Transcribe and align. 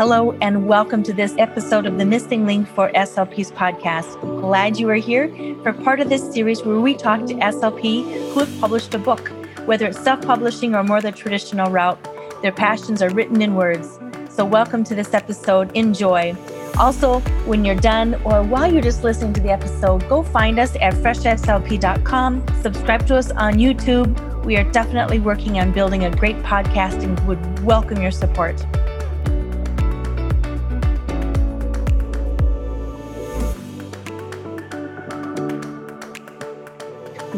Hello, 0.00 0.32
and 0.40 0.66
welcome 0.66 1.02
to 1.02 1.12
this 1.12 1.34
episode 1.36 1.84
of 1.84 1.98
the 1.98 2.06
Missing 2.06 2.46
Link 2.46 2.66
for 2.68 2.90
SLP's 2.92 3.52
podcast. 3.52 4.18
Glad 4.40 4.78
you 4.78 4.88
are 4.88 4.94
here 4.94 5.28
for 5.62 5.74
part 5.74 6.00
of 6.00 6.08
this 6.08 6.32
series 6.32 6.64
where 6.64 6.80
we 6.80 6.94
talk 6.94 7.26
to 7.26 7.34
SLP 7.34 8.32
who 8.32 8.40
have 8.40 8.60
published 8.60 8.94
a 8.94 8.98
book, 8.98 9.30
whether 9.66 9.84
it's 9.84 10.00
self 10.00 10.22
publishing 10.22 10.74
or 10.74 10.82
more 10.82 11.02
the 11.02 11.12
traditional 11.12 11.70
route. 11.70 12.02
Their 12.40 12.50
passions 12.50 13.02
are 13.02 13.10
written 13.10 13.42
in 13.42 13.54
words. 13.56 13.98
So, 14.30 14.42
welcome 14.42 14.84
to 14.84 14.94
this 14.94 15.12
episode. 15.12 15.70
Enjoy. 15.76 16.34
Also, 16.78 17.20
when 17.44 17.62
you're 17.62 17.74
done 17.74 18.14
or 18.24 18.42
while 18.42 18.72
you're 18.72 18.80
just 18.80 19.04
listening 19.04 19.34
to 19.34 19.42
the 19.42 19.50
episode, 19.50 20.08
go 20.08 20.22
find 20.22 20.58
us 20.58 20.76
at 20.76 20.94
freshslp.com. 20.94 22.46
Subscribe 22.62 23.06
to 23.06 23.16
us 23.16 23.30
on 23.32 23.56
YouTube. 23.56 24.44
We 24.46 24.56
are 24.56 24.64
definitely 24.72 25.18
working 25.18 25.58
on 25.58 25.72
building 25.72 26.06
a 26.06 26.10
great 26.10 26.36
podcast 26.36 27.02
and 27.02 27.20
would 27.26 27.62
welcome 27.62 28.00
your 28.00 28.12
support. 28.12 28.64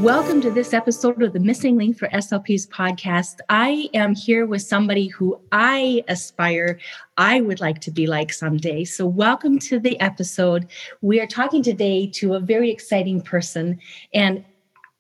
Welcome 0.03 0.41
to 0.41 0.51
this 0.51 0.75
episode 0.75 1.23
of 1.23 1.33
the 1.33 1.39
Missing 1.39 1.77
Link 1.77 1.97
for 1.97 2.09
SLP's 2.09 2.67
podcast. 2.67 3.37
I 3.49 3.89
am 3.95 4.17
here 4.17 4.47
with 4.47 4.63
somebody 4.63 5.07
who 5.07 5.41
I 5.53 6.03
aspire 6.09 6.81
I 7.19 7.41
would 7.41 7.61
like 7.61 7.81
to 7.83 7.93
be 7.93 8.09
like 8.09 8.33
someday. 8.33 8.85
So, 8.85 9.07
welcome 9.07 9.61
to 9.61 9.79
the 9.79 9.99
episode. 10.01 10.67
We 11.03 11.21
are 11.21 11.27
talking 11.29 11.63
today 11.63 12.09
to 12.15 12.35
a 12.35 12.41
very 12.41 12.69
exciting 12.69 13.21
person. 13.21 13.79
And 14.13 14.45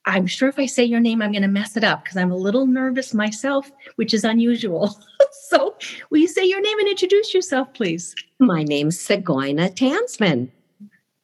I'm 0.06 0.28
sure 0.28 0.48
if 0.48 0.60
I 0.60 0.66
say 0.66 0.84
your 0.84 1.00
name, 1.00 1.20
I'm 1.20 1.32
going 1.32 1.42
to 1.42 1.48
mess 1.48 1.76
it 1.76 1.82
up 1.82 2.04
because 2.04 2.16
I'm 2.16 2.30
a 2.30 2.36
little 2.36 2.68
nervous 2.68 3.12
myself, 3.12 3.72
which 3.96 4.14
is 4.14 4.22
unusual. 4.22 4.96
so, 5.48 5.74
will 6.10 6.18
you 6.18 6.28
say 6.28 6.44
your 6.44 6.60
name 6.60 6.78
and 6.78 6.88
introduce 6.88 7.34
yourself, 7.34 7.74
please? 7.74 8.14
My 8.38 8.62
name's 8.62 8.98
Tsgoyna 8.98 9.74
Tanzman. 9.74 10.52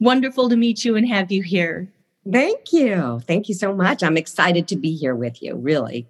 Wonderful 0.01 0.49
to 0.49 0.57
meet 0.57 0.85
you 0.85 0.97
and 0.97 1.07
have 1.07 1.31
you 1.31 1.45
here. 1.45 1.89
Thank 2.31 2.73
you. 2.73 3.21
Thank 3.27 3.49
you 3.49 3.55
so 3.55 3.75
much. 3.75 4.03
I'm 4.03 4.17
excited 4.17 4.69
to 4.69 4.77
be 4.77 4.95
here 4.95 5.15
with 5.15 5.43
you, 5.43 5.57
really. 5.57 6.07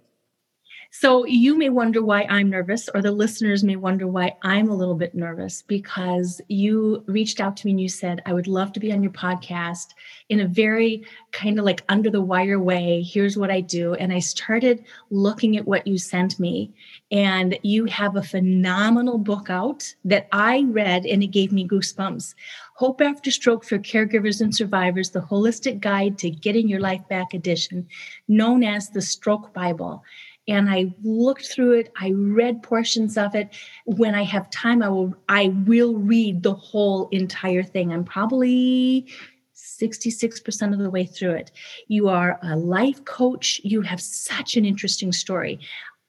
So, 0.91 1.23
you 1.25 1.55
may 1.55 1.69
wonder 1.69 2.03
why 2.03 2.25
I'm 2.29 2.49
nervous, 2.49 2.89
or 2.95 3.03
the 3.03 3.11
listeners 3.11 3.63
may 3.63 3.75
wonder 3.75 4.07
why 4.07 4.35
I'm 4.41 4.69
a 4.69 4.75
little 4.75 4.95
bit 4.95 5.13
nervous 5.13 5.61
because 5.61 6.41
you 6.47 7.03
reached 7.05 7.39
out 7.39 7.55
to 7.57 7.67
me 7.67 7.71
and 7.73 7.81
you 7.81 7.87
said, 7.87 8.23
I 8.25 8.33
would 8.33 8.47
love 8.47 8.73
to 8.73 8.79
be 8.79 8.91
on 8.91 9.03
your 9.03 9.11
podcast 9.11 9.93
in 10.29 10.39
a 10.39 10.47
very 10.47 11.03
kind 11.31 11.59
of 11.59 11.65
like 11.65 11.83
under 11.89 12.09
the 12.09 12.23
wire 12.23 12.59
way. 12.59 13.03
Here's 13.03 13.37
what 13.37 13.51
I 13.51 13.61
do. 13.61 13.93
And 13.93 14.11
I 14.11 14.17
started 14.17 14.83
looking 15.11 15.57
at 15.57 15.67
what 15.67 15.85
you 15.85 15.99
sent 15.99 16.39
me, 16.39 16.73
and 17.11 17.57
you 17.61 17.85
have 17.85 18.15
a 18.15 18.23
phenomenal 18.23 19.19
book 19.19 19.51
out 19.51 19.93
that 20.05 20.27
I 20.31 20.65
read 20.69 21.05
and 21.05 21.21
it 21.21 21.27
gave 21.27 21.51
me 21.51 21.67
goosebumps. 21.67 22.33
Hope 22.73 22.99
After 23.01 23.29
Stroke 23.29 23.63
for 23.63 23.77
Caregivers 23.77 24.41
and 24.41 24.55
Survivors, 24.55 25.11
the 25.11 25.19
Holistic 25.19 25.81
Guide 25.81 26.17
to 26.17 26.31
Getting 26.31 26.67
Your 26.67 26.79
Life 26.79 27.07
Back 27.09 27.35
edition, 27.35 27.87
known 28.27 28.63
as 28.63 28.89
the 28.89 29.01
Stroke 29.01 29.53
Bible. 29.53 30.03
And 30.49 30.69
I 30.69 30.93
looked 31.03 31.47
through 31.47 31.73
it, 31.73 31.91
I 31.99 32.11
read 32.11 32.63
portions 32.63 33.17
of 33.17 33.35
it. 33.35 33.49
When 33.85 34.15
I 34.15 34.23
have 34.23 34.49
time, 34.49 34.81
I 34.81 34.89
will 34.89 35.15
I 35.29 35.49
will 35.65 35.95
read 35.95 36.43
the 36.43 36.55
whole 36.55 37.07
entire 37.09 37.63
thing. 37.63 37.93
I'm 37.93 38.03
probably 38.03 39.07
66% 39.55 40.73
of 40.73 40.79
the 40.79 40.89
way 40.89 41.05
through 41.05 41.31
it. 41.31 41.51
You 41.87 42.09
are 42.09 42.39
a 42.43 42.55
life 42.55 43.05
coach. 43.05 43.61
You 43.63 43.81
have 43.81 44.01
such 44.01 44.57
an 44.57 44.65
interesting 44.65 45.11
story. 45.11 45.59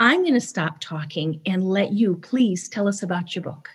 I'm 0.01 0.23
going 0.23 0.35
to 0.35 0.41
stop 0.41 0.81
talking 0.81 1.41
and 1.47 1.69
let 1.69 1.93
you 1.93 2.17
please 2.17 2.69
tell 2.69 2.89
us 2.89 3.03
about 3.03 3.37
your 3.37 3.43
book. 3.43 3.69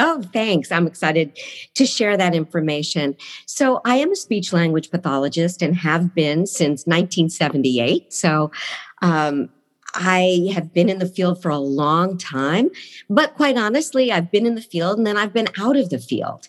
Oh, 0.00 0.22
thanks. 0.32 0.70
I'm 0.70 0.86
excited 0.86 1.36
to 1.74 1.86
share 1.86 2.16
that 2.16 2.34
information. 2.34 3.16
So, 3.46 3.80
I 3.84 3.96
am 3.96 4.12
a 4.12 4.16
speech 4.16 4.52
language 4.52 4.90
pathologist 4.90 5.60
and 5.60 5.76
have 5.76 6.14
been 6.14 6.46
since 6.46 6.86
1978. 6.86 8.12
So, 8.12 8.52
um, 9.02 9.48
I 9.98 10.50
have 10.54 10.72
been 10.72 10.88
in 10.88 11.00
the 11.00 11.08
field 11.08 11.42
for 11.42 11.50
a 11.50 11.58
long 11.58 12.16
time, 12.16 12.70
but 13.10 13.34
quite 13.34 13.58
honestly, 13.58 14.12
I've 14.12 14.30
been 14.30 14.46
in 14.46 14.54
the 14.54 14.62
field 14.62 14.96
and 14.96 15.06
then 15.06 15.16
I've 15.16 15.32
been 15.32 15.48
out 15.58 15.76
of 15.76 15.90
the 15.90 15.98
field. 15.98 16.48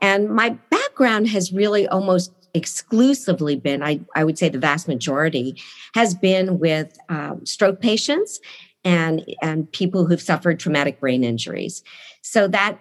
And 0.00 0.30
my 0.30 0.50
background 0.70 1.28
has 1.28 1.52
really 1.52 1.86
almost 1.86 2.32
exclusively 2.54 3.54
been, 3.54 3.82
I, 3.82 4.00
I 4.14 4.24
would 4.24 4.38
say 4.38 4.48
the 4.48 4.58
vast 4.58 4.88
majority, 4.88 5.60
has 5.94 6.14
been 6.14 6.58
with 6.58 6.98
um, 7.10 7.44
stroke 7.44 7.80
patients 7.80 8.40
and, 8.82 9.24
and 9.42 9.70
people 9.72 10.06
who've 10.06 10.20
suffered 10.20 10.58
traumatic 10.58 10.98
brain 10.98 11.22
injuries. 11.22 11.82
So 12.22 12.48
that 12.48 12.78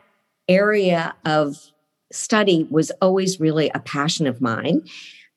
area 0.47 1.13
of 1.25 1.57
study 2.11 2.67
was 2.69 2.91
always 3.01 3.39
really 3.39 3.69
a 3.69 3.79
passion 3.79 4.27
of 4.27 4.39
mine. 4.41 4.81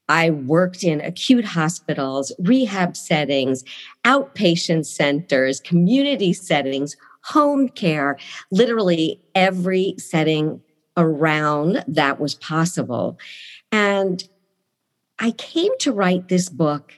I 0.08 0.30
worked 0.30 0.82
in 0.82 1.00
acute 1.00 1.44
hospitals, 1.44 2.32
rehab 2.38 2.96
settings, 2.96 3.64
outpatient 4.04 4.86
centers, 4.86 5.60
community 5.60 6.32
settings, 6.32 6.96
home 7.24 7.68
care, 7.68 8.16
literally 8.50 9.20
every 9.34 9.94
setting 9.98 10.60
around 10.96 11.84
that 11.86 12.18
was 12.18 12.34
possible. 12.34 13.18
And 13.70 14.26
I 15.18 15.32
came 15.32 15.72
to 15.80 15.92
write 15.92 16.28
this 16.28 16.48
book 16.48 16.94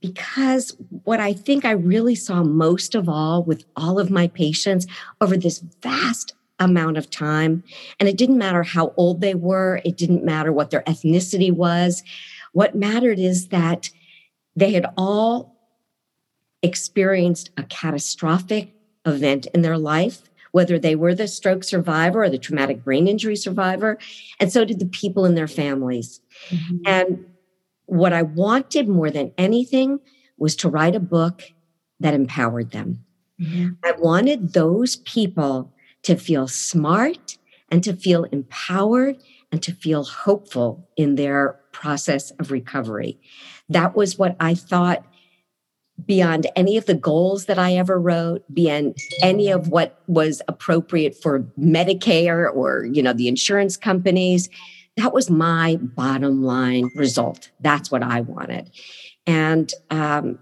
because 0.00 0.76
what 1.04 1.20
I 1.20 1.32
think 1.32 1.64
I 1.64 1.72
really 1.72 2.14
saw 2.14 2.42
most 2.44 2.94
of 2.94 3.08
all 3.08 3.42
with 3.42 3.64
all 3.76 3.98
of 3.98 4.10
my 4.10 4.28
patients 4.28 4.86
over 5.20 5.36
this 5.36 5.58
vast 5.82 6.34
amount 6.58 6.96
of 6.96 7.10
time. 7.10 7.62
And 8.00 8.08
it 8.08 8.16
didn't 8.16 8.38
matter 8.38 8.62
how 8.62 8.94
old 8.96 9.20
they 9.20 9.34
were, 9.34 9.80
it 9.84 9.96
didn't 9.96 10.24
matter 10.24 10.52
what 10.52 10.70
their 10.70 10.82
ethnicity 10.82 11.52
was. 11.52 12.02
What 12.52 12.74
mattered 12.74 13.18
is 13.18 13.48
that 13.48 13.90
they 14.54 14.72
had 14.72 14.86
all 14.96 15.56
experienced 16.62 17.50
a 17.56 17.62
catastrophic 17.64 18.72
event 19.04 19.46
in 19.54 19.62
their 19.62 19.78
life, 19.78 20.22
whether 20.52 20.78
they 20.78 20.96
were 20.96 21.14
the 21.14 21.28
stroke 21.28 21.62
survivor 21.62 22.24
or 22.24 22.30
the 22.30 22.38
traumatic 22.38 22.82
brain 22.82 23.06
injury 23.06 23.36
survivor. 23.36 23.98
And 24.40 24.50
so 24.50 24.64
did 24.64 24.78
the 24.78 24.86
people 24.86 25.26
in 25.26 25.34
their 25.34 25.48
families. 25.48 26.20
Mm-hmm. 26.48 26.76
And 26.86 27.26
what 27.84 28.12
I 28.12 28.22
wanted 28.22 28.88
more 28.88 29.10
than 29.10 29.32
anything 29.36 30.00
was 30.38 30.56
to 30.56 30.68
write 30.68 30.94
a 30.94 31.00
book 31.00 31.42
that 32.00 32.14
empowered 32.14 32.70
them. 32.70 33.04
Mm-hmm. 33.40 33.74
I 33.84 33.92
wanted 33.92 34.54
those 34.54 34.96
people 34.96 35.72
to 36.06 36.14
feel 36.14 36.46
smart 36.46 37.36
and 37.68 37.82
to 37.82 37.92
feel 37.92 38.24
empowered 38.24 39.16
and 39.50 39.60
to 39.60 39.72
feel 39.72 40.04
hopeful 40.04 40.88
in 40.96 41.16
their 41.16 41.58
process 41.72 42.30
of 42.38 42.52
recovery. 42.52 43.18
That 43.68 43.96
was 43.96 44.16
what 44.16 44.36
I 44.38 44.54
thought 44.54 45.04
beyond 46.04 46.46
any 46.54 46.76
of 46.76 46.86
the 46.86 46.94
goals 46.94 47.46
that 47.46 47.58
I 47.58 47.74
ever 47.74 47.98
wrote, 47.98 48.44
beyond 48.54 48.96
any 49.20 49.50
of 49.50 49.66
what 49.66 50.00
was 50.06 50.42
appropriate 50.46 51.20
for 51.20 51.40
Medicare 51.58 52.54
or, 52.54 52.84
you 52.84 53.02
know, 53.02 53.12
the 53.12 53.26
insurance 53.26 53.76
companies. 53.76 54.48
That 54.96 55.12
was 55.12 55.28
my 55.28 55.76
bottom 55.80 56.44
line 56.44 56.88
result. 56.94 57.50
That's 57.58 57.90
what 57.90 58.04
I 58.04 58.20
wanted. 58.20 58.70
And 59.26 59.72
um, 59.90 60.38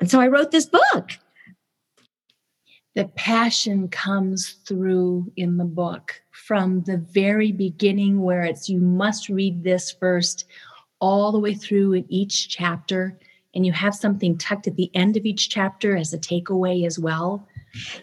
and 0.00 0.10
so 0.10 0.20
I 0.20 0.26
wrote 0.26 0.50
this 0.50 0.66
book 0.66 1.12
the 2.94 3.06
passion 3.16 3.88
comes 3.88 4.52
through 4.66 5.30
in 5.36 5.56
the 5.56 5.64
book 5.64 6.22
from 6.30 6.82
the 6.82 6.98
very 6.98 7.50
beginning, 7.50 8.22
where 8.22 8.42
it's 8.42 8.68
you 8.68 8.80
must 8.80 9.28
read 9.28 9.64
this 9.64 9.90
first, 9.90 10.44
all 11.00 11.32
the 11.32 11.38
way 11.38 11.54
through 11.54 11.94
in 11.94 12.06
each 12.08 12.48
chapter. 12.48 13.18
And 13.54 13.66
you 13.66 13.72
have 13.72 13.94
something 13.94 14.36
tucked 14.36 14.66
at 14.66 14.76
the 14.76 14.90
end 14.94 15.16
of 15.16 15.24
each 15.24 15.48
chapter 15.48 15.96
as 15.96 16.12
a 16.12 16.18
takeaway 16.18 16.86
as 16.86 16.98
well. 16.98 17.46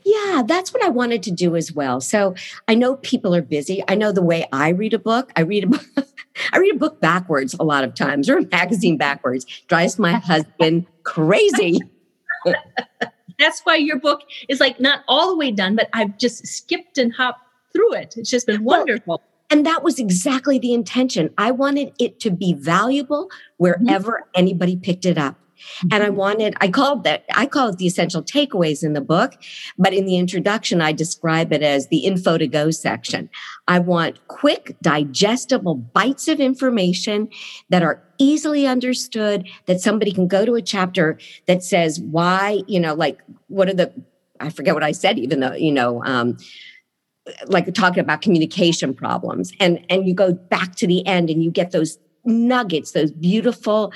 Yeah, 0.03 0.44
that's 0.46 0.73
what 0.73 0.84
I 0.84 0.90
wanted 0.90 1.23
to 1.23 1.32
do 1.32 1.55
as 1.55 1.72
well. 1.72 2.02
So 2.02 2.35
I 2.67 2.76
know 2.76 2.97
people 2.97 3.34
are 3.35 3.41
busy. 3.41 3.84
I 3.87 3.96
know 3.96 4.11
the 4.11 4.22
way 4.22 4.47
I 4.52 4.70
read 4.70 4.94
a 4.94 4.99
book, 4.99 5.32
I 5.35 5.41
read 5.41 5.64
a 5.64 5.67
book. 5.67 5.85
I 6.53 6.58
read 6.58 6.76
a 6.76 6.79
book 6.79 6.99
backwards 7.02 7.53
a 7.59 7.64
lot 7.64 7.84
of 7.84 7.94
times 7.94 8.29
or 8.29 8.37
a 8.37 8.47
magazine 8.47 8.97
backwards. 8.97 9.46
Drives 9.67 9.99
my 9.99 10.14
husband 10.14 10.87
crazy. 11.03 11.79
that's 13.41 13.61
why 13.61 13.76
your 13.76 13.99
book 13.99 14.22
is 14.47 14.59
like 14.59 14.79
not 14.79 15.02
all 15.08 15.29
the 15.29 15.38
way 15.38 15.52
done, 15.52 15.76
but 15.76 15.90
I've 15.93 16.17
just 16.17 16.46
skipped 16.46 16.97
and 16.97 17.14
hopped 17.14 17.41
through 17.73 17.93
it. 17.96 18.16
It's 18.17 18.29
just 18.29 18.47
been 18.47 18.64
wonderful. 18.64 19.03
Well, 19.05 19.22
and 19.49 19.66
that 19.66 19.84
was 19.84 19.99
exactly 19.99 20.59
the 20.59 20.73
intention. 20.73 21.29
I 21.38 21.52
wanted 21.52 21.93
it 21.99 22.20
to 22.22 22.32
be 22.32 22.53
valuable 22.53 23.29
wherever 23.58 24.11
mm-hmm. 24.11 24.29
anybody 24.35 24.78
picked 24.78 25.05
it 25.05 25.17
up. 25.17 25.35
And 25.91 26.03
I 26.03 26.08
mm-hmm. 26.08 26.16
wanted, 26.16 26.55
I 26.59 26.70
called 26.70 27.03
that, 27.03 27.26
I 27.35 27.46
call 27.46 27.70
it 27.70 27.78
the 27.78 27.85
essential 27.85 28.23
takeaways 28.23 28.84
in 28.84 28.93
the 28.93 29.02
book, 29.02 29.34
but 29.78 29.94
in 29.94 30.05
the 30.05 30.17
introduction, 30.17 30.82
I 30.82 30.91
describe 30.91 31.53
it 31.53 31.61
as 31.61 31.87
the 31.87 31.99
info 31.99 32.37
to 32.37 32.47
go 32.47 32.72
section. 32.72 33.29
I 33.67 33.79
want 33.79 34.28
quick, 34.28 34.76
digestible 34.82 35.76
bites 35.76 36.28
of 36.28 36.40
information 36.40 37.29
that 37.70 37.84
are 37.84 38.02
easily 38.22 38.68
understood, 38.68 39.47
that 39.66 39.82
somebody 39.82 40.12
can 40.12 40.28
go 40.28 40.46
to 40.46 40.53
a 40.53 40.62
chapter 40.62 41.18
that 41.47 41.64
says 41.64 42.00
why, 42.00 42.62
you 42.68 42.79
know, 42.79 42.94
like 42.94 43.20
what 43.47 43.68
are 43.68 43.73
the, 43.73 43.91
I 44.40 44.50
forget 44.50 44.76
what 44.76 44.84
I 44.84 44.91
said, 44.91 45.18
even 45.18 45.40
though, 45.40 45.53
you 45.53 45.72
know, 45.72 46.03
um, 46.06 46.38
like 47.47 47.73
talking 47.73 48.00
about 48.00 48.22
communication 48.22 48.94
problems. 48.94 49.52
And 49.59 49.85
and 49.90 50.08
you 50.08 50.14
go 50.14 50.34
back 50.34 50.76
to 50.76 50.88
the 50.88 51.06
end 51.06 51.29
and 51.29 51.44
you 51.44 51.52
get 51.52 51.72
those 51.72 51.97
nuggets, 52.23 52.91
those 52.91 53.12
beautiful 53.12 53.91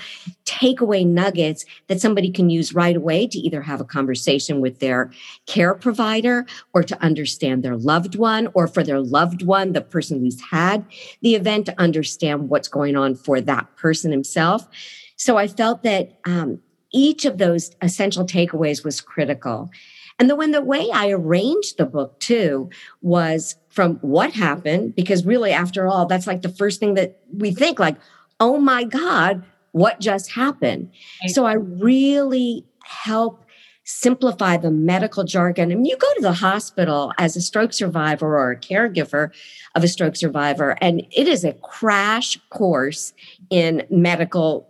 takeaway 0.45 1.06
nuggets 1.06 1.66
that 1.88 2.01
somebody 2.01 2.31
can 2.31 2.50
use 2.50 2.74
right 2.74 2.95
away 2.95 3.27
to 3.27 3.38
either 3.39 3.62
have 3.62 3.81
a 3.81 3.86
conversation 3.86 4.62
with 4.62 4.80
their 4.80 5.12
care 5.45 5.75
provider 5.75 6.45
or 6.74 6.83
to 6.83 7.01
understand 7.04 7.63
their 7.63 7.77
loved 7.77 8.16
one, 8.16 8.48
or 8.54 8.68
for 8.68 8.83
their 8.83 9.01
loved 9.01 9.44
one, 9.44 9.74
the 9.74 9.81
person 9.81 10.19
who's 10.19 10.42
had 10.51 10.86
the 11.22 11.36
event, 11.36 11.66
to 11.66 11.80
understand 11.80 12.50
what's 12.50 12.68
going 12.68 12.95
on 12.95 13.16
for 13.16 13.42
that 13.42 13.75
person 13.75 14.12
himself. 14.12 14.68
So 15.16 15.38
I 15.38 15.48
felt 15.48 15.83
that 15.83 16.19
um, 16.25 16.60
each 16.92 17.25
of 17.25 17.38
those 17.38 17.72
essential 17.81 18.25
takeaways 18.25 18.83
was 18.83 19.01
critical. 19.01 19.69
And 20.18 20.30
the 20.30 20.36
when 20.36 20.51
the 20.51 20.62
way 20.62 20.89
I 20.94 21.10
arranged 21.10 21.77
the 21.77 21.86
book 21.86 22.19
too 22.19 22.69
was 23.01 23.57
from 23.69 23.95
what 23.95 24.31
happened, 24.31 24.95
because 24.95 25.25
really, 25.25 25.51
after 25.51 25.88
all, 25.88 26.06
that's 26.06 26.27
like 26.27 26.42
the 26.42 26.50
first 26.50 26.80
thing 26.80 26.94
that 26.94 27.19
we 27.33 27.51
think, 27.51 27.80
like, 27.80 27.98
oh 28.40 28.58
my 28.58 28.84
God, 28.84 29.44
what 29.72 30.00
just 30.00 30.32
happened? 30.32 30.92
So 31.28 31.46
I 31.46 31.54
really 31.54 32.66
help 32.84 33.46
simplify 33.86 34.58
the 34.58 34.72
medical 34.72 35.24
jargon. 35.24 35.72
And 35.72 35.86
you 35.86 35.96
go 35.98 36.14
to 36.16 36.22
the 36.22 36.34
hospital 36.34 37.14
as 37.18 37.36
a 37.36 37.42
stroke 37.42 37.72
survivor 37.72 38.38
or 38.38 38.52
a 38.52 38.60
caregiver 38.60 39.30
of 39.76 39.84
a 39.84 39.88
stroke 39.88 40.16
survivor, 40.16 40.76
and 40.82 41.06
it 41.12 41.28
is 41.28 41.44
a 41.44 41.54
crash 41.54 42.38
course 42.50 43.14
in 43.50 43.86
medical, 43.90 44.68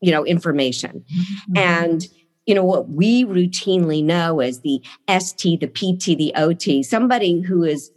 you 0.00 0.10
know, 0.10 0.24
information. 0.24 1.04
Mm-hmm. 1.08 1.56
And 1.56 2.08
you 2.46 2.54
know 2.54 2.64
what 2.64 2.88
we 2.88 3.24
routinely 3.24 4.02
know 4.02 4.40
as 4.40 4.60
the 4.60 4.80
ST, 5.08 5.60
the 5.60 5.66
PT, 5.66 6.16
the 6.16 6.32
OT, 6.36 6.82
somebody 6.82 7.40
who 7.40 7.64
is 7.64 7.90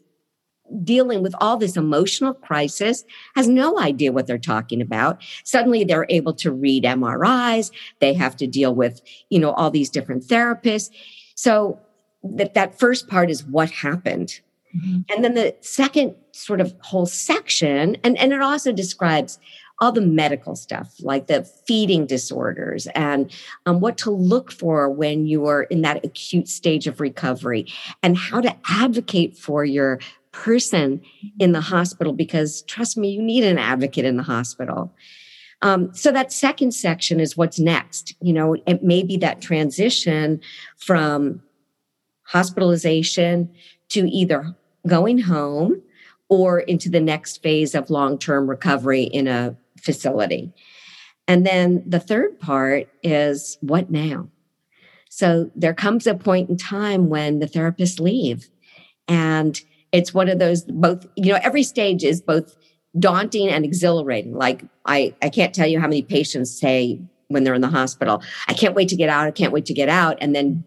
dealing 0.83 1.21
with 1.21 1.35
all 1.39 1.57
this 1.57 1.77
emotional 1.77 2.33
crisis 2.33 3.03
has 3.35 3.47
no 3.47 3.79
idea 3.79 4.11
what 4.11 4.27
they're 4.27 4.37
talking 4.37 4.81
about. 4.81 5.21
Suddenly 5.43 5.83
they're 5.83 6.07
able 6.09 6.33
to 6.35 6.51
read 6.51 6.83
mris 6.83 7.71
they 7.99 8.13
have 8.13 8.35
to 8.37 8.47
deal 8.47 8.73
with 8.73 9.01
you 9.29 9.39
know 9.39 9.51
all 9.51 9.71
these 9.71 9.89
different 9.89 10.23
therapists. 10.23 10.89
So 11.35 11.79
that 12.23 12.53
that 12.53 12.79
first 12.79 13.07
part 13.07 13.29
is 13.29 13.43
what 13.43 13.69
happened. 13.71 14.41
Mm-hmm. 14.69 14.99
and 15.11 15.23
then 15.23 15.33
the 15.33 15.55
second 15.61 16.13
sort 16.31 16.61
of 16.61 16.75
whole 16.81 17.07
section 17.07 17.97
and 18.03 18.15
and 18.19 18.31
it 18.31 18.39
also 18.39 18.71
describes 18.71 19.39
all 19.81 19.91
the 19.91 20.01
medical 20.01 20.55
stuff 20.55 20.93
like 20.99 21.27
the 21.27 21.43
feeding 21.43 22.05
disorders 22.05 22.87
and 22.87 23.31
um, 23.65 23.79
what 23.79 23.97
to 23.97 24.11
look 24.11 24.51
for 24.51 24.89
when 24.89 25.25
you 25.25 25.45
are 25.45 25.63
in 25.63 25.81
that 25.81 26.03
acute 26.03 26.47
stage 26.47 26.85
of 26.85 26.99
recovery 26.99 27.65
and 28.03 28.17
how 28.17 28.41
to 28.41 28.55
advocate 28.65 29.37
for 29.37 29.63
your 29.63 29.99
person 30.39 31.01
in 31.37 31.51
the 31.51 31.59
hospital 31.59 32.13
because 32.13 32.61
trust 32.63 32.97
me, 32.97 33.09
you 33.09 33.21
need 33.21 33.43
an 33.43 33.57
advocate 33.57 34.05
in 34.05 34.15
the 34.15 34.23
hospital. 34.23 34.93
Um, 35.61 35.93
so 35.93 36.11
that 36.13 36.31
second 36.31 36.73
section 36.73 37.19
is 37.19 37.35
what's 37.35 37.59
next. 37.59 38.15
You 38.21 38.31
know, 38.31 38.55
it 38.65 38.81
may 38.81 39.03
be 39.03 39.17
that 39.17 39.41
transition 39.41 40.39
from 40.77 41.41
hospitalization 42.23 43.51
to 43.89 44.09
either 44.09 44.55
going 44.87 45.19
home 45.19 45.81
or 46.29 46.61
into 46.61 46.89
the 46.89 47.01
next 47.01 47.43
phase 47.43 47.75
of 47.75 47.89
long 47.89 48.17
term 48.17 48.49
recovery 48.49 49.03
in 49.03 49.27
a 49.27 49.57
facility. 49.81 50.53
And 51.27 51.45
then 51.45 51.83
the 51.85 51.99
third 51.99 52.39
part 52.39 52.87
is 53.03 53.57
what 53.59 53.91
now? 53.91 54.29
So 55.09 55.51
there 55.53 55.73
comes 55.73 56.07
a 56.07 56.15
point 56.15 56.49
in 56.49 56.55
time 56.55 57.09
when 57.09 57.39
the 57.39 57.45
therapists 57.45 57.99
leave 57.99 58.49
and 59.09 59.59
it's 59.91 60.13
one 60.13 60.29
of 60.29 60.39
those 60.39 60.63
both, 60.63 61.05
you 61.15 61.31
know, 61.31 61.39
every 61.41 61.63
stage 61.63 62.03
is 62.03 62.21
both 62.21 62.55
daunting 62.97 63.49
and 63.49 63.65
exhilarating. 63.65 64.33
Like 64.33 64.63
I, 64.85 65.13
I 65.21 65.29
can't 65.29 65.53
tell 65.53 65.67
you 65.67 65.79
how 65.79 65.87
many 65.87 66.01
patients 66.01 66.57
say 66.57 67.01
when 67.27 67.43
they're 67.43 67.53
in 67.53 67.61
the 67.61 67.67
hospital, 67.67 68.23
I 68.47 68.53
can't 68.53 68.75
wait 68.75 68.89
to 68.89 68.95
get 68.95 69.09
out. 69.09 69.27
I 69.27 69.31
can't 69.31 69.53
wait 69.53 69.65
to 69.67 69.73
get 69.73 69.89
out. 69.89 70.17
And 70.19 70.35
then 70.35 70.63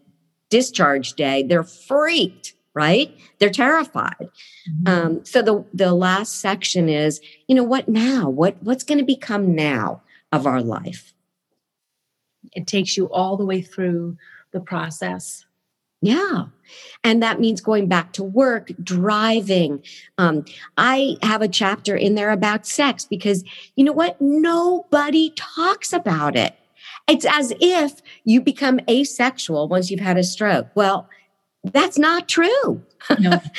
discharge 0.48 1.14
day, 1.14 1.42
they're 1.42 1.64
freaked, 1.64 2.54
right? 2.74 3.16
They're 3.38 3.50
terrified. 3.50 4.28
Mm-hmm. 4.70 4.88
Um, 4.88 5.24
so 5.24 5.42
the 5.42 5.64
the 5.72 5.92
last 5.92 6.40
section 6.40 6.88
is, 6.88 7.20
you 7.48 7.54
know, 7.54 7.64
what 7.64 7.88
now? 7.88 8.28
What 8.28 8.62
what's 8.62 8.84
going 8.84 8.98
to 8.98 9.04
become 9.04 9.54
now 9.54 10.02
of 10.30 10.46
our 10.46 10.62
life? 10.62 11.14
It 12.52 12.66
takes 12.66 12.96
you 12.96 13.06
all 13.06 13.36
the 13.36 13.46
way 13.46 13.62
through 13.62 14.16
the 14.52 14.60
process 14.60 15.46
yeah. 16.02 16.46
And 17.04 17.22
that 17.22 17.40
means 17.40 17.60
going 17.60 17.88
back 17.88 18.12
to 18.14 18.24
work, 18.24 18.70
driving. 18.82 19.82
Um, 20.18 20.44
I 20.76 21.16
have 21.22 21.42
a 21.42 21.48
chapter 21.48 21.96
in 21.96 22.14
there 22.14 22.30
about 22.30 22.66
sex 22.66 23.04
because 23.04 23.44
you 23.76 23.84
know 23.84 23.92
what? 23.92 24.20
Nobody 24.20 25.32
talks 25.36 25.92
about 25.92 26.36
it. 26.36 26.54
It's 27.08 27.24
as 27.24 27.52
if 27.60 28.00
you 28.24 28.40
become 28.40 28.80
asexual 28.88 29.68
once 29.68 29.90
you've 29.90 30.00
had 30.00 30.18
a 30.18 30.24
stroke. 30.24 30.68
Well, 30.74 31.08
that's 31.64 31.98
not 31.98 32.28
true. 32.28 32.82
No. 33.18 33.40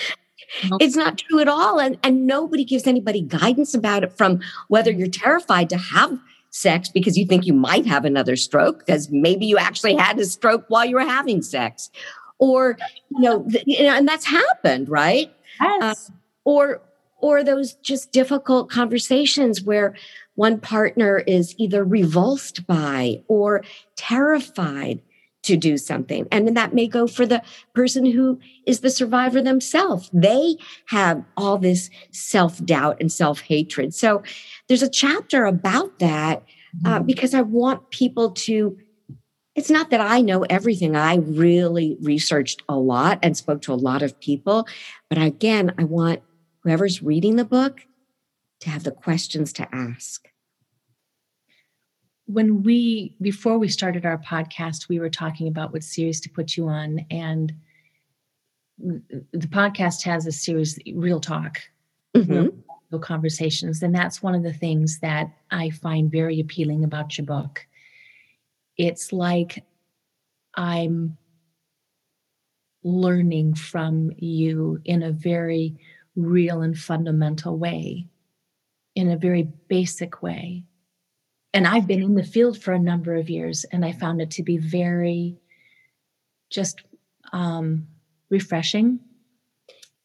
Nope. 0.70 0.84
It's 0.84 0.96
not 0.96 1.18
true 1.18 1.40
at 1.40 1.48
all. 1.48 1.80
And, 1.80 1.98
and 2.04 2.28
nobody 2.28 2.64
gives 2.64 2.86
anybody 2.86 3.22
guidance 3.22 3.74
about 3.74 4.04
it 4.04 4.16
from 4.16 4.40
whether 4.68 4.92
you're 4.92 5.08
terrified 5.08 5.68
to 5.72 5.78
have 5.78 6.20
sex 6.52 6.90
because 6.90 7.18
you 7.18 7.26
think 7.26 7.48
you 7.48 7.54
might 7.54 7.88
have 7.88 8.06
another 8.06 8.36
stroke 8.36 8.86
because 8.86 9.10
maybe 9.10 9.48
you 9.48 9.58
actually 9.58 9.96
had 9.96 10.20
a 10.20 10.26
stroke 10.26 10.66
while 10.68 10.86
you 10.86 10.96
were 10.96 11.02
having 11.02 11.42
sex 11.42 11.90
or 12.44 12.78
you 13.10 13.22
know, 13.22 13.48
you 13.66 13.84
know 13.84 13.96
and 13.96 14.08
that's 14.08 14.26
happened 14.26 14.90
right 14.90 15.34
yes. 15.62 16.10
Uh, 16.10 16.14
or 16.44 16.82
or 17.22 17.42
those 17.42 17.76
just 17.76 18.12
difficult 18.12 18.70
conversations 18.70 19.64
where 19.64 19.96
one 20.36 20.60
partner 20.60 21.20
is 21.20 21.56
either 21.58 21.84
revulsed 21.86 22.68
by 22.68 23.22
or 23.30 23.64
terrified 23.96 25.00
to 25.44 25.56
do 25.56 25.78
something. 25.78 26.28
And 26.32 26.56
that 26.58 26.74
may 26.74 26.88
go 26.88 27.08
for 27.08 27.26
the 27.26 27.42
person 27.74 28.06
who 28.06 28.40
is 28.66 28.82
the 28.82 28.90
survivor 28.90 29.42
themselves. 29.42 30.10
They 30.12 30.58
have 30.88 31.24
all 31.38 31.58
this 31.58 31.90
self 32.12 32.64
doubt 32.66 32.98
and 33.00 33.12
self 33.12 33.40
hatred. 33.42 33.94
So 33.94 34.22
there's 34.68 34.84
a 34.84 34.90
chapter 34.90 35.46
about 35.46 36.00
that 36.00 36.44
uh, 36.86 36.96
mm-hmm. 36.96 37.06
because 37.06 37.34
I 37.34 37.42
want 37.42 37.90
people 37.90 38.32
to 38.32 38.78
it's 39.56 39.70
not 39.70 39.92
that 39.92 40.02
I 40.02 40.22
know 40.22 40.44
everything. 40.44 40.96
I 40.96 41.18
really 41.18 41.98
researched 42.02 42.64
a 42.68 42.76
lot 42.76 43.20
and 43.22 43.38
spoke 43.38 43.62
to 43.64 43.74
a 43.74 43.76
lot 43.76 44.02
of 44.02 44.20
people. 44.20 44.68
But 45.10 45.20
again, 45.20 45.74
I 45.78 45.84
want 45.84 46.22
whoever's 46.62 47.04
reading 47.04 47.36
the 47.36 47.46
book 47.46 47.82
to 48.62 48.70
have 48.70 48.84
the 48.84 48.92
questions 48.92 49.54
to 49.54 49.76
ask. 49.76 50.28
When 52.26 52.64
we, 52.64 53.16
before 53.22 53.60
we 53.60 53.68
started 53.68 54.06
our 54.06 54.18
podcast, 54.18 54.88
we 54.88 55.00
were 55.00 55.10
talking 55.10 55.48
about 55.48 55.74
what 55.74 55.84
series 55.84 56.22
to 56.22 56.30
put 56.30 56.58
you 56.58 56.68
on. 56.68 57.06
And 57.12 57.54
the 58.80 59.48
podcast 59.48 60.04
has 60.04 60.26
a 60.26 60.32
series, 60.32 60.80
Real 60.96 61.20
Talk, 61.20 61.60
mm-hmm. 62.16 62.58
real 62.92 63.02
conversations. 63.02 63.84
And 63.84 63.94
that's 63.94 64.24
one 64.24 64.34
of 64.34 64.42
the 64.42 64.54
things 64.54 65.00
that 65.00 65.28
I 65.52 65.70
find 65.70 66.12
very 66.12 66.40
appealing 66.40 66.84
about 66.84 67.18
your 67.18 67.26
book 67.26 67.68
it's 68.78 69.14
like 69.14 69.64
I'm 70.56 71.18
learning 72.84 73.56
from 73.56 74.12
you 74.18 74.80
in 74.86 75.04
a 75.04 75.12
very 75.12 75.78
real 76.16 76.62
and 76.62 76.78
fundamental 76.78 77.58
way, 77.58 78.08
in 78.96 79.10
a 79.10 79.18
very 79.18 79.44
basic 79.68 80.22
way. 80.22 80.64
And 81.54 81.68
I've 81.68 81.88
been 81.88 82.02
in 82.02 82.16
the 82.16 82.24
field 82.24 82.58
for 82.62 82.74
a 82.74 82.80
number 82.80 83.16
of 83.16 83.30
years, 83.30 83.66
and 83.72 83.86
I 83.86 83.92
found 83.92 84.22
it 84.22 84.32
to 84.32 84.44
be 84.44 84.58
very 84.58 85.38
just 86.50 86.82
um, 87.32 87.88
refreshing 88.30 89.00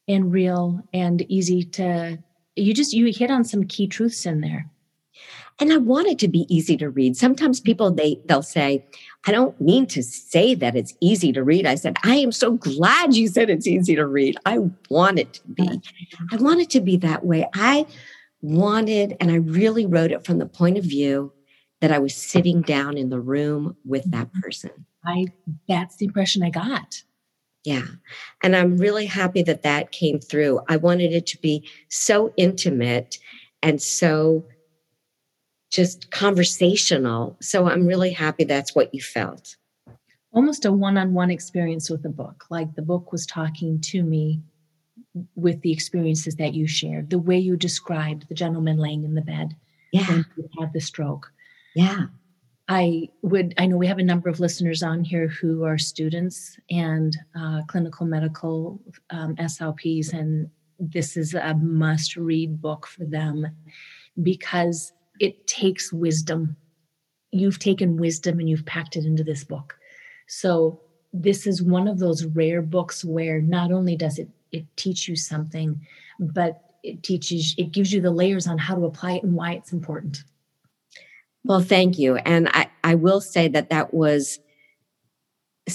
and 0.07 0.31
real 0.31 0.81
and 0.93 1.21
easy 1.23 1.63
to. 1.63 2.19
You 2.55 2.73
just 2.73 2.93
you 2.93 3.11
hit 3.13 3.31
on 3.31 3.43
some 3.43 3.63
key 3.65 3.87
truths 3.87 4.25
in 4.25 4.41
there 4.41 4.69
and 5.59 5.73
i 5.73 5.77
want 5.77 6.07
it 6.07 6.19
to 6.19 6.27
be 6.27 6.45
easy 6.53 6.77
to 6.77 6.89
read. 6.89 7.15
Sometimes 7.17 7.59
people 7.59 7.91
they 7.91 8.19
they'll 8.25 8.41
say 8.41 8.85
i 9.25 9.31
don't 9.31 9.59
mean 9.59 9.85
to 9.87 10.03
say 10.03 10.55
that 10.55 10.75
it's 10.75 10.93
easy 11.01 11.31
to 11.33 11.43
read. 11.43 11.65
I 11.65 11.75
said 11.75 11.97
i 12.03 12.15
am 12.15 12.31
so 12.31 12.51
glad 12.51 13.15
you 13.15 13.27
said 13.27 13.49
it's 13.49 13.67
easy 13.67 13.95
to 13.95 14.05
read. 14.05 14.37
I 14.45 14.59
want 14.89 15.19
it 15.19 15.33
to 15.33 15.47
be. 15.47 15.81
I 16.31 16.35
want 16.37 16.61
it 16.61 16.69
to 16.71 16.81
be 16.81 16.97
that 16.97 17.25
way. 17.25 17.47
I 17.53 17.85
wanted 18.41 19.17
and 19.19 19.31
i 19.31 19.35
really 19.35 19.85
wrote 19.85 20.11
it 20.11 20.25
from 20.25 20.37
the 20.37 20.45
point 20.45 20.77
of 20.77 20.83
view 20.85 21.33
that 21.81 21.91
i 21.91 21.99
was 21.99 22.15
sitting 22.15 22.61
down 22.61 22.97
in 22.97 23.09
the 23.09 23.19
room 23.19 23.75
with 23.85 24.09
that 24.11 24.27
mm-hmm. 24.27 24.39
person. 24.39 24.85
I 25.05 25.27
that's 25.67 25.97
the 25.97 26.05
impression 26.05 26.43
i 26.43 26.49
got. 26.49 27.03
Yeah. 27.65 27.85
And 28.41 28.55
I'm 28.55 28.77
really 28.77 29.05
happy 29.05 29.43
that 29.43 29.63
that 29.63 29.91
came 29.91 30.19
through. 30.19 30.61
I 30.69 30.77
wanted 30.77 31.11
it 31.11 31.27
to 31.27 31.37
be 31.39 31.67
so 31.89 32.33
intimate 32.37 33.19
and 33.61 33.81
so 33.81 34.45
just 35.69 36.11
conversational. 36.11 37.37
So 37.41 37.67
I'm 37.67 37.85
really 37.85 38.11
happy 38.11 38.43
that's 38.43 38.75
what 38.75 38.93
you 38.93 39.01
felt. 39.01 39.55
Almost 40.31 40.65
a 40.65 40.71
one 40.71 40.97
on 40.97 41.13
one 41.13 41.31
experience 41.31 41.89
with 41.89 42.03
the 42.03 42.09
book. 42.09 42.45
Like 42.49 42.75
the 42.75 42.81
book 42.81 43.11
was 43.11 43.25
talking 43.25 43.79
to 43.81 44.03
me 44.03 44.41
with 45.35 45.61
the 45.61 45.71
experiences 45.71 46.35
that 46.35 46.53
you 46.53 46.67
shared, 46.67 47.09
the 47.09 47.19
way 47.19 47.37
you 47.37 47.55
described 47.55 48.27
the 48.27 48.35
gentleman 48.35 48.77
laying 48.77 49.03
in 49.03 49.15
the 49.15 49.21
bed 49.21 49.55
yeah. 49.91 50.07
when 50.07 50.25
he 50.35 50.43
had 50.59 50.73
the 50.73 50.81
stroke. 50.81 51.31
Yeah. 51.75 52.05
I 52.67 53.09
would, 53.23 53.55
I 53.57 53.65
know 53.65 53.77
we 53.77 53.87
have 53.87 53.97
a 53.97 54.03
number 54.03 54.29
of 54.29 54.39
listeners 54.39 54.83
on 54.83 55.03
here 55.03 55.27
who 55.27 55.63
are 55.63 55.79
students 55.79 56.59
and 56.69 57.17
uh, 57.35 57.63
clinical 57.67 58.05
medical 58.05 58.79
um, 59.09 59.35
SLPs, 59.37 60.13
and 60.13 60.51
this 60.79 61.17
is 61.17 61.33
a 61.33 61.55
must 61.55 62.15
read 62.15 62.61
book 62.61 62.85
for 62.85 63.05
them 63.05 63.47
because 64.21 64.93
it 65.19 65.47
takes 65.47 65.93
wisdom. 65.93 66.55
You've 67.31 67.59
taken 67.59 67.97
wisdom 67.97 68.39
and 68.39 68.49
you've 68.49 68.65
packed 68.65 68.95
it 68.95 69.05
into 69.05 69.23
this 69.23 69.43
book. 69.43 69.77
So, 70.27 70.81
this 71.11 71.47
is 71.47 71.61
one 71.61 71.87
of 71.87 71.97
those 71.97 72.25
rare 72.25 72.61
books 72.61 73.03
where 73.03 73.41
not 73.41 73.71
only 73.71 73.95
does 73.95 74.19
it, 74.19 74.29
it 74.51 74.65
teach 74.77 75.07
you 75.07 75.15
something, 75.15 75.81
but 76.19 76.61
it 76.83 77.01
teaches, 77.01 77.55
it 77.57 77.71
gives 77.71 77.91
you 77.91 77.99
the 77.99 78.11
layers 78.11 78.45
on 78.45 78.59
how 78.59 78.75
to 78.75 78.85
apply 78.85 79.13
it 79.13 79.23
and 79.23 79.33
why 79.33 79.53
it's 79.53 79.73
important. 79.73 80.23
Well, 81.43 81.61
thank 81.61 81.97
you. 81.97 82.17
And 82.17 82.47
I, 82.49 82.69
I 82.83 82.93
will 82.93 83.21
say 83.21 83.47
that 83.47 83.71
that 83.71 83.91
was 83.91 84.39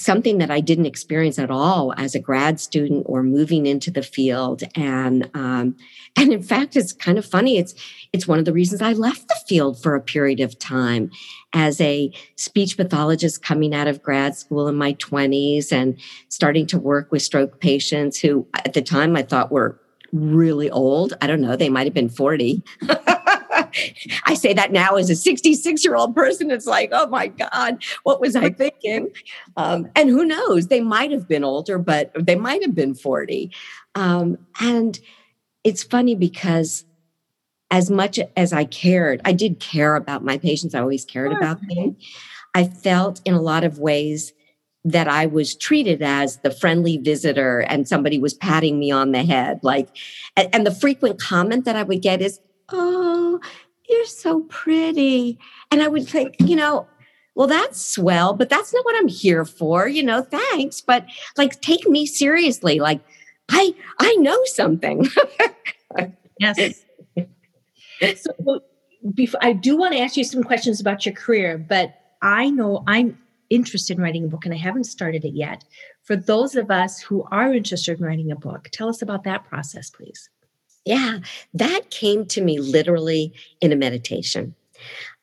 something 0.00 0.38
that 0.38 0.50
I 0.50 0.60
didn't 0.60 0.86
experience 0.86 1.38
at 1.38 1.50
all 1.50 1.92
as 1.96 2.14
a 2.14 2.20
grad 2.20 2.60
student 2.60 3.04
or 3.06 3.22
moving 3.22 3.66
into 3.66 3.90
the 3.90 4.02
field. 4.02 4.62
And 4.74 5.30
um, 5.34 5.76
and 6.16 6.32
in 6.32 6.42
fact, 6.42 6.76
it's 6.76 6.92
kind 6.92 7.18
of 7.18 7.24
funny. 7.24 7.58
It's 7.58 7.74
it's 8.12 8.28
one 8.28 8.38
of 8.38 8.44
the 8.44 8.52
reasons 8.52 8.82
I 8.82 8.92
left 8.92 9.28
the 9.28 9.36
field 9.48 9.82
for 9.82 9.94
a 9.94 10.00
period 10.00 10.40
of 10.40 10.58
time 10.58 11.10
as 11.52 11.80
a 11.80 12.12
speech 12.36 12.76
pathologist 12.76 13.42
coming 13.42 13.74
out 13.74 13.86
of 13.86 14.02
grad 14.02 14.36
school 14.36 14.68
in 14.68 14.74
my 14.74 14.94
20s 14.94 15.72
and 15.72 15.98
starting 16.28 16.66
to 16.66 16.78
work 16.78 17.10
with 17.12 17.22
stroke 17.22 17.60
patients 17.60 18.18
who 18.18 18.46
at 18.54 18.72
the 18.72 18.82
time 18.82 19.16
I 19.16 19.22
thought 19.22 19.52
were 19.52 19.80
really 20.12 20.70
old. 20.70 21.14
I 21.20 21.26
don't 21.26 21.40
know, 21.40 21.56
they 21.56 21.68
might 21.68 21.86
have 21.86 21.94
been 21.94 22.08
40. 22.08 22.62
I 24.25 24.35
say 24.35 24.52
that 24.54 24.73
now 24.73 24.97
as 24.97 25.11
a 25.11 25.16
66 25.16 25.85
year 25.85 25.97
old 25.97 26.14
person. 26.14 26.50
It's 26.50 26.66
like, 26.66 26.90
oh 26.93 27.07
my 27.09 27.28
God, 27.28 27.83
what 28.02 28.21
was 28.21 28.37
I 28.37 28.50
thinking? 28.50 29.11
Um, 29.57 29.88
and 29.95 30.09
who 30.09 30.25
knows? 30.25 30.69
They 30.69 30.81
might 30.81 31.11
have 31.11 31.28
been 31.28 31.45
older, 31.45 31.78
but 31.78 32.12
they 32.19 32.37
might 32.37 32.62
have 32.62 32.75
been 32.75 32.95
40. 32.95 33.50
Um, 33.95 34.38
and 34.61 34.99
it's 35.62 35.83
funny 35.83 36.14
because 36.14 36.85
as 37.71 37.90
much 37.90 38.21
as 38.37 38.52
I 38.52 38.64
cared, 38.64 39.21
I 39.25 39.33
did 39.33 39.59
care 39.59 39.97
about 39.97 40.25
my 40.25 40.38
patients. 40.38 40.75
I 40.75 40.81
always 40.81 41.04
cared 41.04 41.33
about 41.33 41.61
them. 41.69 41.97
I 42.54 42.64
felt 42.64 43.21
in 43.25 43.35
a 43.35 43.40
lot 43.40 43.64
of 43.64 43.78
ways 43.78 44.33
that 44.85 45.09
I 45.09 45.26
was 45.26 45.57
treated 45.57 46.02
as 46.02 46.38
the 46.38 46.50
friendly 46.50 46.99
visitor 46.99 47.61
and 47.61 47.88
somebody 47.88 48.19
was 48.19 48.35
patting 48.35 48.78
me 48.78 48.90
on 48.90 49.12
the 49.12 49.25
head. 49.25 49.61
Like, 49.62 49.88
and 50.37 50.66
the 50.66 50.75
frequent 50.75 51.19
comment 51.21 51.64
that 51.64 51.75
I 51.75 51.83
would 51.83 52.02
get 52.02 52.21
is, 52.21 52.38
Oh, 52.71 53.40
you're 53.88 54.05
so 54.07 54.41
pretty. 54.43 55.38
And 55.71 55.83
I 55.83 55.88
would 55.88 56.09
think, 56.09 56.37
you 56.38 56.57
know, 56.57 56.87
well, 57.35 57.49
that's 57.49 57.85
swell, 57.85 58.35
but 58.35 58.49
that's 58.49 58.73
not 58.73 58.85
what 58.85 58.97
I'm 58.97 59.09
here 59.09 59.45
for. 59.45 59.88
You 59.88 60.03
know, 60.03 60.23
thanks. 60.23 60.81
But 60.81 61.07
like, 61.37 61.61
take 61.61 61.87
me 61.88 62.07
seriously. 62.07 62.79
Like, 62.79 63.00
I 63.49 63.75
I 63.99 64.14
know 64.17 64.38
something. 64.47 65.09
yes. 66.38 66.85
So 68.17 68.61
before, 69.14 69.41
I 69.43 69.53
do 69.53 69.79
want 69.79 69.95
to 69.95 70.00
ask 70.00 70.17
you 70.17 70.25
some 70.25 70.43
questions 70.43 70.81
about 70.81 71.07
your 71.07 71.14
career, 71.14 71.57
but 71.57 71.95
I 72.21 72.50
know 72.50 72.83
I'm 72.87 73.17
interested 73.50 73.97
in 73.97 74.03
writing 74.03 74.25
a 74.25 74.29
book 74.29 74.45
and 74.45 74.53
I 74.53 74.59
haven't 74.59 74.85
started 74.85 75.25
it 75.25 75.35
yet. 75.35 75.64
For 76.03 76.17
those 76.17 76.57
of 76.57 76.71
us 76.71 77.00
who 77.00 77.23
are 77.31 77.55
interested 77.55 77.99
in 77.99 78.05
writing 78.05 78.31
a 78.31 78.37
book, 78.37 78.69
tell 78.73 78.88
us 78.88 79.00
about 79.00 79.25
that 79.25 79.45
process, 79.45 79.91
please. 79.91 80.29
Yeah, 80.85 81.21
that 81.55 81.91
came 81.91 82.26
to 82.26 82.43
me 82.43 82.59
literally 82.59 83.33
in 83.61 83.73
a 83.73 83.76
meditation. 83.76 84.55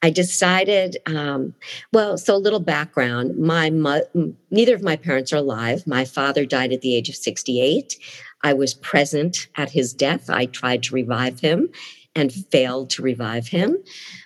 I 0.01 0.09
decided, 0.09 0.97
um, 1.05 1.53
well, 1.93 2.17
so 2.17 2.35
a 2.35 2.37
little 2.37 2.59
background. 2.59 3.37
My 3.37 3.69
mo- 3.69 4.33
neither 4.49 4.73
of 4.73 4.81
my 4.81 4.95
parents 4.95 5.31
are 5.31 5.37
alive. 5.37 5.85
My 5.85 6.05
father 6.05 6.45
died 6.45 6.73
at 6.73 6.81
the 6.81 6.95
age 6.95 7.09
of 7.09 7.15
68. 7.15 7.97
I 8.43 8.53
was 8.53 8.73
present 8.73 9.47
at 9.55 9.69
his 9.69 9.93
death. 9.93 10.29
I 10.29 10.47
tried 10.47 10.81
to 10.83 10.95
revive 10.95 11.39
him 11.39 11.69
and 12.15 12.33
failed 12.33 12.89
to 12.91 13.03
revive 13.03 13.47
him. 13.47 13.77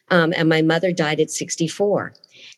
Um, 0.10 0.34
and 0.38 0.48
my 0.48 0.62
mother 0.62 0.94
died 0.94 1.20
at 1.20 1.30
64 1.32 2.14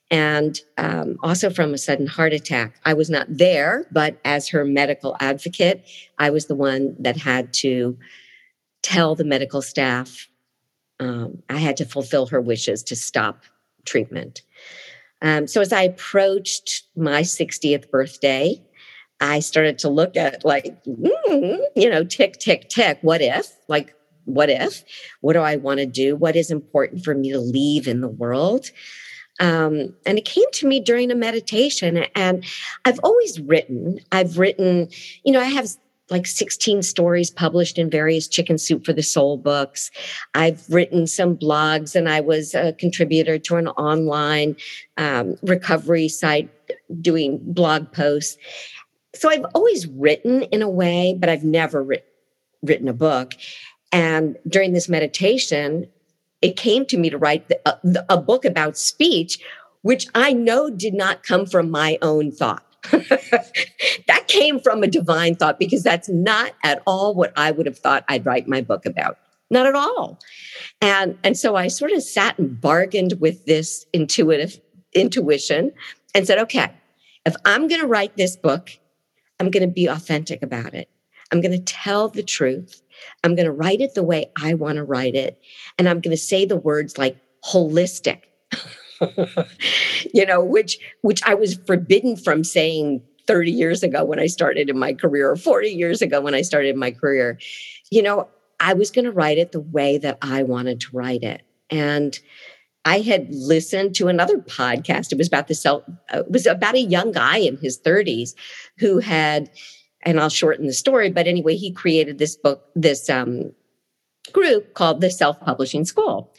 and 0.09 0.61
um, 0.77 1.17
also 1.21 1.49
from 1.49 1.73
a 1.73 1.77
sudden 1.77 2.07
heart 2.07 2.33
attack. 2.33 2.75
I 2.85 2.93
was 2.93 3.09
not 3.09 3.25
there, 3.29 3.87
but 3.91 4.17
as 4.23 4.47
her 4.49 4.63
medical 4.63 5.17
advocate, 5.19 5.85
I 6.17 6.29
was 6.29 6.45
the 6.45 6.55
one 6.55 6.95
that 6.99 7.17
had 7.17 7.53
to 7.55 7.97
tell 8.87 9.15
the 9.15 9.25
medical 9.25 9.61
staff 9.61 10.29
um, 10.99 11.43
I 11.49 11.57
had 11.57 11.77
to 11.77 11.85
fulfill 11.85 12.27
her 12.27 12.41
wishes 12.41 12.83
to 12.83 12.95
stop 12.95 13.43
treatment. 13.85 14.41
Um, 15.21 15.45
so 15.45 15.61
as 15.61 15.73
I 15.73 15.83
approached 15.83 16.83
my 16.95 17.21
60th 17.21 17.89
birthday, 17.89 18.61
I 19.19 19.41
started 19.41 19.79
to 19.79 19.89
look 19.89 20.15
at 20.15 20.45
like, 20.45 20.83
mm, 20.85 21.59
you 21.75 21.89
know, 21.89 22.03
tick, 22.03 22.37
tick, 22.39 22.69
tick. 22.69 22.99
What 23.01 23.21
if? 23.21 23.51
Like, 23.67 23.93
what 24.25 24.49
if? 24.49 24.83
What 25.21 25.33
do 25.33 25.39
I 25.39 25.57
want 25.57 25.79
to 25.79 25.85
do? 25.85 26.15
What 26.15 26.35
is 26.35 26.49
important 26.49 27.03
for 27.03 27.13
me 27.13 27.31
to 27.31 27.39
leave 27.39 27.87
in 27.87 28.01
the 28.01 28.07
world? 28.07 28.71
Um, 29.39 29.95
and 30.05 30.17
it 30.17 30.25
came 30.25 30.49
to 30.53 30.67
me 30.67 30.79
during 30.79 31.11
a 31.11 31.15
meditation. 31.15 32.05
And 32.15 32.45
I've 32.85 32.99
always 33.03 33.39
written. 33.39 33.99
I've 34.11 34.37
written, 34.37 34.89
you 35.23 35.33
know, 35.33 35.41
I 35.41 35.45
have 35.45 35.69
like 36.09 36.25
16 36.25 36.83
stories 36.83 37.29
published 37.29 37.77
in 37.77 37.89
various 37.89 38.27
chicken 38.27 38.57
soup 38.57 38.85
for 38.85 38.93
the 38.93 39.03
soul 39.03 39.37
books. 39.37 39.91
I've 40.33 40.63
written 40.69 41.07
some 41.07 41.35
blogs 41.35 41.95
and 41.95 42.07
i 42.07 42.21
was 42.21 42.53
a 42.53 42.73
contributor 42.73 43.37
to 43.39 43.55
an 43.55 43.67
online 43.69 44.55
um, 44.97 45.35
recovery 45.41 46.07
site 46.07 46.49
doing 47.01 47.39
blog 47.41 47.91
posts. 47.91 48.37
So 49.15 49.29
i've 49.29 49.45
always 49.53 49.87
written 49.87 50.43
in 50.43 50.61
a 50.61 50.69
way 50.69 51.15
but 51.19 51.29
i've 51.29 51.43
never 51.43 51.83
writ- 51.83 52.07
written 52.61 52.87
a 52.87 52.93
book. 52.93 53.33
And 53.91 54.37
during 54.47 54.73
this 54.73 54.89
meditation 54.89 55.87
it 56.41 56.55
came 56.55 56.85
to 56.85 56.97
me 56.97 57.09
to 57.09 57.17
write 57.17 57.47
the, 57.49 57.59
a, 57.65 58.13
a 58.13 58.17
book 58.17 58.45
about 58.45 58.77
speech 58.77 59.39
which 59.81 60.07
i 60.15 60.33
know 60.33 60.69
did 60.69 60.93
not 60.93 61.23
come 61.23 61.45
from 61.45 61.71
my 61.71 61.97
own 62.01 62.31
thought 62.31 62.66
that 62.91 64.27
came 64.27 64.59
from 64.59 64.83
a 64.83 64.87
divine 64.87 65.35
thought 65.35 65.59
because 65.59 65.83
that's 65.83 66.09
not 66.09 66.53
at 66.63 66.81
all 66.85 67.15
what 67.15 67.33
I 67.35 67.51
would 67.51 67.65
have 67.65 67.79
thought 67.79 68.05
I'd 68.07 68.25
write 68.25 68.47
my 68.47 68.61
book 68.61 68.85
about. 68.85 69.17
Not 69.49 69.65
at 69.65 69.75
all. 69.75 70.19
And, 70.81 71.17
and 71.23 71.37
so 71.37 71.55
I 71.55 71.67
sort 71.67 71.91
of 71.91 72.03
sat 72.03 72.37
and 72.37 72.59
bargained 72.59 73.13
with 73.19 73.45
this 73.45 73.85
intuitive 73.93 74.59
intuition 74.93 75.71
and 76.13 76.27
said, 76.27 76.39
okay, 76.39 76.71
if 77.25 77.35
I'm 77.45 77.67
going 77.67 77.81
to 77.81 77.87
write 77.87 78.17
this 78.17 78.35
book, 78.35 78.71
I'm 79.39 79.51
going 79.51 79.67
to 79.67 79.73
be 79.73 79.87
authentic 79.87 80.41
about 80.41 80.73
it. 80.73 80.89
I'm 81.31 81.41
going 81.41 81.51
to 81.51 81.59
tell 81.59 82.09
the 82.09 82.23
truth. 82.23 82.81
I'm 83.23 83.35
going 83.35 83.45
to 83.45 83.51
write 83.51 83.81
it 83.81 83.93
the 83.93 84.03
way 84.03 84.31
I 84.41 84.53
want 84.53 84.77
to 84.77 84.83
write 84.83 85.15
it. 85.15 85.39
And 85.77 85.87
I'm 85.87 85.99
going 85.99 86.15
to 86.15 86.21
say 86.21 86.45
the 86.45 86.55
words 86.55 86.97
like 86.97 87.17
holistic. 87.43 88.23
you 90.13 90.25
know, 90.25 90.43
which 90.43 90.79
which 91.01 91.21
I 91.23 91.33
was 91.33 91.55
forbidden 91.55 92.15
from 92.15 92.43
saying 92.43 93.01
30 93.27 93.51
years 93.51 93.83
ago 93.83 94.03
when 94.05 94.19
I 94.19 94.27
started 94.27 94.69
in 94.69 94.79
my 94.79 94.93
career 94.93 95.29
or 95.29 95.35
40 95.35 95.69
years 95.69 96.01
ago 96.01 96.21
when 96.21 96.33
I 96.33 96.41
started 96.41 96.69
in 96.69 96.79
my 96.79 96.91
career. 96.91 97.37
You 97.91 98.01
know, 98.01 98.27
I 98.59 98.73
was 98.73 98.91
going 98.91 99.05
to 99.05 99.11
write 99.11 99.37
it 99.37 99.51
the 99.51 99.59
way 99.59 99.97
that 99.99 100.17
I 100.21 100.43
wanted 100.43 100.81
to 100.81 100.87
write 100.93 101.23
it. 101.23 101.43
And 101.69 102.17
I 102.85 102.99
had 102.99 103.27
listened 103.31 103.95
to 103.95 104.07
another 104.07 104.37
podcast. 104.37 105.11
It 105.11 105.17
was 105.17 105.27
about 105.27 105.47
the 105.47 105.55
self, 105.55 105.83
uh, 106.13 106.19
it 106.19 106.31
was 106.31 106.45
about 106.45 106.75
a 106.75 106.79
young 106.79 107.11
guy 107.11 107.37
in 107.37 107.57
his 107.57 107.77
30s 107.77 108.33
who 108.77 108.99
had, 108.99 109.49
and 110.03 110.19
I'll 110.19 110.29
shorten 110.29 110.67
the 110.67 110.73
story, 110.73 111.11
but 111.11 111.27
anyway, 111.27 111.55
he 111.57 111.71
created 111.71 112.17
this 112.17 112.37
book, 112.37 112.63
this 112.75 113.09
um, 113.09 113.51
group 114.31 114.73
called 114.73 115.01
the 115.01 115.11
Self 115.11 115.39
Publishing 115.41 115.83
School. 115.83 116.33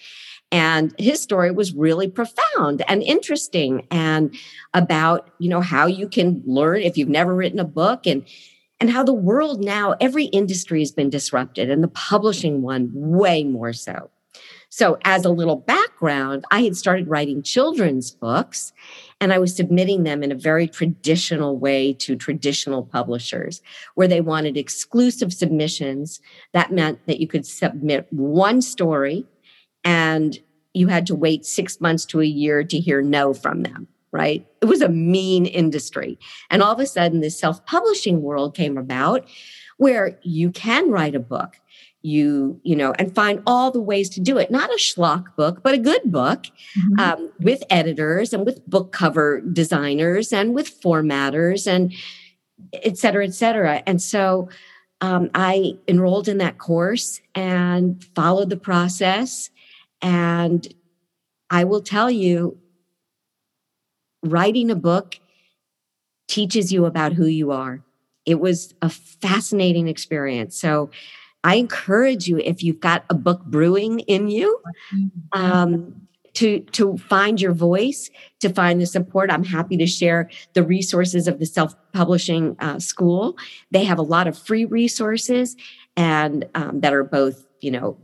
And 0.51 0.95
his 0.99 1.21
story 1.21 1.51
was 1.51 1.75
really 1.75 2.09
profound 2.09 2.83
and 2.89 3.03
interesting 3.03 3.87
and 3.91 4.35
about, 4.73 5.31
you 5.39 5.49
know, 5.49 5.61
how 5.61 5.87
you 5.87 6.09
can 6.09 6.43
learn 6.47 6.81
if 6.81 6.97
you've 6.97 7.09
never 7.09 7.35
written 7.35 7.59
a 7.59 7.65
book 7.65 8.07
and 8.07 8.25
and 8.81 8.91
how 8.91 9.03
the 9.03 9.13
world 9.13 9.63
now 9.63 9.97
every 10.01 10.27
industry 10.27 10.81
has 10.81 10.93
been 10.93 11.11
disrupted 11.11 11.69
and 11.69 11.83
the 11.83 11.89
publishing 11.89 12.63
one 12.63 12.91
way 12.93 13.43
more 13.43 13.73
so. 13.73 14.09
So, 14.71 14.99
as 15.05 15.25
a 15.25 15.31
little 15.31 15.57
background, 15.57 16.45
I 16.51 16.63
had 16.63 16.77
started 16.77 17.09
writing 17.09 17.43
children's 17.43 18.11
books 18.11 18.73
and 19.21 19.33
I 19.33 19.39
was 19.39 19.57
submitting 19.57 20.05
them 20.05 20.23
in 20.23 20.31
a 20.31 20.37
very 20.37 20.69
traditional 20.69 21.59
way 21.59 21.95
to 21.95 22.17
traditional 22.17 22.85
publishers 22.85 23.63
where 23.95 24.07
they 24.07 24.21
wanted 24.21 24.57
exclusive 24.57 25.33
submissions. 25.33 26.21
That 26.53 26.71
meant 26.71 27.01
that 27.07 27.19
you 27.19 27.27
could 27.27 27.47
submit 27.47 28.07
one 28.11 28.61
story 28.61 29.27
and 29.85 30.39
you 30.75 30.89
had 30.89 31.07
to 31.07 31.15
wait 31.15 31.45
six 31.45 31.81
months 31.81 32.05
to 32.07 32.21
a 32.21 32.27
year 32.27 32.63
to 32.63 32.79
hear 32.79 33.03
no 33.03 33.35
from 33.35 33.63
them 33.63 33.89
right? 34.13 34.47
It 34.61 34.67
was 34.67 34.81
a 34.81 34.89
mean 34.89 35.47
industry. 35.47 36.19
And 36.51 36.63
all 36.63 36.73
of 36.73 36.81
a 36.81 36.87
sudden 36.87 37.21
this 37.21 37.39
self-publishing 37.39 38.23
world 38.23 38.55
came 38.55 38.79
about 38.79 39.29
where 39.77 40.19
you 40.23 40.51
can 40.51 40.91
write 40.91 41.15
a 41.15 41.21
book 41.21 41.57
you 42.01 42.61
you 42.63 42.77
know 42.77 42.93
and 42.93 43.13
find 43.13 43.43
all 43.45 43.73
the 43.73 43.81
ways 43.81 44.09
to 44.09 44.21
do 44.21 44.39
it. 44.39 44.53
Not 44.53 44.71
a 44.71 44.77
schlock 44.77 45.35
book 45.37 45.63
but 45.65 45.75
a 45.75 45.79
good 45.79 46.03
book 46.05 46.45
mm-hmm. 46.45 47.01
um, 47.01 47.33
with 47.41 47.63
editors 47.71 48.33
and 48.33 48.47
with 48.47 48.65
book 48.67 48.93
cover 48.93 49.41
designers 49.41 50.33
and 50.33 50.55
with 50.55 50.81
formatters 50.81 51.67
and 51.67 51.93
et 52.73 52.97
cetera 52.97 53.27
et 53.27 53.35
cetera. 53.35 53.83
And 53.85 54.01
so 54.01 54.49
um, 55.01 55.31
i 55.35 55.75
enrolled 55.89 56.29
in 56.29 56.39
that 56.39 56.59
course 56.59 57.21
and 57.35 58.05
followed 58.15 58.51
the 58.51 58.57
process 58.57 59.51
and 60.03 60.75
i 61.51 61.65
will 61.65 61.83
tell 61.83 62.11
you 62.11 62.59
writing 64.23 64.71
a 64.71 64.77
book 64.77 65.19
teaches 66.27 66.73
you 66.73 66.85
about 66.85 67.13
who 67.13 67.27
you 67.27 67.51
are 67.51 67.83
it 68.27 68.41
was 68.41 68.75
a 68.83 68.89
fascinating 68.89 69.89
experience 69.89 70.59
so 70.59 70.91
I 71.45 71.55
encourage 71.55 72.27
you 72.27 72.39
if 72.39 72.63
you've 72.63 72.81
got 72.81 73.05
a 73.11 73.15
book 73.15 73.45
brewing 73.45 74.01
in 74.01 74.29
you, 74.29 74.61
mm-hmm. 74.95 75.41
um, 75.41 76.09
to 76.35 76.61
to 76.61 76.97
find 76.99 77.41
your 77.41 77.53
voice, 77.53 78.11
to 78.41 78.49
find 78.49 78.81
the 78.81 78.87
support. 78.87 79.31
I'm 79.31 79.45
happy 79.45 79.77
to 79.77 79.87
share 79.87 80.31
the 80.55 80.63
resources 80.63 81.27
of 81.27 81.39
the 81.39 81.47
self 81.47 81.75
publishing 81.93 82.57
uh, 82.59 82.79
school. 82.79 83.37
They 83.71 83.85
have 83.85 83.99
a 83.99 84.03
lot 84.03 84.27
of 84.27 84.37
free 84.37 84.65
resources 84.65 85.57
and 85.97 86.49
um, 86.55 86.81
that 86.81 86.93
are 86.93 87.05
both, 87.05 87.47
you 87.61 87.71
know, 87.71 87.97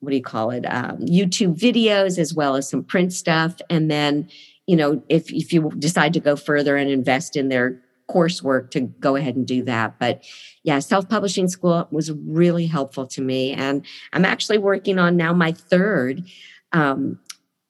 what 0.00 0.10
do 0.10 0.16
you 0.16 0.22
call 0.22 0.50
it? 0.50 0.64
Um, 0.64 0.98
YouTube 0.98 1.58
videos 1.58 2.18
as 2.18 2.34
well 2.34 2.56
as 2.56 2.68
some 2.68 2.82
print 2.82 3.12
stuff. 3.12 3.56
And 3.70 3.90
then, 3.90 4.28
you 4.66 4.76
know, 4.76 5.02
if 5.08 5.32
if 5.32 5.52
you 5.52 5.70
decide 5.78 6.12
to 6.14 6.20
go 6.20 6.36
further 6.36 6.76
and 6.76 6.90
invest 6.90 7.36
in 7.36 7.48
their 7.48 7.80
coursework 8.10 8.70
to 8.72 8.80
go 8.80 9.16
ahead 9.16 9.36
and 9.36 9.46
do 9.46 9.62
that. 9.64 9.98
But 9.98 10.24
yeah, 10.64 10.78
self 10.80 11.08
publishing 11.08 11.48
school 11.48 11.86
was 11.90 12.10
really 12.12 12.66
helpful 12.66 13.06
to 13.08 13.22
me. 13.22 13.52
And 13.52 13.86
I'm 14.12 14.24
actually 14.24 14.58
working 14.58 14.98
on 14.98 15.16
now 15.16 15.32
my 15.32 15.52
third. 15.52 16.24
Um, 16.72 17.18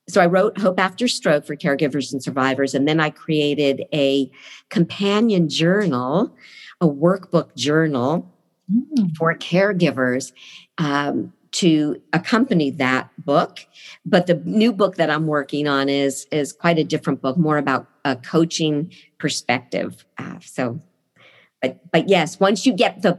so 0.08 0.20
I 0.20 0.26
wrote 0.26 0.58
Hope 0.58 0.80
After 0.80 1.06
Stroke 1.06 1.46
for 1.46 1.54
caregivers 1.56 2.12
and 2.12 2.22
survivors. 2.22 2.74
And 2.74 2.88
then 2.88 3.00
I 3.00 3.10
created 3.10 3.84
a 3.92 4.30
companion 4.68 5.48
journal, 5.48 6.34
a 6.80 6.88
workbook 6.88 7.54
journal 7.54 8.28
mm. 8.70 9.16
for 9.16 9.34
caregivers. 9.36 10.32
Um, 10.78 11.32
to 11.52 12.00
accompany 12.12 12.70
that 12.70 13.10
book 13.18 13.66
but 14.04 14.26
the 14.26 14.34
new 14.44 14.72
book 14.72 14.96
that 14.96 15.10
i'm 15.10 15.26
working 15.26 15.66
on 15.66 15.88
is 15.88 16.26
is 16.30 16.52
quite 16.52 16.78
a 16.78 16.84
different 16.84 17.20
book 17.20 17.36
more 17.36 17.58
about 17.58 17.86
a 18.04 18.16
coaching 18.16 18.92
perspective 19.18 20.04
uh, 20.18 20.38
so 20.40 20.80
but 21.60 21.80
but 21.90 22.08
yes 22.08 22.38
once 22.38 22.66
you 22.66 22.72
get 22.72 23.02
the 23.02 23.18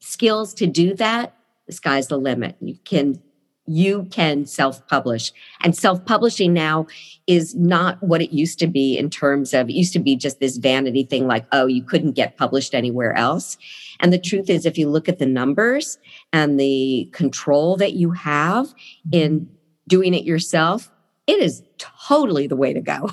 skills 0.00 0.52
to 0.54 0.66
do 0.66 0.94
that 0.94 1.36
the 1.66 1.72
sky's 1.72 2.08
the 2.08 2.18
limit. 2.18 2.56
You 2.60 2.76
can 2.84 3.22
you 3.66 4.06
can 4.10 4.46
self-publish 4.46 5.32
and 5.62 5.76
self-publishing 5.76 6.52
now 6.52 6.86
is 7.26 7.54
not 7.54 8.00
what 8.02 8.22
it 8.22 8.32
used 8.32 8.58
to 8.58 8.66
be 8.66 8.96
in 8.96 9.10
terms 9.10 9.52
of 9.52 9.68
it 9.68 9.72
used 9.72 9.92
to 9.92 9.98
be 9.98 10.16
just 10.16 10.40
this 10.40 10.56
vanity 10.56 11.04
thing 11.04 11.26
like 11.26 11.44
oh 11.52 11.66
you 11.66 11.82
couldn't 11.82 12.12
get 12.12 12.36
published 12.36 12.74
anywhere 12.74 13.12
else 13.14 13.56
and 14.00 14.12
the 14.12 14.18
truth 14.18 14.48
is 14.48 14.66
if 14.66 14.78
you 14.78 14.88
look 14.88 15.08
at 15.08 15.18
the 15.18 15.26
numbers 15.26 15.98
and 16.32 16.60
the 16.60 17.08
control 17.12 17.76
that 17.76 17.94
you 17.94 18.12
have 18.12 18.72
in 19.12 19.48
doing 19.88 20.14
it 20.14 20.24
yourself 20.24 20.90
it 21.26 21.40
is 21.40 21.62
totally 21.78 22.46
the 22.46 22.56
way 22.56 22.72
to 22.72 22.80
go 22.80 23.10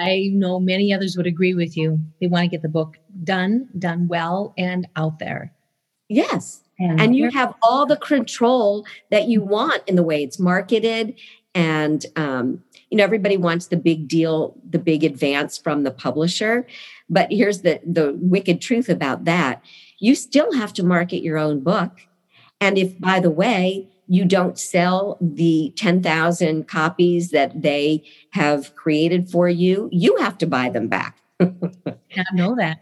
I 0.00 0.30
know 0.32 0.60
many 0.60 0.92
others 0.94 1.16
would 1.16 1.26
agree 1.26 1.54
with 1.54 1.76
you. 1.76 1.98
They 2.20 2.28
want 2.28 2.44
to 2.44 2.48
get 2.48 2.62
the 2.62 2.68
book 2.68 2.98
done, 3.24 3.68
done 3.76 4.06
well, 4.06 4.54
and 4.56 4.86
out 4.94 5.18
there. 5.18 5.52
Yes. 6.08 6.62
And, 6.78 7.00
and 7.00 7.16
you 7.16 7.30
have 7.30 7.54
all 7.62 7.86
the 7.86 7.96
control 7.96 8.86
that 9.10 9.28
you 9.28 9.42
want 9.42 9.82
in 9.86 9.96
the 9.96 10.02
way 10.02 10.22
it's 10.22 10.38
marketed. 10.38 11.18
And, 11.54 12.04
um, 12.16 12.62
you 12.90 12.98
know, 12.98 13.04
everybody 13.04 13.36
wants 13.36 13.66
the 13.66 13.76
big 13.76 14.06
deal, 14.06 14.56
the 14.68 14.78
big 14.78 15.02
advance 15.02 15.58
from 15.58 15.82
the 15.82 15.90
publisher. 15.90 16.66
But 17.10 17.32
here's 17.32 17.62
the, 17.62 17.80
the 17.84 18.14
wicked 18.20 18.60
truth 18.60 18.88
about 18.88 19.24
that 19.24 19.62
you 20.00 20.14
still 20.14 20.52
have 20.52 20.72
to 20.74 20.84
market 20.84 21.24
your 21.24 21.38
own 21.38 21.60
book. 21.60 21.90
And 22.60 22.78
if, 22.78 22.98
by 23.00 23.18
the 23.18 23.30
way, 23.30 23.88
you 24.06 24.24
don't 24.24 24.58
sell 24.58 25.18
the 25.20 25.72
10,000 25.76 26.66
copies 26.66 27.30
that 27.30 27.60
they 27.60 28.04
have 28.30 28.74
created 28.74 29.30
for 29.30 29.48
you, 29.48 29.88
you 29.92 30.16
have 30.16 30.38
to 30.38 30.46
buy 30.46 30.70
them 30.70 30.88
back. 30.88 31.18
I 31.40 32.24
know 32.32 32.56
that. 32.56 32.78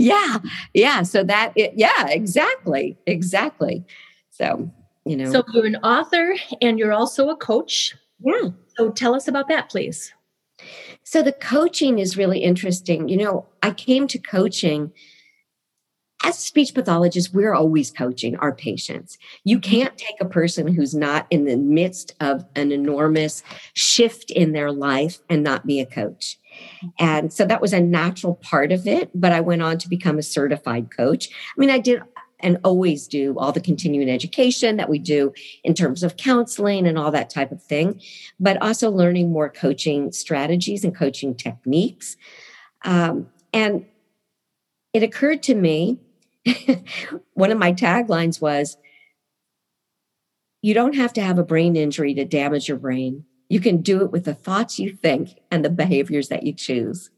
Yeah. 0.00 0.38
Yeah. 0.74 1.02
So 1.02 1.24
that, 1.24 1.52
it, 1.56 1.72
yeah, 1.74 2.08
exactly. 2.08 2.96
Exactly. 3.06 3.84
So, 4.30 4.70
you 5.04 5.16
know. 5.16 5.30
So 5.30 5.44
you're 5.52 5.66
an 5.66 5.76
author 5.76 6.36
and 6.60 6.78
you're 6.78 6.92
also 6.92 7.28
a 7.30 7.36
coach. 7.36 7.94
Yeah. 8.20 8.50
So 8.76 8.90
tell 8.90 9.14
us 9.14 9.28
about 9.28 9.48
that, 9.48 9.70
please. 9.70 10.12
So 11.04 11.22
the 11.22 11.32
coaching 11.32 11.98
is 11.98 12.16
really 12.16 12.40
interesting. 12.40 13.08
You 13.08 13.18
know, 13.18 13.46
I 13.62 13.70
came 13.70 14.06
to 14.08 14.18
coaching 14.18 14.92
as 16.26 16.38
a 16.38 16.40
speech 16.40 16.74
pathologist, 16.74 17.34
we're 17.34 17.54
always 17.54 17.90
coaching 17.92 18.36
our 18.36 18.52
patients. 18.52 19.16
You 19.44 19.58
mm-hmm. 19.58 19.70
can't 19.70 19.98
take 19.98 20.16
a 20.20 20.24
person 20.24 20.66
who's 20.66 20.94
not 20.94 21.26
in 21.30 21.44
the 21.44 21.56
midst 21.56 22.14
of 22.20 22.44
an 22.56 22.72
enormous 22.72 23.42
shift 23.74 24.30
in 24.32 24.52
their 24.52 24.72
life 24.72 25.20
and 25.30 25.42
not 25.42 25.66
be 25.66 25.78
a 25.78 25.86
coach. 25.86 26.38
And 26.98 27.32
so 27.32 27.44
that 27.46 27.60
was 27.60 27.72
a 27.72 27.80
natural 27.80 28.34
part 28.34 28.72
of 28.72 28.86
it. 28.86 29.10
But 29.14 29.32
I 29.32 29.40
went 29.40 29.62
on 29.62 29.78
to 29.78 29.88
become 29.88 30.18
a 30.18 30.22
certified 30.22 30.90
coach. 30.94 31.28
I 31.30 31.60
mean, 31.60 31.70
I 31.70 31.78
did 31.78 32.02
and 32.40 32.58
always 32.64 33.06
do 33.08 33.34
all 33.38 33.52
the 33.52 33.60
continuing 33.60 34.10
education 34.10 34.76
that 34.76 34.90
we 34.90 34.98
do 34.98 35.32
in 35.64 35.74
terms 35.74 36.02
of 36.02 36.16
counseling 36.16 36.86
and 36.86 36.98
all 36.98 37.10
that 37.10 37.30
type 37.30 37.50
of 37.50 37.62
thing, 37.62 38.00
but 38.38 38.60
also 38.60 38.90
learning 38.90 39.32
more 39.32 39.48
coaching 39.48 40.12
strategies 40.12 40.84
and 40.84 40.94
coaching 40.94 41.34
techniques. 41.34 42.16
Um, 42.84 43.28
and 43.54 43.86
it 44.92 45.02
occurred 45.02 45.42
to 45.44 45.54
me 45.54 45.98
one 47.34 47.50
of 47.50 47.58
my 47.58 47.72
taglines 47.72 48.40
was 48.40 48.76
you 50.62 50.74
don't 50.74 50.94
have 50.94 51.12
to 51.14 51.20
have 51.20 51.38
a 51.38 51.44
brain 51.44 51.76
injury 51.76 52.14
to 52.14 52.24
damage 52.24 52.68
your 52.68 52.76
brain 52.76 53.24
you 53.48 53.60
can 53.60 53.82
do 53.82 54.02
it 54.02 54.10
with 54.10 54.24
the 54.24 54.34
thoughts 54.34 54.78
you 54.78 54.92
think 54.92 55.40
and 55.50 55.64
the 55.64 55.70
behaviors 55.70 56.28
that 56.28 56.42
you 56.42 56.52
choose. 56.52 57.10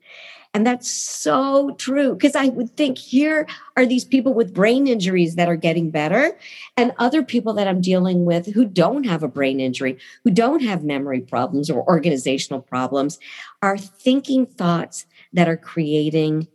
And 0.55 0.67
that's 0.67 0.91
so 0.91 1.75
true 1.77 2.15
because 2.15 2.35
I 2.35 2.47
would 2.49 2.75
think 2.77 2.97
here 2.97 3.47
are 3.77 3.85
these 3.85 4.05
people 4.05 4.33
with 4.33 4.55
brain 4.55 4.87
injuries 4.87 5.35
that 5.37 5.49
are 5.49 5.57
getting 5.57 5.91
better, 5.91 6.39
and 6.77 6.93
other 6.97 7.23
people 7.23 7.53
that 7.55 7.69
I'm 7.69 7.83
dealing 7.83 8.25
with 8.25 8.47
who 8.55 8.65
don't 8.65 9.05
have 9.05 9.23
a 9.23 9.29
brain 9.29 9.61
injury, 9.61 9.99
who 10.25 10.31
don't 10.31 10.63
have 10.63 10.83
memory 10.83 11.21
problems 11.21 11.69
or 11.69 11.87
organizational 11.87 12.63
problems, 12.63 13.19
are 13.63 13.77
thinking 13.77 14.47
thoughts 14.47 15.05
that 15.35 15.49
are 15.49 15.57
creating 15.57 16.49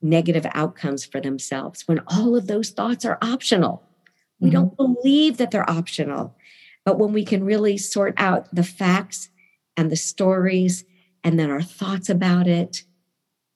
negative 0.00 0.46
outcomes 0.54 1.04
for 1.04 1.20
themselves 1.20 1.86
when 1.86 2.00
all 2.06 2.36
of 2.36 2.46
those 2.46 2.70
thoughts 2.70 3.04
are 3.04 3.18
optional. 3.20 3.82
We 4.40 4.48
mm-hmm. 4.48 4.54
don't 4.54 4.76
believe 4.76 5.36
that 5.38 5.50
they're 5.50 5.68
optional. 5.68 6.36
But 6.84 6.98
when 6.98 7.12
we 7.12 7.24
can 7.24 7.44
really 7.44 7.78
sort 7.78 8.14
out 8.16 8.52
the 8.54 8.64
facts 8.64 9.28
and 9.76 9.90
the 9.90 9.96
stories 9.96 10.84
and 11.24 11.38
then 11.38 11.50
our 11.50 11.62
thoughts 11.62 12.08
about 12.10 12.46
it, 12.46 12.84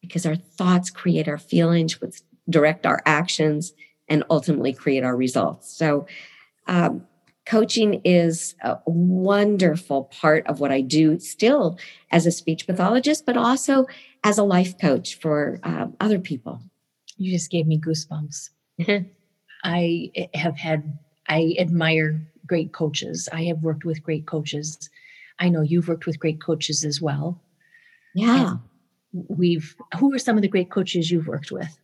because 0.01 0.25
our 0.25 0.37
thoughts 0.37 0.91
create 0.91 1.27
our 1.29 1.39
feelings, 1.39 2.01
which 2.01 2.23
direct 2.49 2.87
our 2.87 3.03
actions 3.05 3.73
and 4.09 4.23
ultimately 4.31 4.73
create 4.73 5.03
our 5.03 5.17
results. 5.17 5.77
So, 5.77 6.07
um, 6.69 7.07
coaching 7.45 8.01
is 8.05 8.55
a 8.63 8.79
wonderful 8.87 10.05
part 10.05 10.47
of 10.47 10.59
what 10.61 10.73
I 10.73 10.81
do 10.81 11.19
still 11.19 11.79
as 12.11 12.27
a 12.27 12.33
speech 12.33 12.67
pathologist, 12.67 13.25
but 13.25 13.37
also 13.37 13.87
as 14.25 14.37
a 14.37 14.43
life 14.43 14.79
coach 14.79 15.19
for 15.19 15.61
um, 15.63 15.97
other 16.01 16.19
people. 16.19 16.61
You 17.17 17.33
just 17.33 17.51
gave 17.51 17.67
me 17.67 17.79
goosebumps. 17.79 18.51
I 19.65 20.11
have 20.35 20.57
had, 20.57 20.99
I 21.29 21.55
admire 21.59 22.21
great 22.47 22.73
coaches. 22.73 23.29
I 23.33 23.45
have 23.45 23.63
worked 23.63 23.85
with 23.85 24.03
great 24.03 24.27
coaches. 24.27 24.91
I 25.39 25.49
know 25.49 25.61
you've 25.61 25.89
worked 25.89 26.07
with 26.07 26.19
great 26.19 26.41
coaches 26.41 26.85
as 26.85 27.01
well. 27.01 27.41
Yeah. 28.15 28.57
And 29.13 29.27
we've, 29.29 29.77
who 29.99 30.15
are 30.15 30.19
some 30.19 30.37
of 30.37 30.43
the 30.43 30.49
great 30.49 30.71
coaches 30.71 31.11
you've 31.11 31.29
worked 31.29 31.51
with? 31.51 31.79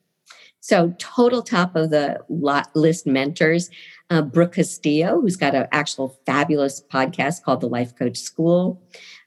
So, 0.61 0.95
total 0.99 1.43
top 1.43 1.75
of 1.75 1.91
the 1.91 2.21
list 2.75 3.05
mentors, 3.05 3.69
uh, 4.11 4.23
Brooke 4.23 4.55
Castillo, 4.55 5.21
who's 5.21 5.37
got 5.37 5.57
an 5.57 5.67
actual 5.73 6.21
fabulous 6.25 6.81
podcast 6.81 7.43
called 7.43 7.61
The 7.63 7.69
Life 7.69 7.97
Coach 7.97 8.17
School. 8.17 8.81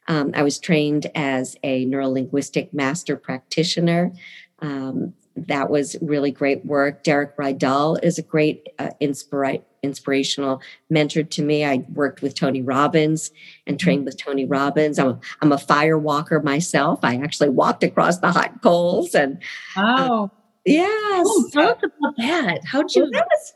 Um, 0.08 0.32
I 0.34 0.44
was 0.44 0.60
trained 0.60 1.08
as 1.14 1.58
a 1.62 1.86
neurolinguistic 1.88 2.74
master 2.74 3.18
practitioner. 3.18 4.14
Um, 4.60 5.14
that 5.36 5.70
was 5.70 5.96
really 6.02 6.32
great 6.32 6.66
work. 6.66 7.04
Derek 7.04 7.36
Rydall 7.38 8.02
is 8.04 8.18
a 8.18 8.22
great 8.22 8.68
uh, 8.80 8.90
inspira- 9.02 9.64
inspirational 9.84 10.62
mentor 10.90 11.24
to 11.24 11.44
me. 11.44 11.66
I 11.66 11.86
worked 11.94 12.22
with 12.22 12.36
Tony 12.36 12.62
Robbins 12.62 13.32
and 13.68 13.80
trained 13.80 14.06
with 14.06 14.18
Tony 14.18 14.46
Robbins. 14.46 14.98
I'm 14.98 15.08
a, 15.08 15.20
I'm 15.42 15.52
a 15.52 15.58
fire 15.58 15.98
walker 15.98 16.42
myself. 16.42 17.00
I 17.04 17.16
actually 17.18 17.50
walked 17.50 17.84
across 17.84 18.20
the 18.20 18.32
hot 18.32 18.62
coals 18.62 19.14
and 19.14 19.42
wow. 19.76 20.26
Uh, 20.26 20.36
Yes. 20.66 21.26
Oh, 21.30 21.50
tell 21.54 21.70
us 21.70 21.78
about 21.78 22.18
that. 22.18 22.66
How'd 22.66 22.94
you? 22.96 23.04
Well, 23.04 23.12
that 23.12 23.28
was, 23.30 23.54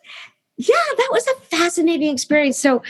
yeah, 0.58 0.76
that 0.98 1.10
was 1.12 1.26
a 1.28 1.42
fascinating 1.58 2.14
experience. 2.14 2.58
So, 2.60 2.84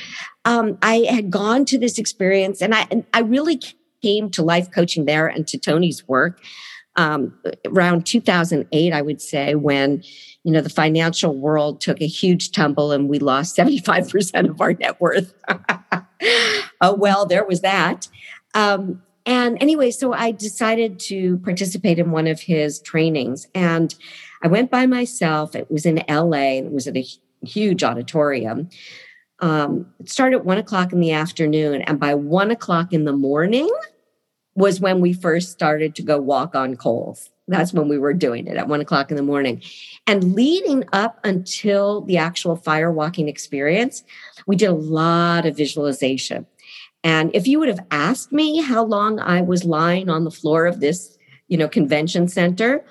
um, 0.44 0.78
I 0.82 1.06
had 1.10 1.32
gone 1.32 1.64
to 1.66 1.78
this 1.80 1.98
experience, 1.98 2.62
and 2.62 2.76
I 2.76 2.86
and 2.92 3.06
I 3.14 3.22
really 3.22 3.62
came 4.02 4.30
to 4.32 4.44
life 4.44 4.72
coaching 4.72 5.06
there 5.06 5.28
and 5.28 5.48
to 5.48 5.58
Tony's 5.58 6.08
work 6.08 6.42
um, 6.96 7.34
around 7.66 8.06
2008, 8.06 8.94
I 8.94 9.02
would 9.02 9.22
say, 9.22 9.56
when 9.56 10.04
you 10.44 10.52
know 10.52 10.62
the 10.62 10.70
financial 10.70 11.36
world 11.36 11.82
took 11.82 12.02
a 12.02 12.08
huge 12.08 12.52
tumble 12.52 12.92
and 12.92 13.10
we 13.10 13.20
lost 13.20 13.58
75% 13.58 14.50
of 14.50 14.62
our 14.62 14.74
net 14.74 15.00
worth. 15.00 15.34
oh 16.82 16.96
well, 16.96 17.26
there 17.26 17.46
was 17.46 17.62
that. 17.62 18.08
Um, 18.54 19.02
and 19.26 19.62
anyway, 19.62 19.92
so 19.92 20.14
I 20.14 20.32
decided 20.32 21.00
to 21.02 21.38
participate 21.40 22.00
in 22.00 22.12
one 22.12 22.28
of 22.28 22.42
his 22.42 22.80
trainings, 22.80 23.48
and 23.54 23.94
I 24.42 24.48
went 24.48 24.72
by 24.72 24.86
myself. 24.86 25.56
It 25.56 25.70
was 25.70 25.86
in 25.86 26.04
LA. 26.10 26.58
It 26.58 26.72
was 26.72 26.88
at 26.88 26.98
a 26.98 27.06
huge 27.44 27.84
auditorium. 27.84 28.70
Um, 29.42 29.86
it 30.00 30.10
started 30.10 30.38
at 30.38 30.46
one 30.46 30.58
o'clock 30.58 30.92
in 30.92 31.00
the 31.00 31.12
afternoon, 31.12 31.82
and 31.84 32.00
by 32.00 32.16
one 32.16 32.52
o'clock 32.52 32.92
in 32.92 33.06
the 33.06 33.14
morning, 33.14 33.70
was 34.60 34.82
when 34.82 35.00
we 35.00 35.14
first 35.14 35.52
started 35.52 35.96
to 35.96 36.02
go 36.02 36.20
walk 36.20 36.54
on 36.54 36.76
coals. 36.76 37.30
That's 37.48 37.74
when 37.74 37.88
we 37.88 37.98
were 37.98 38.14
doing 38.14 38.46
it 38.46 38.58
at 38.58 38.68
one 38.68 38.82
o'clock 38.82 39.10
in 39.10 39.16
the 39.16 39.24
morning. 39.24 39.64
And 40.06 40.36
leading 40.36 40.84
up 40.92 41.18
until 41.24 42.02
the 42.02 42.18
actual 42.18 42.58
fire 42.58 42.92
walking 42.92 43.30
experience, 43.30 44.04
we 44.46 44.58
did 44.58 44.68
a 44.68 44.74
lot 44.74 45.46
of 45.46 45.56
visualization. 45.56 46.46
And 47.06 47.32
if 47.34 47.48
you 47.48 47.58
would 47.60 47.70
have 47.70 47.86
asked 47.90 48.34
me 48.34 48.62
how 48.62 48.84
long 48.84 49.20
I 49.22 49.42
was 49.42 49.64
lying 49.64 50.10
on 50.10 50.26
the 50.26 50.32
floor 50.32 50.66
of 50.66 50.82
this, 50.82 51.18
you 51.48 51.58
know, 51.58 51.70
convention 51.70 52.28
center, 52.28 52.84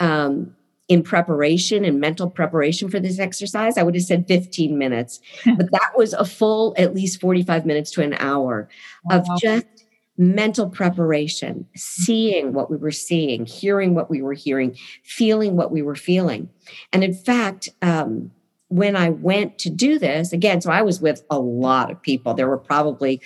um, 0.00 0.54
in 0.90 1.04
preparation 1.04 1.84
and 1.84 2.00
mental 2.00 2.28
preparation 2.28 2.90
for 2.90 2.98
this 2.98 3.20
exercise, 3.20 3.78
I 3.78 3.84
would 3.84 3.94
have 3.94 4.02
said 4.02 4.26
15 4.26 4.76
minutes. 4.76 5.20
but 5.56 5.70
that 5.70 5.92
was 5.96 6.12
a 6.12 6.24
full 6.24 6.74
at 6.76 6.94
least 6.94 7.20
45 7.20 7.64
minutes 7.64 7.90
to 7.92 8.02
an 8.02 8.14
hour 8.14 8.68
of 9.10 9.24
just 9.40 9.66
mental 10.16 10.68
preparation, 10.68 11.66
seeing 11.76 12.52
what 12.52 12.70
we 12.70 12.76
were 12.76 12.90
seeing, 12.90 13.46
hearing 13.46 13.94
what 13.94 14.10
we 14.10 14.20
were 14.20 14.34
hearing, 14.34 14.76
feeling 15.02 15.56
what 15.56 15.70
we 15.70 15.82
were 15.82 15.96
feeling. 15.96 16.48
And 16.92 17.02
in 17.02 17.14
fact, 17.14 17.70
um, 17.80 18.30
when 18.68 18.96
I 18.96 19.10
went 19.10 19.58
to 19.60 19.70
do 19.70 19.98
this, 19.98 20.32
again, 20.32 20.60
so 20.60 20.70
I 20.70 20.82
was 20.82 21.00
with 21.00 21.24
a 21.30 21.38
lot 21.38 21.90
of 21.90 22.00
people. 22.00 22.34
There 22.34 22.48
were 22.48 22.58
probably 22.58 23.20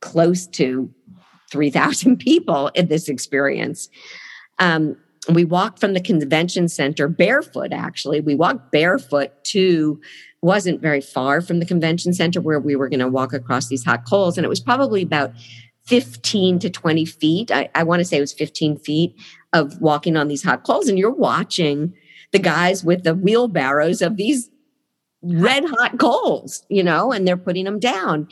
close 0.00 0.46
to 0.48 0.92
3,000 1.50 2.16
people 2.18 2.68
in 2.74 2.88
this 2.88 3.08
experience. 3.08 3.88
Um, 4.58 4.96
we 5.32 5.44
walked 5.44 5.78
from 5.78 5.92
the 5.92 6.00
convention 6.00 6.68
center 6.68 7.06
barefoot, 7.06 7.72
actually. 7.72 8.20
We 8.20 8.34
walked 8.34 8.72
barefoot 8.72 9.32
to, 9.44 10.00
wasn't 10.40 10.80
very 10.80 11.00
far 11.00 11.40
from 11.40 11.60
the 11.60 11.66
convention 11.66 12.12
center 12.12 12.40
where 12.40 12.60
we 12.60 12.74
were 12.74 12.88
going 12.88 13.00
to 13.00 13.08
walk 13.08 13.32
across 13.32 13.68
these 13.68 13.84
hot 13.84 14.08
coals. 14.08 14.38
And 14.38 14.44
it 14.44 14.48
was 14.48 14.60
probably 14.60 15.02
about 15.02 15.32
15 15.88 16.58
to 16.58 16.70
20 16.70 17.04
feet. 17.06 17.50
I, 17.50 17.70
I 17.74 17.82
want 17.82 18.00
to 18.00 18.04
say 18.04 18.18
it 18.18 18.20
was 18.20 18.34
15 18.34 18.78
feet 18.78 19.16
of 19.54 19.80
walking 19.80 20.16
on 20.16 20.28
these 20.28 20.42
hot 20.42 20.62
coals. 20.64 20.86
And 20.86 20.98
you're 20.98 21.10
watching 21.10 21.94
the 22.32 22.38
guys 22.38 22.84
with 22.84 23.04
the 23.04 23.14
wheelbarrows 23.14 24.02
of 24.02 24.16
these 24.16 24.50
red 25.22 25.64
hot 25.64 25.98
coals, 25.98 26.62
you 26.68 26.82
know, 26.82 27.10
and 27.10 27.26
they're 27.26 27.38
putting 27.38 27.64
them 27.64 27.78
down. 27.78 28.28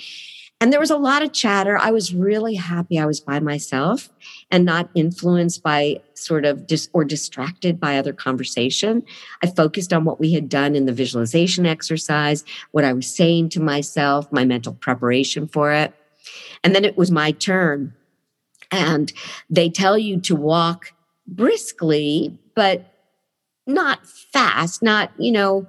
And 0.61 0.71
there 0.73 0.81
was 0.81 0.91
a 0.91 0.99
lot 0.99 1.23
of 1.23 1.33
chatter. 1.33 1.79
I 1.79 1.91
was 1.91 2.15
really 2.15 2.55
happy 2.55 2.99
I 2.99 3.07
was 3.07 3.21
by 3.21 3.41
myself 3.41 4.11
and 4.51 4.65
not 4.65 4.91
influenced 4.95 5.63
by 5.63 6.01
sort 6.15 6.45
of 6.45 6.67
dis- 6.67 6.89
or 6.93 7.05
distracted 7.05 7.81
by 7.81 7.99
other 7.99 8.13
conversation. 8.13 9.03
I 9.43 9.49
focused 9.49 9.93
on 9.93 10.05
what 10.05 10.21
we 10.21 10.33
had 10.33 10.49
done 10.49 10.75
in 10.75 10.87
the 10.87 10.95
visualization 10.95 11.67
exercise, 11.67 12.45
what 12.73 12.85
I 12.85 12.93
was 12.93 13.07
saying 13.07 13.51
to 13.51 13.61
myself, 13.61 14.31
my 14.31 14.45
mental 14.45 14.75
preparation 14.75 15.49
for 15.49 15.73
it. 15.73 15.95
And 16.65 16.75
then 16.75 16.85
it 16.85 16.97
was 16.97 17.11
my 17.11 17.33
turn. 17.33 17.95
And 18.71 19.13
they 19.49 19.71
tell 19.71 19.97
you 19.97 20.21
to 20.23 20.35
walk 20.35 20.93
briskly, 21.27 22.39
but 22.55 22.85
not 23.67 24.07
fast, 24.07 24.83
not, 24.83 25.13
you 25.19 25.33
know, 25.33 25.67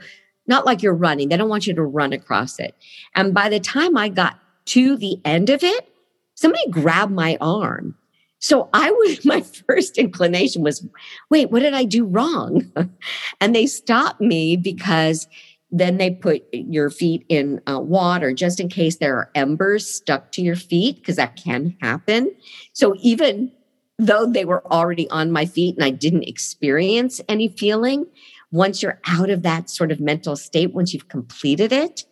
not 0.48 0.65
like 0.65 0.82
you're 0.82 0.93
running. 0.93 1.30
They 1.30 1.38
don't 1.38 1.50
want 1.50 1.67
you 1.67 1.74
to 1.76 1.84
run 1.84 2.13
across 2.13 2.60
it. 2.60 2.76
And 3.15 3.34
by 3.34 3.50
the 3.50 3.60
time 3.60 3.98
I 3.98 4.10
got 4.10 4.39
to 4.65 4.98
the 4.98 5.20
end 5.26 5.50
of 5.50 5.63
it, 5.63 5.88
somebody 6.36 6.70
grabbed 6.70 7.12
my 7.12 7.38
arm. 7.41 7.96
So 8.39 8.70
I 8.74 8.91
was, 8.91 9.26
my 9.26 9.41
first 9.41 9.98
inclination 9.98 10.62
was, 10.62 10.86
wait, 11.30 11.52
what 11.52 11.62
did 11.62 11.74
I 11.74 11.84
do 11.84 12.06
wrong? 12.06 12.72
and 13.41 13.56
they 13.56 13.65
stopped 13.65 14.22
me 14.22 14.56
because 14.56 15.28
then 15.69 15.97
they 15.97 16.12
put 16.12 16.43
your 16.53 16.89
feet 16.89 17.25
in 17.27 17.62
uh, 17.67 17.80
water 17.80 18.34
just 18.34 18.60
in 18.60 18.69
case 18.69 18.97
there 18.97 19.15
are 19.15 19.32
embers 19.36 19.89
stuck 19.89 20.32
to 20.32 20.41
your 20.41 20.56
feet, 20.56 20.97
because 20.97 21.17
that 21.17 21.36
can 21.36 21.75
happen. 21.82 22.34
So 22.73 22.95
even 23.01 23.51
though 23.99 24.25
they 24.25 24.45
were 24.45 24.65
already 24.71 25.10
on 25.10 25.32
my 25.32 25.45
feet 25.45 25.75
and 25.75 25.84
I 25.84 25.89
didn't 25.89 26.23
experience 26.23 27.19
any 27.27 27.47
feeling, 27.47 28.06
once 28.51 28.82
you're 28.82 29.01
out 29.08 29.30
of 29.30 29.43
that 29.43 29.69
sort 29.69 29.91
of 29.91 29.99
mental 29.99 30.36
state, 30.36 30.73
once 30.73 30.93
you've 30.93 31.10
completed 31.10 31.73
it, 31.73 32.06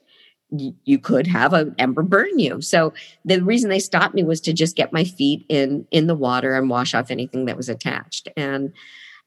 you 0.52 1.00
could 1.00 1.28
have 1.28 1.54
an 1.54 1.74
ember 1.78 2.04
burn 2.04 2.38
you. 2.38 2.62
So 2.62 2.94
the 3.24 3.42
reason 3.42 3.70
they 3.70 3.80
stopped 3.80 4.16
me 4.16 4.24
was 4.24 4.40
to 4.42 4.54
just 4.54 4.76
get 4.76 4.94
my 4.94 5.04
feet 5.04 5.46
in 5.50 5.88
in 5.92 6.08
the 6.08 6.16
water 6.16 6.56
and 6.56 6.70
wash 6.70 6.94
off 6.94 7.10
anything 7.10 7.46
that 7.46 7.58
was 7.58 7.68
attached. 7.68 8.28
And 8.38 8.72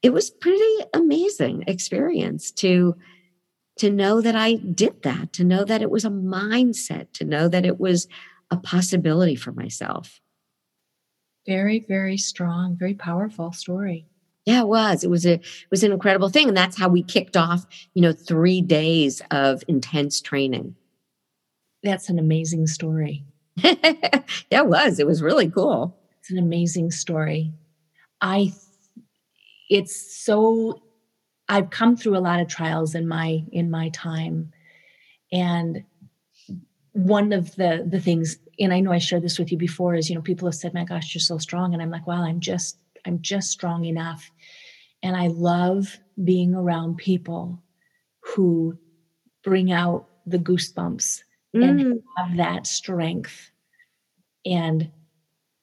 it 0.02 0.12
was 0.12 0.30
pretty 0.30 0.76
amazing 0.94 1.64
experience 1.66 2.50
to 2.52 2.94
to 3.78 3.90
know 3.90 4.20
that 4.20 4.36
I 4.36 4.54
did 4.54 5.02
that, 5.02 5.32
to 5.34 5.44
know 5.44 5.64
that 5.64 5.82
it 5.82 5.90
was 5.90 6.04
a 6.04 6.10
mindset, 6.10 7.12
to 7.14 7.24
know 7.24 7.48
that 7.48 7.64
it 7.64 7.78
was 7.78 8.06
a 8.50 8.56
possibility 8.56 9.34
for 9.34 9.52
myself. 9.52 10.20
Very, 11.46 11.84
very 11.88 12.18
strong, 12.18 12.76
very 12.76 12.94
powerful 12.94 13.52
story. 13.52 14.06
Yeah, 14.44 14.60
it 14.60 14.68
was. 14.68 15.04
It 15.04 15.10
was 15.10 15.26
a 15.26 15.34
it 15.34 15.70
was 15.70 15.82
an 15.82 15.92
incredible 15.92 16.30
thing. 16.30 16.48
And 16.48 16.56
that's 16.56 16.78
how 16.78 16.88
we 16.88 17.02
kicked 17.02 17.36
off, 17.36 17.66
you 17.94 18.02
know, 18.02 18.12
three 18.12 18.62
days 18.62 19.20
of 19.30 19.62
intense 19.68 20.20
training. 20.20 20.74
That's 21.82 22.08
an 22.08 22.18
amazing 22.18 22.66
story. 22.66 23.24
yeah, 23.56 24.22
it 24.50 24.66
was. 24.66 24.98
It 24.98 25.06
was 25.06 25.22
really 25.22 25.50
cool. 25.50 25.98
It's 26.20 26.30
an 26.30 26.38
amazing 26.38 26.90
story. 26.90 27.52
I 28.20 28.52
it's 29.68 30.16
so 30.24 30.82
I've 31.48 31.70
come 31.70 31.96
through 31.96 32.16
a 32.16 32.20
lot 32.20 32.40
of 32.40 32.48
trials 32.48 32.94
in 32.94 33.08
my 33.08 33.44
in 33.52 33.70
my 33.70 33.88
time, 33.90 34.52
and 35.32 35.84
one 36.92 37.32
of 37.32 37.54
the 37.56 37.87
the 37.88 38.00
things, 38.00 38.38
and 38.58 38.72
I 38.72 38.80
know 38.80 38.92
I 38.92 38.98
shared 38.98 39.22
this 39.22 39.38
with 39.38 39.50
you 39.50 39.58
before, 39.58 39.94
is 39.94 40.08
you 40.08 40.14
know 40.14 40.22
people 40.22 40.48
have 40.48 40.54
said, 40.54 40.74
"My 40.74 40.84
gosh, 40.84 41.14
you're 41.14 41.20
so 41.20 41.38
strong," 41.38 41.72
and 41.72 41.82
I'm 41.82 41.90
like, 41.90 42.06
"Well, 42.06 42.22
I'm 42.22 42.40
just 42.40 42.78
I'm 43.06 43.20
just 43.20 43.50
strong 43.50 43.84
enough," 43.84 44.30
and 45.02 45.16
I 45.16 45.28
love 45.28 45.98
being 46.22 46.54
around 46.54 46.96
people 46.96 47.62
who 48.20 48.78
bring 49.42 49.72
out 49.72 50.06
the 50.26 50.38
goosebumps 50.38 51.22
mm. 51.56 51.64
and 51.64 52.02
have 52.16 52.37
that 52.37 52.66
strength. 52.66 53.50
And 54.44 54.90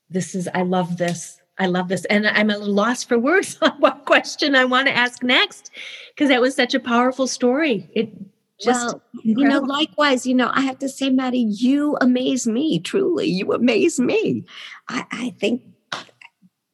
this 0.10 0.34
is 0.34 0.48
I 0.54 0.64
love 0.64 0.98
this 0.98 1.40
I 1.58 1.68
love 1.68 1.88
this. 1.88 2.06
And 2.06 2.28
I'm 2.28 2.50
a 2.50 2.58
little 2.58 2.74
lost 2.74 3.08
for 3.08 3.18
words 3.18 3.58
on 3.62 3.72
what 3.80 3.95
question 4.16 4.56
I 4.56 4.66
want 4.66 4.88
to 4.88 4.96
ask 4.96 5.24
next 5.24 5.72
because 6.10 6.30
that 6.30 6.42
was 6.42 6.56
such 6.56 6.74
a 6.74 6.80
powerful 6.80 7.28
story. 7.28 7.90
It 7.94 8.14
just, 8.62 8.86
well, 8.86 9.02
incredible. 9.24 9.42
you 9.42 9.50
know, 9.50 9.60
likewise, 9.60 10.26
you 10.26 10.34
know, 10.34 10.50
I 10.54 10.62
have 10.62 10.80
to 10.80 10.90
say, 10.90 11.10
Maddie, 11.10 11.40
you 11.40 11.98
amaze 12.00 12.48
me. 12.48 12.80
Truly, 12.80 13.28
you 13.28 13.52
amaze 13.52 14.00
me. 14.00 14.46
I, 14.88 15.06
I 15.12 15.36
think 15.40 15.64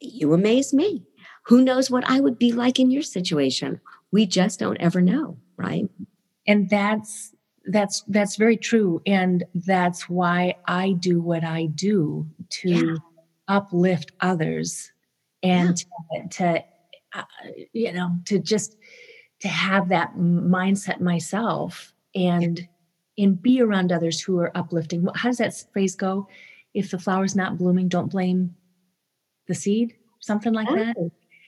you 0.00 0.32
amaze 0.32 0.72
me. 0.72 1.04
Who 1.46 1.62
knows 1.62 1.90
what 1.90 2.08
I 2.08 2.20
would 2.20 2.38
be 2.38 2.52
like 2.52 2.78
in 2.78 2.90
your 2.90 3.02
situation? 3.02 3.80
We 4.12 4.26
just 4.26 4.60
don't 4.60 4.76
ever 4.76 5.00
know, 5.00 5.38
right? 5.56 5.88
And 6.46 6.70
that's 6.70 7.34
that's 7.66 8.02
that's 8.08 8.34
very 8.34 8.56
true 8.56 9.00
and 9.06 9.44
that's 9.54 10.08
why 10.08 10.52
i 10.66 10.96
do 10.98 11.20
what 11.20 11.44
i 11.44 11.66
do 11.66 12.26
to 12.50 12.68
yeah 12.68 12.96
uplift 13.48 14.12
others 14.20 14.92
and 15.42 15.84
yeah. 16.12 16.22
to, 16.22 16.28
to 16.28 16.64
uh, 17.14 17.22
you 17.72 17.92
know 17.92 18.10
to 18.26 18.38
just 18.38 18.76
to 19.40 19.48
have 19.48 19.88
that 19.88 20.14
mindset 20.16 21.00
myself 21.00 21.92
and 22.14 22.66
and 23.18 23.42
be 23.42 23.60
around 23.60 23.92
others 23.92 24.20
who 24.20 24.38
are 24.38 24.56
uplifting 24.56 25.06
how 25.14 25.28
does 25.28 25.38
that 25.38 25.54
phrase 25.72 25.94
go 25.94 26.28
if 26.74 26.90
the 26.90 26.98
flower's 26.98 27.36
not 27.36 27.58
blooming 27.58 27.88
don't 27.88 28.10
blame 28.10 28.54
the 29.48 29.54
seed 29.54 29.94
something 30.20 30.52
like 30.52 30.68
oh. 30.70 30.76
that 30.76 30.96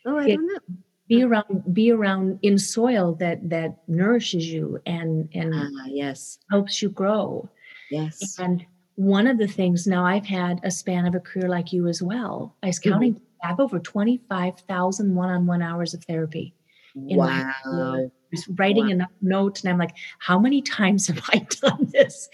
oh 0.07 0.19
i 0.19 0.25
it, 0.25 0.37
don't 0.37 0.47
know 0.47 0.77
be 1.07 1.23
around 1.23 1.75
be 1.75 1.91
around 1.91 2.39
in 2.43 2.57
soil 2.57 3.15
that 3.15 3.49
that 3.49 3.77
nourishes 3.89 4.51
you 4.51 4.79
and 4.87 5.29
and 5.35 5.53
ah, 5.55 5.85
yes 5.87 6.39
helps 6.51 6.81
you 6.81 6.89
grow 6.89 7.49
yes 7.91 8.39
and 8.39 8.65
one 8.97 9.27
of 9.27 9.39
the 9.39 9.47
things 9.47 9.87
now 9.87 10.05
I've 10.05 10.27
had 10.27 10.61
a 10.63 10.71
span 10.71 11.07
of 11.07 11.15
a 11.15 11.21
career 11.21 11.49
like 11.49 11.73
you 11.73 11.89
as 11.89 12.03
well. 12.03 12.57
I 12.63 12.69
was 12.69 12.79
mm-hmm. 12.79 12.91
counting, 12.91 13.15
mm-hmm. 13.15 13.25
I 13.45 13.49
have 13.49 13.61
over 13.61 13.79
25,000 13.79 15.15
one 15.15 15.29
on 15.29 15.47
one 15.47 15.63
hours 15.63 15.95
of 15.95 16.03
therapy. 16.05 16.55
in 16.97 17.17
wow. 17.17 17.27
my 17.27 18.07
writing 18.57 18.87
wow. 18.87 18.91
enough 18.91 19.11
notes 19.21 19.63
and 19.63 19.71
i'm 19.71 19.79
like 19.79 19.95
how 20.19 20.39
many 20.39 20.61
times 20.61 21.07
have 21.09 21.23
i 21.33 21.39
done 21.61 21.89
this 21.93 22.29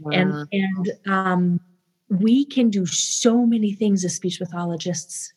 wow. 0.00 0.10
and 0.12 0.48
and 0.52 0.92
um, 1.06 1.60
we 2.08 2.44
can 2.44 2.70
do 2.70 2.86
so 2.86 3.46
many 3.46 3.72
things 3.72 4.04
as 4.04 4.14
speech 4.16 4.38
pathologists 4.38 5.32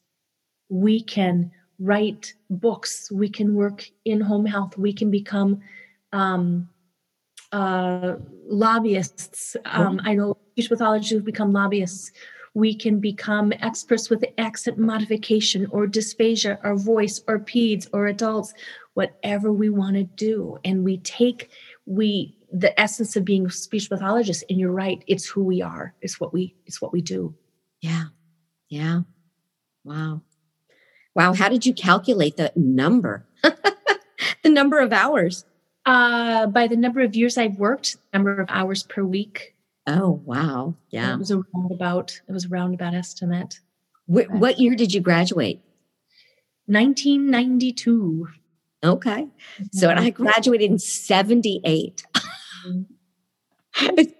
we 0.69 1.01
can 1.01 1.51
write 1.79 2.33
books 2.49 3.11
we 3.11 3.29
can 3.29 3.53
work 3.53 3.89
in 4.05 4.19
home 4.21 4.45
health 4.45 4.77
we 4.77 4.93
can 4.93 5.11
become 5.11 5.59
um, 6.11 6.67
uh, 7.51 8.15
lobbyists 8.47 9.55
um, 9.65 9.99
i 10.03 10.13
know 10.13 10.37
speech 10.51 10.69
pathologists 10.69 11.11
who've 11.11 11.25
become 11.25 11.51
lobbyists 11.51 12.11
we 12.59 12.75
can 12.75 12.99
become 12.99 13.53
experts 13.61 14.09
with 14.09 14.23
accent 14.37 14.77
modification 14.77 15.65
or 15.71 15.87
dysphagia 15.87 16.59
or 16.63 16.75
voice 16.75 17.21
or 17.27 17.39
peds 17.39 17.87
or 17.93 18.07
adults 18.07 18.53
whatever 18.93 19.51
we 19.51 19.69
want 19.69 19.95
to 19.95 20.03
do. 20.03 20.57
And 20.65 20.83
we 20.83 20.97
take 20.97 21.49
we 21.85 22.37
the 22.51 22.77
essence 22.79 23.15
of 23.15 23.23
being 23.23 23.45
a 23.45 23.49
speech 23.49 23.89
pathologist 23.89 24.43
and 24.49 24.59
you're 24.59 24.71
right 24.71 25.03
it's 25.07 25.27
who 25.27 25.43
we 25.43 25.61
are 25.61 25.93
it's 26.01 26.19
what 26.19 26.33
we 26.33 26.55
it's 26.65 26.81
what 26.81 26.91
we 26.91 27.01
do. 27.01 27.33
Yeah. 27.81 28.05
Yeah. 28.67 29.01
Wow. 29.83 30.21
Wow 31.15 31.33
how 31.33 31.49
did 31.49 31.65
you 31.65 31.73
calculate 31.73 32.37
the 32.37 32.51
number? 32.55 33.25
The 34.41 34.49
number 34.49 34.79
of 34.79 34.93
hours. 34.93 35.45
Uh 35.85 36.47
by 36.47 36.67
the 36.67 36.75
number 36.75 37.01
of 37.01 37.15
years 37.15 37.37
i've 37.37 37.57
worked 37.57 37.97
number 38.13 38.39
of 38.39 38.47
hours 38.49 38.83
per 38.83 39.03
week 39.03 39.55
Oh, 39.89 40.21
wow. 40.25 40.75
Yeah. 40.89 41.13
It 41.13 41.19
was 41.19 41.31
a 41.31 41.41
roundabout, 41.53 42.21
it 42.27 42.31
was 42.31 42.45
a 42.45 42.49
roundabout 42.49 42.93
estimate. 42.93 43.59
What, 44.05 44.29
what 44.29 44.59
year 44.59 44.75
did 44.75 44.93
you 44.93 45.01
graduate? 45.01 45.61
1992. 46.67 48.27
Okay. 48.83 49.27
So 49.71 49.89
and 49.89 49.99
I 49.99 50.11
mm-hmm. 50.11 50.23
graduated 50.23 50.69
in 50.69 50.79
78. 50.79 52.03
Mm-hmm. 52.65 52.81
it's, 53.97 54.13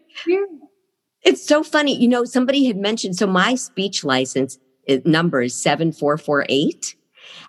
it's 1.24 1.46
so 1.46 1.64
funny. 1.64 1.96
You 1.96 2.08
know, 2.08 2.26
somebody 2.26 2.66
had 2.66 2.78
mentioned, 2.78 3.16
so 3.16 3.28
my 3.28 3.56
speech 3.56 4.04
license 4.04 4.58
uh, 4.90 4.98
number 5.06 5.42
is 5.42 5.56
7448. 5.62 6.96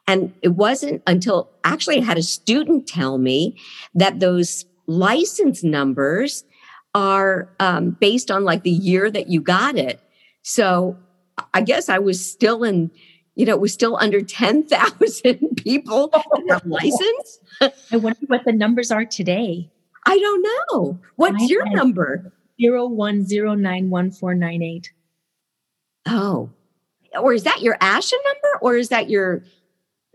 And 0.07 0.35
it 0.43 0.51
wasn't 0.51 1.03
until 1.07 1.51
actually 1.65 1.99
I 1.99 2.05
had 2.05 2.19
a 2.19 2.23
student 2.23 2.87
tell 2.87 3.17
me 3.17 3.59
that 3.95 4.21
those 4.21 4.67
license 4.87 5.63
numbers 5.63 6.45
are 6.95 7.49
um, 7.61 7.91
based 8.01 8.31
on 8.31 8.45
like 8.45 8.63
the 8.63 8.71
year 8.71 9.11
that 9.11 9.29
you 9.29 9.41
got 9.41 9.77
it. 9.77 10.01
So 10.43 10.97
I 11.55 11.61
guess 11.63 11.89
I 11.89 11.99
was 11.99 12.25
still 12.25 12.65
in, 12.65 12.91
you 13.35 13.47
know, 13.47 13.55
it 13.55 13.61
was 13.61 13.73
still 13.73 13.97
under 14.01 14.21
10,000 14.23 15.57
people 15.57 16.11
have 16.49 16.67
license. 16.67 17.41
I 17.61 17.97
wonder 17.97 18.21
what 18.27 18.45
the 18.45 18.53
numbers 18.53 18.91
are 18.91 19.05
today. 19.05 19.71
I 20.07 20.19
don't 20.19 20.43
know. 20.43 20.99
What's 21.17 21.43
I 21.43 21.47
your 21.47 21.69
number? 21.71 22.33
Zero 22.61 22.87
one 22.87 23.25
zero 23.25 23.55
nine 23.55 23.89
one 23.89 24.11
four 24.11 24.35
nine 24.35 24.63
eight. 24.63 24.93
Oh, 26.07 26.51
or 27.19 27.33
is 27.33 27.45
that 27.45 27.63
your 27.63 27.77
ASHA 27.79 28.13
number 28.13 28.59
or 28.61 28.77
is 28.77 28.91
that 28.91 29.09
your 29.09 29.45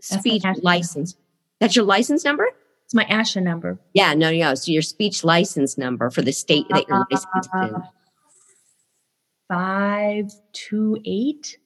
speech 0.00 0.42
license? 0.62 1.16
That's 1.60 1.74
your 1.74 1.84
license 1.84 2.24
number? 2.24 2.48
It's 2.86 2.94
my 2.94 3.04
ASHA 3.04 3.42
number. 3.42 3.80
Yeah, 3.94 4.14
no, 4.14 4.30
no. 4.30 4.54
So 4.54 4.70
your 4.70 4.82
speech 4.82 5.24
license 5.24 5.76
number 5.76 6.08
for 6.08 6.22
the 6.22 6.32
state 6.32 6.66
that 6.70 6.86
you're 6.88 7.04
licensed 7.10 7.50
in. 7.52 7.74
Uh, 7.74 7.80
five 9.48 10.30
two 10.52 10.96
eight. 11.04 11.58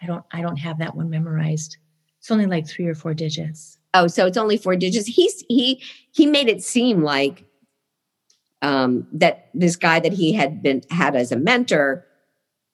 I 0.00 0.06
don't. 0.06 0.24
I 0.30 0.42
don't 0.42 0.58
have 0.58 0.78
that 0.78 0.94
one 0.94 1.10
memorized. 1.10 1.76
It's 2.20 2.30
only 2.30 2.46
like 2.46 2.68
three 2.68 2.86
or 2.86 2.94
four 2.94 3.14
digits. 3.14 3.78
Oh, 3.92 4.06
so 4.06 4.26
it's 4.26 4.36
only 4.36 4.56
four 4.56 4.76
digits. 4.76 5.08
He's 5.08 5.44
he 5.48 5.82
he 6.12 6.24
made 6.24 6.48
it 6.48 6.62
seem 6.62 7.02
like 7.02 7.44
um, 8.62 9.08
that 9.12 9.48
this 9.54 9.74
guy 9.74 9.98
that 9.98 10.12
he 10.12 10.32
had 10.34 10.62
been 10.62 10.82
had 10.88 11.16
as 11.16 11.32
a 11.32 11.36
mentor 11.36 12.06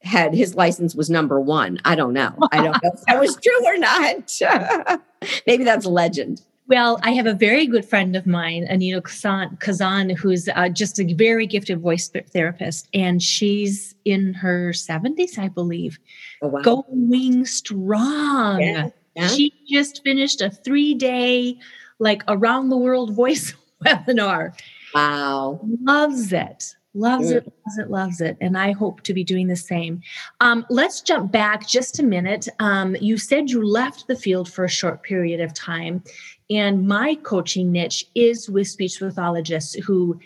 had 0.03 0.35
his 0.35 0.55
license 0.55 0.95
was 0.95 1.09
number 1.09 1.41
one. 1.41 1.79
I 1.83 1.95
don't 1.95 2.13
know. 2.13 2.37
I 2.53 2.57
don't 2.63 2.83
know 2.83 2.91
if 2.93 3.01
that 3.07 3.19
was 3.19 3.37
true 3.37 3.67
or 3.67 3.79
not. 3.79 5.01
Maybe 5.47 5.65
that's 5.65 5.87
a 5.87 5.91
legend. 5.91 6.43
Well, 6.69 6.99
I 7.03 7.13
have 7.13 7.27
a 7.27 7.35
very 7.35 7.67
good 7.67 7.85
friend 7.85 8.17
of 8.17 8.27
mine, 8.27 8.65
Anita 8.65 9.01
Kazan, 9.01 9.57
Kazan 9.61 10.11
who's 10.11 10.49
uh, 10.49 10.69
just 10.69 10.99
a 10.99 11.15
very 11.15 11.47
gifted 11.47 11.81
voice 11.81 12.11
therapist, 12.33 12.89
and 12.93 13.23
she's 13.23 13.95
in 14.05 14.35
her 14.35 14.71
70s, 14.71 15.39
I 15.39 15.49
believe, 15.49 16.01
oh, 16.43 16.49
wow. 16.49 16.61
going 16.63 17.45
strong. 17.45 18.61
Yeah. 18.61 18.91
Yeah. 19.15 19.29
She 19.29 19.53
just 19.69 20.03
finished 20.05 20.41
a 20.43 20.51
three 20.51 20.95
day, 20.95 21.59
like 21.99 22.23
around 22.29 22.69
the 22.69 22.77
world 22.77 23.15
voice 23.15 23.55
webinar. 23.85 24.53
Wow. 24.95 25.61
Loves 25.83 26.33
it. 26.33 26.75
Loves 26.97 27.31
it, 27.31 27.45
loves 27.45 27.79
it, 27.79 27.91
loves 27.91 28.21
it. 28.23 28.39
And 28.41 28.57
I 28.57 28.73
hope 28.73 29.03
to 29.03 29.13
be 29.13 29.23
doing 29.23 29.49
the 29.49 29.57
same. 29.57 30.01
Um, 30.41 30.65
let's 30.71 31.03
jump 31.03 31.31
back 31.31 31.69
just 31.69 31.99
a 31.99 32.03
minute. 32.03 32.49
Um, 32.59 32.97
you 33.03 33.19
said 33.19 33.51
you 33.51 33.63
left 33.63 34.07
the 34.07 34.17
field 34.17 34.51
for 34.51 34.65
a 34.65 34.69
short 34.69 35.03
period 35.03 35.43
of 35.43 35.53
time. 35.53 36.03
And 36.51 36.87
my 36.87 37.17
coaching 37.23 37.73
niche 37.73 38.07
is 38.15 38.49
with 38.49 38.69
speech 38.69 38.99
pathologists 38.99 39.75
who 39.75 40.21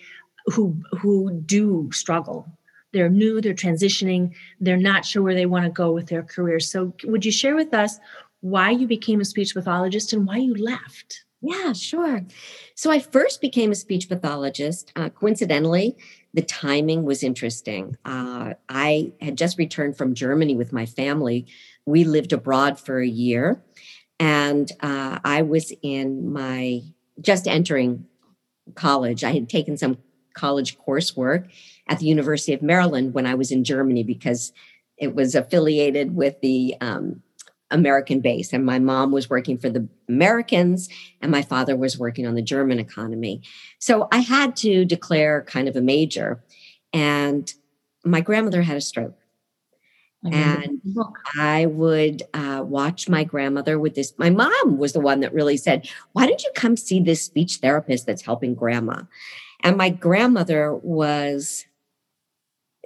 who 0.47 0.77
who 0.99 1.33
do 1.47 1.89
struggle. 1.93 2.47
They're 2.93 3.09
new, 3.09 3.41
they're 3.41 3.55
transitioning, 3.55 4.35
they're 4.59 4.77
not 4.77 5.05
sure 5.05 5.23
where 5.23 5.35
they 5.35 5.47
want 5.47 5.65
to 5.65 5.71
go 5.71 5.93
with 5.93 6.09
their 6.09 6.25
career. 6.25 6.59
So 6.59 6.93
would 7.05 7.25
you 7.25 7.31
share 7.31 7.55
with 7.55 7.73
us 7.73 8.01
why 8.41 8.71
you 8.71 8.89
became 8.89 9.21
a 9.21 9.25
speech 9.25 9.55
pathologist 9.55 10.13
and 10.13 10.27
why 10.27 10.39
you 10.39 10.55
left? 10.55 11.25
Yeah, 11.43 11.73
sure. 11.73 12.27
So 12.75 12.91
I 12.91 12.99
first 12.99 13.41
became 13.41 13.71
a 13.71 13.75
speech 13.75 14.09
pathologist. 14.09 14.93
Uh, 14.95 15.09
coincidentally, 15.09 15.97
the 16.35 16.43
timing 16.43 17.05
was 17.05 17.23
interesting. 17.23 17.97
Uh, 18.05 18.55
I 18.69 19.13
had 19.21 19.39
just 19.39 19.57
returned 19.57 19.97
from 19.97 20.15
Germany 20.15 20.55
with 20.55 20.73
my 20.73 20.85
family. 20.85 21.47
We 21.87 22.05
lived 22.05 22.33
abroad 22.33 22.79
for 22.79 23.01
a 23.01 23.07
year, 23.07 23.63
and 24.21 24.71
uh, 24.81 25.19
I 25.25 25.43
was 25.43 25.73
in 25.83 26.31
my 26.31 26.83
just 27.21 27.49
entering 27.49 28.07
college. 28.75 29.25
I 29.25 29.33
had 29.33 29.49
taken 29.49 29.79
some 29.79 29.99
college 30.35 30.79
coursework 30.79 31.51
at 31.89 31.99
the 31.99 32.07
University 32.07 32.53
of 32.53 32.63
Maryland 32.63 33.15
when 33.15 33.27
I 33.27 33.35
was 33.35 33.51
in 33.51 33.65
Germany 33.65 34.05
because 34.05 34.53
it 34.99 35.15
was 35.15 35.35
affiliated 35.35 36.15
with 36.15 36.39
the 36.43 36.77
um, 36.83 37.23
American 37.71 38.21
base. 38.21 38.53
And 38.53 38.65
my 38.65 38.79
mom 38.79 39.11
was 39.11 39.31
working 39.31 39.57
for 39.57 39.71
the 39.71 39.89
Americans, 40.09 40.91
and 41.23 41.33
my 41.33 41.43
father 41.43 41.75
was 41.75 41.99
working 41.99 42.27
on 42.27 42.35
the 42.35 42.43
German 42.43 42.79
economy. 42.79 43.43
So 43.79 44.07
I 44.13 44.19
had 44.19 44.55
to 44.57 44.85
declare 44.85 45.43
kind 45.43 45.67
of 45.67 45.77
a 45.77 45.81
major. 45.81 46.45
And 46.93 47.53
my 48.05 48.21
grandmother 48.21 48.63
had 48.63 48.77
a 48.77 48.83
stroke 48.83 49.20
and 50.25 50.81
I 51.39 51.67
would 51.67 52.23
uh, 52.35 52.63
watch 52.67 53.09
my 53.09 53.25
grandmother 53.25 53.79
with 53.79 53.95
this. 53.95 54.13
My 54.19 54.29
mom 54.29 54.77
was 54.77 54.93
the 54.93 55.01
one 55.01 55.21
that 55.21 55.33
really 55.33 55.57
said, 55.57 55.89
Why 56.13 56.27
don't 56.27 56.43
you 56.43 56.51
come 56.55 56.77
see 56.77 57.01
this 57.01 57.25
speech 57.25 57.57
therapist 57.57 58.07
that's 58.07 58.23
helping 58.23 58.55
grandma? 58.55 59.03
And 59.63 59.77
my 59.77 59.89
grandmother 59.89 60.75
was 60.75 61.65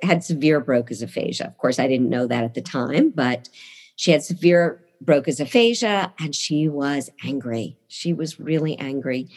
had 0.02 0.22
severe 0.22 0.60
Broca's 0.60 1.02
aphasia. 1.02 1.46
Of 1.46 1.58
course, 1.58 1.78
I 1.78 1.88
didn't 1.88 2.10
know 2.10 2.26
that 2.26 2.44
at 2.44 2.54
the 2.54 2.62
time, 2.62 3.10
but 3.10 3.48
she 3.96 4.10
had 4.10 4.22
severe 4.22 4.84
Broca's 5.00 5.40
aphasia 5.40 6.12
and 6.18 6.34
she 6.34 6.68
was 6.68 7.10
angry. 7.24 7.76
She 7.88 8.12
was 8.12 8.40
really 8.40 8.78
angry. 8.78 9.28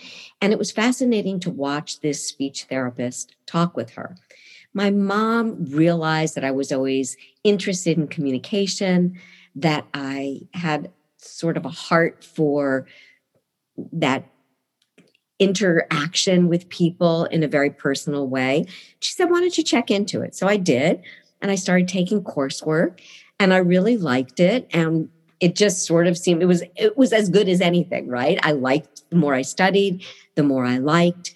And 0.41 0.53
it 0.53 0.59
was 0.59 0.71
fascinating 0.71 1.39
to 1.41 1.49
watch 1.49 1.99
this 1.99 2.27
speech 2.27 2.65
therapist 2.65 3.35
talk 3.45 3.75
with 3.75 3.91
her 3.91 4.15
my 4.77 4.91
mom 4.91 5.65
realized 5.65 6.35
that 6.35 6.43
I 6.43 6.51
was 6.51 6.71
always 6.71 7.17
interested 7.43 7.97
in 7.97 8.07
communication, 8.07 9.19
that 9.55 9.87
I 9.95 10.41
had 10.53 10.91
sort 11.17 11.57
of 11.57 11.65
a 11.65 11.69
heart 11.69 12.23
for 12.23 12.85
that 13.91 14.29
interaction 15.39 16.47
with 16.47 16.69
people 16.69 17.25
in 17.25 17.41
a 17.41 17.47
very 17.47 17.71
personal 17.71 18.27
way. 18.27 18.67
She 18.99 19.13
said, 19.13 19.31
Why 19.31 19.39
don't 19.39 19.57
you 19.57 19.63
check 19.63 19.89
into 19.89 20.21
it? 20.21 20.35
So 20.35 20.47
I 20.47 20.57
did. 20.57 21.01
And 21.41 21.49
I 21.49 21.55
started 21.55 21.87
taking 21.87 22.23
coursework 22.23 22.99
and 23.39 23.55
I 23.55 23.57
really 23.57 23.97
liked 23.97 24.39
it. 24.39 24.67
And 24.71 25.09
it 25.39 25.55
just 25.55 25.87
sort 25.87 26.05
of 26.05 26.19
seemed 26.19 26.43
it 26.43 26.47
was 26.47 26.63
it 26.75 26.95
was 26.95 27.13
as 27.13 27.29
good 27.29 27.49
as 27.49 27.61
anything, 27.61 28.07
right? 28.07 28.37
I 28.43 28.51
liked 28.51 29.09
the 29.09 29.15
more 29.15 29.33
I 29.33 29.41
studied, 29.41 30.03
the 30.35 30.43
more 30.43 30.65
I 30.65 30.77
liked. 30.77 31.33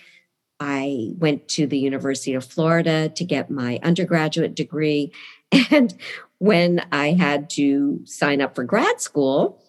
I 0.63 1.15
went 1.17 1.47
to 1.49 1.65
the 1.65 1.79
University 1.79 2.35
of 2.35 2.45
Florida 2.45 3.09
to 3.09 3.25
get 3.25 3.49
my 3.49 3.79
undergraduate 3.83 4.55
degree. 4.55 5.11
And 5.69 5.93
when 6.37 6.85
I 6.93 7.11
had 7.11 7.49
to 7.51 7.99
sign 8.05 8.39
up 8.39 8.55
for 8.55 8.63
grad 8.63 9.01
school, 9.01 9.61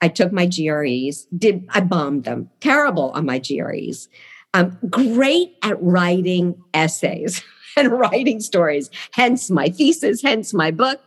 I 0.00 0.08
took 0.08 0.32
my 0.32 0.46
GREs, 0.46 1.26
did 1.36 1.68
I 1.68 1.80
bombed 1.80 2.24
them, 2.24 2.48
terrible 2.60 3.10
on 3.10 3.26
my 3.26 3.38
GREs. 3.38 4.08
I'm 4.54 4.78
great 4.88 5.56
at 5.62 5.82
writing 5.82 6.62
essays 6.72 7.42
and 7.76 7.92
writing 7.92 8.40
stories, 8.40 8.88
hence 9.12 9.50
my 9.50 9.68
thesis, 9.68 10.22
hence 10.22 10.54
my 10.54 10.70
book. 10.70 11.00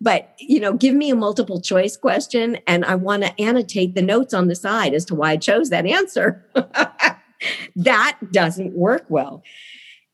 but 0.00 0.34
you 0.38 0.58
know, 0.58 0.72
give 0.72 0.94
me 0.94 1.10
a 1.10 1.16
multiple 1.16 1.60
choice 1.60 1.96
question 1.96 2.58
and 2.66 2.84
I 2.84 2.96
want 2.96 3.22
to 3.22 3.40
annotate 3.40 3.94
the 3.94 4.02
notes 4.02 4.34
on 4.34 4.48
the 4.48 4.56
side 4.56 4.94
as 4.94 5.04
to 5.06 5.14
why 5.14 5.32
I 5.32 5.36
chose 5.36 5.70
that 5.70 5.86
answer. 5.86 6.44
that 7.76 8.18
doesn't 8.32 8.74
work 8.74 9.04
well. 9.08 9.42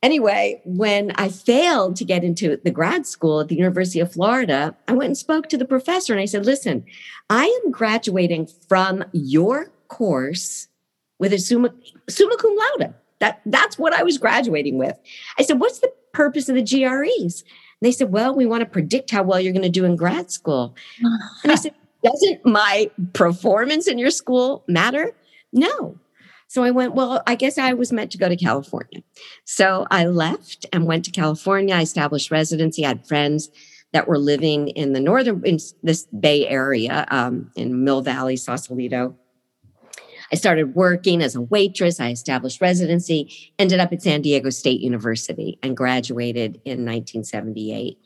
Anyway, 0.03 0.61
when 0.65 1.11
I 1.17 1.29
failed 1.29 1.97
to 1.97 2.05
get 2.05 2.23
into 2.23 2.59
the 2.63 2.71
grad 2.71 3.07
school 3.07 3.41
at 3.41 3.49
the 3.49 3.57
University 3.57 3.99
of 3.99 4.13
Florida, 4.13 4.77
I 4.87 4.93
went 4.93 5.07
and 5.07 5.17
spoke 5.17 5.49
to 5.49 5.57
the 5.57 5.65
professor 5.65 6.13
and 6.13 6.21
I 6.21 6.27
said, 6.27 6.45
listen, 6.45 6.85
I 7.31 7.47
am 7.47 7.73
graduating 7.73 8.49
from 8.69 9.05
your 9.13 9.73
course 9.89 10.69
with 11.19 11.33
a 11.33 11.39
summa, 11.39 11.71
summa 12.09 12.37
cum 12.37 12.57
laude. 12.57 12.95
That, 13.19 13.41
that's 13.47 13.79
what 13.79 13.95
I 13.95 14.03
was 14.03 14.19
graduating 14.19 14.77
with. 14.77 14.97
I 15.39 15.43
said, 15.43 15.59
what's 15.59 15.81
the 15.81 15.93
purpose 16.13 16.49
of 16.49 16.55
the 16.55 16.63
GREs? 16.63 17.43
And 17.43 17.87
they 17.87 17.93
said, 17.93 18.13
well, 18.13 18.35
we 18.35 18.47
want 18.47 18.61
to 18.61 18.67
predict 18.67 19.11
how 19.11 19.23
well 19.23 19.41
you're 19.41 19.55
going 19.55 19.63
to 19.63 19.69
do 19.69 19.85
in 19.85 19.97
grad 19.97 20.31
school. 20.31 20.77
and 21.43 21.51
I 21.51 21.57
said, 21.57 21.75
doesn't 22.05 22.45
my 22.45 22.91
performance 23.15 23.89
in 23.89 23.99
your 23.99 24.11
school 24.11 24.63
matter? 24.69 25.13
No. 25.53 25.99
So 26.49 26.63
I 26.63 26.71
went, 26.71 26.95
well, 26.95 27.23
I 27.27 27.35
guess 27.35 27.59
I 27.59 27.73
was 27.73 27.93
meant 27.93 28.13
to 28.13 28.19
go 28.19 28.29
to 28.29 28.37
California. 28.37 29.03
So 29.45 29.87
I 29.91 30.07
left 30.07 30.67
and 30.73 30.87
went 30.87 31.05
to 31.07 31.11
California. 31.11 31.75
I 31.75 31.83
established 31.83 32.31
residency. 32.31 32.85
I 32.85 32.89
had 32.89 33.07
friends 33.07 33.51
that 33.93 34.07
were 34.07 34.19
living 34.19 34.69
in 34.69 34.93
the 34.93 35.01
northern, 35.01 35.45
in 35.45 35.59
this 35.83 36.07
Bay 36.07 36.47
Area, 36.47 37.07
um, 37.11 37.51
in 37.57 37.85
Mill 37.85 38.03
Valley, 38.03 38.37
Sausalito. 38.37 39.17
I 40.33 40.37
started 40.37 40.75
working 40.75 41.23
as 41.23 41.35
a 41.35 41.41
waitress. 41.41 42.01
I 42.01 42.11
established 42.11 42.61
residency, 42.61 43.53
ended 43.59 43.81
up 43.81 43.93
at 43.93 44.03
San 44.03 44.23
Diego 44.23 44.51
State 44.51 44.81
University 44.81 45.59
and 45.63 45.77
graduated 45.77 46.57
in 46.65 46.85
1978. 46.85 47.99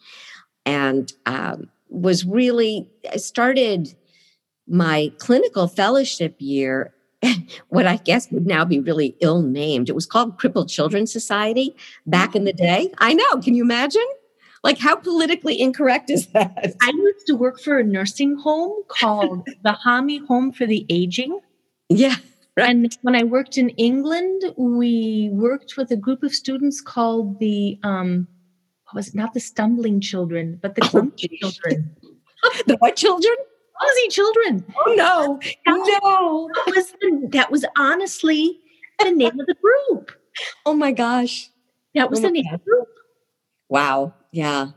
And 0.66 1.12
um, 1.26 1.70
was 1.88 2.24
really, 2.24 2.88
I 3.10 3.16
started 3.16 3.94
my 4.68 5.12
clinical 5.18 5.66
fellowship 5.66 6.36
year 6.38 6.92
what 7.68 7.86
I 7.86 7.96
guess 7.96 8.30
would 8.30 8.46
now 8.46 8.64
be 8.64 8.80
really 8.80 9.16
ill 9.20 9.42
named. 9.42 9.88
It 9.88 9.94
was 9.94 10.06
called 10.06 10.38
Crippled 10.38 10.68
Children's 10.68 11.12
Society 11.12 11.76
back 12.06 12.34
in 12.34 12.44
the 12.44 12.52
day. 12.52 12.92
I 12.98 13.12
know. 13.14 13.40
Can 13.42 13.54
you 13.54 13.62
imagine? 13.62 14.06
Like, 14.62 14.78
how 14.78 14.96
politically 14.96 15.58
incorrect 15.60 16.10
is 16.10 16.26
that? 16.28 16.74
I 16.82 16.90
used 16.94 17.26
to 17.26 17.34
work 17.34 17.60
for 17.60 17.78
a 17.78 17.84
nursing 17.84 18.36
home 18.36 18.82
called 18.88 19.46
the 19.64 19.76
Hami 19.86 20.26
Home 20.26 20.52
for 20.52 20.66
the 20.66 20.84
Aging. 20.90 21.40
Yeah. 21.88 22.16
Right. 22.56 22.68
And 22.68 22.96
when 23.02 23.16
I 23.16 23.22
worked 23.22 23.56
in 23.56 23.70
England, 23.70 24.42
we 24.56 25.30
worked 25.32 25.76
with 25.76 25.90
a 25.92 25.96
group 25.96 26.22
of 26.22 26.34
students 26.34 26.80
called 26.80 27.38
the, 27.38 27.78
um, 27.82 28.28
what 28.84 28.96
was 28.96 29.08
it? 29.08 29.14
Not 29.14 29.32
the 29.32 29.40
stumbling 29.40 30.00
children, 30.00 30.58
but 30.60 30.74
the 30.74 30.82
clumsy 30.82 31.38
oh, 31.42 31.50
children. 31.50 31.96
the 32.66 32.76
what 32.78 32.96
children? 32.96 33.36
Clumsy 33.80 34.08
children. 34.08 34.64
Oh 34.86 34.94
no, 34.94 35.40
that, 35.42 36.00
no. 36.02 36.50
That 36.54 36.74
was, 36.74 36.92
the, 37.00 37.28
that 37.32 37.50
was 37.50 37.64
honestly 37.78 38.58
the 38.98 39.10
name 39.10 39.40
of 39.40 39.46
the 39.46 39.54
group. 39.54 40.12
Oh 40.66 40.74
my 40.74 40.92
gosh. 40.92 41.50
That 41.94 42.10
was 42.10 42.20
oh 42.20 42.22
the 42.22 42.30
name 42.30 42.44
God. 42.44 42.54
of 42.54 42.60
the 42.60 42.64
group. 42.64 42.88
Wow. 43.68 44.14
Yeah. 44.32 44.68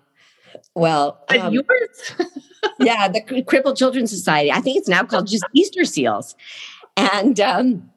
Well, 0.76 1.20
um, 1.30 1.54
yours. 1.54 2.16
yeah, 2.80 3.08
the 3.08 3.44
Crippled 3.46 3.78
Children's 3.78 4.12
Society. 4.12 4.52
I 4.52 4.62
think 4.62 4.78
it's 4.78 4.88
now 4.88 5.04
called 5.04 5.28
just 5.28 5.46
Easter 5.54 5.84
Seals. 5.84 6.36
And 6.96 7.40
um, 7.40 7.90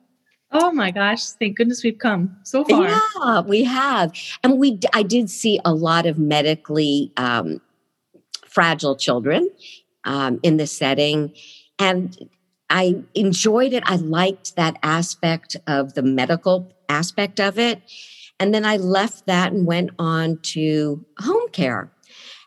oh 0.52 0.72
my 0.72 0.90
gosh, 0.90 1.24
thank 1.30 1.56
goodness 1.56 1.84
we've 1.84 1.98
come 1.98 2.36
so 2.42 2.64
far. 2.64 2.88
Yeah, 2.88 3.40
we 3.42 3.62
have. 3.64 4.12
And 4.42 4.58
we 4.58 4.78
I 4.92 5.02
did 5.02 5.30
see 5.30 5.60
a 5.64 5.72
lot 5.72 6.06
of 6.06 6.18
medically 6.18 7.12
um, 7.16 7.60
fragile 8.46 8.96
children 8.96 9.50
um, 10.06 10.40
in 10.42 10.56
the 10.56 10.66
setting. 10.66 11.34
And 11.78 12.16
I 12.70 13.02
enjoyed 13.14 13.72
it. 13.72 13.82
I 13.86 13.96
liked 13.96 14.56
that 14.56 14.78
aspect 14.82 15.56
of 15.66 15.94
the 15.94 16.02
medical 16.02 16.72
aspect 16.88 17.38
of 17.38 17.58
it. 17.58 17.82
And 18.40 18.54
then 18.54 18.64
I 18.64 18.76
left 18.76 19.26
that 19.26 19.52
and 19.52 19.66
went 19.66 19.90
on 19.98 20.38
to 20.42 21.04
home 21.18 21.48
care. 21.50 21.90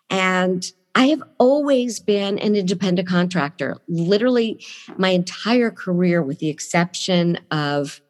And 0.09 0.65
I 0.95 1.07
have 1.07 1.23
always 1.37 1.99
been 1.99 2.39
an 2.39 2.55
independent 2.55 3.07
contractor, 3.07 3.77
literally 3.87 4.65
my 4.97 5.09
entire 5.09 5.71
career, 5.71 6.21
with 6.21 6.39
the 6.39 6.49
exception 6.49 7.39
of 7.51 8.01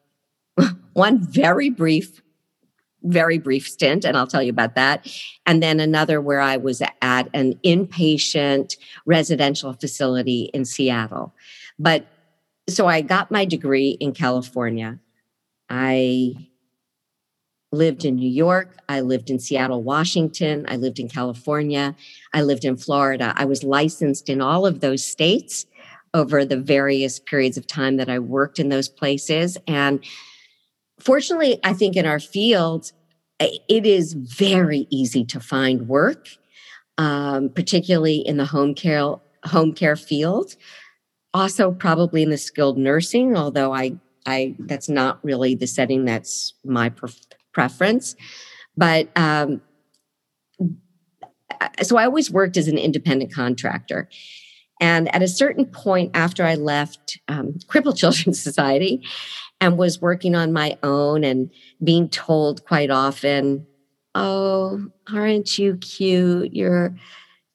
one 0.94 1.22
very 1.22 1.70
brief 1.70 2.22
very 3.04 3.38
brief 3.38 3.68
stint, 3.68 4.04
and 4.06 4.18
I'll 4.18 4.28
tell 4.28 4.44
you 4.44 4.50
about 4.50 4.76
that. 4.76 5.08
And 5.46 5.64
then 5.64 5.80
another 5.80 6.20
where 6.20 6.42
I 6.42 6.58
was 6.58 6.82
at 7.02 7.30
an 7.34 7.54
inpatient 7.66 8.76
residential 9.06 9.74
facility 9.74 10.50
in 10.54 10.66
Seattle. 10.66 11.34
But 11.78 12.06
so 12.68 12.88
I 12.88 13.02
got 13.02 13.32
my 13.32 13.46
degree 13.46 13.92
in 14.00 14.14
California. 14.14 15.00
I 15.70 16.50
lived 17.72 18.04
in 18.04 18.16
New 18.16 18.30
York. 18.30 18.78
I 18.90 19.02
lived 19.02 19.30
in 19.30 19.40
Seattle, 19.40 19.84
Washington. 19.84 20.66
I 20.68 20.76
lived 20.76 21.00
in 21.00 21.08
California. 21.08 21.96
I 22.34 22.42
lived 22.42 22.66
in 22.66 22.78
Florida. 22.78 23.34
I 23.36 23.46
was 23.46 23.64
licensed 23.64 24.30
in 24.30 24.42
all 24.42 24.66
of 24.66 24.80
those 24.80 25.06
states 25.06 25.66
over 26.14 26.44
the 26.44 26.58
various 26.58 27.20
periods 27.20 27.58
of 27.58 27.68
time 27.68 27.98
that 27.98 28.10
I 28.10 28.18
worked 28.20 28.60
in 28.60 28.70
those 28.70 28.90
places. 28.90 29.58
And 29.68 30.04
fortunately, 31.00 31.60
I 31.64 31.74
think 31.74 31.96
in 31.96 32.06
our 32.06 32.20
field, 32.20 32.92
it 33.40 33.86
is 33.86 34.14
very 34.14 34.88
easy 34.90 35.24
to 35.26 35.40
find 35.40 35.88
work, 35.88 36.28
um, 36.98 37.50
particularly 37.50 38.18
in 38.18 38.38
the 38.38 38.46
home 38.46 38.76
care 38.76 39.16
home 39.46 39.74
care 39.74 39.96
field. 39.96 40.56
Also, 41.34 41.72
probably 41.72 42.24
in 42.24 42.30
the 42.30 42.38
skilled 42.38 42.78
nursing, 42.78 43.38
although 43.38 43.74
I 43.74 43.98
I 44.26 44.56
that's 44.60 44.90
not 44.90 45.24
really 45.24 45.56
the 45.56 45.68
setting 45.68 46.06
that's 46.06 46.54
my 46.66 46.90
pref- 46.90 47.20
preference. 47.54 48.16
But 48.76 49.10
um, 49.18 49.62
so 51.82 51.98
I 51.98 52.06
always 52.06 52.32
worked 52.32 52.58
as 52.58 52.68
an 52.68 52.78
independent 52.78 53.34
contractor. 53.34 54.10
And 54.80 55.14
at 55.14 55.22
a 55.22 55.28
certain 55.28 55.66
point 55.66 56.12
after 56.14 56.46
I 56.46 56.56
left 56.56 57.20
um, 57.28 57.60
Crippled 57.68 57.98
Children's 58.02 58.42
Society 58.42 59.04
and 59.62 59.78
was 59.78 60.02
working 60.02 60.36
on 60.36 60.54
my 60.54 60.78
own 60.84 61.24
and 61.24 61.52
being 61.84 62.10
told 62.10 62.66
quite 62.66 62.90
often, 62.90 63.66
"Oh, 64.16 64.88
aren't 65.12 65.58
you 65.58 65.78
cute? 65.78 66.54
You're 66.54 66.96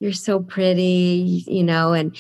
you're 0.01 0.13
so 0.13 0.41
pretty," 0.41 1.45
you 1.47 1.63
know, 1.63 1.93
and 1.93 2.17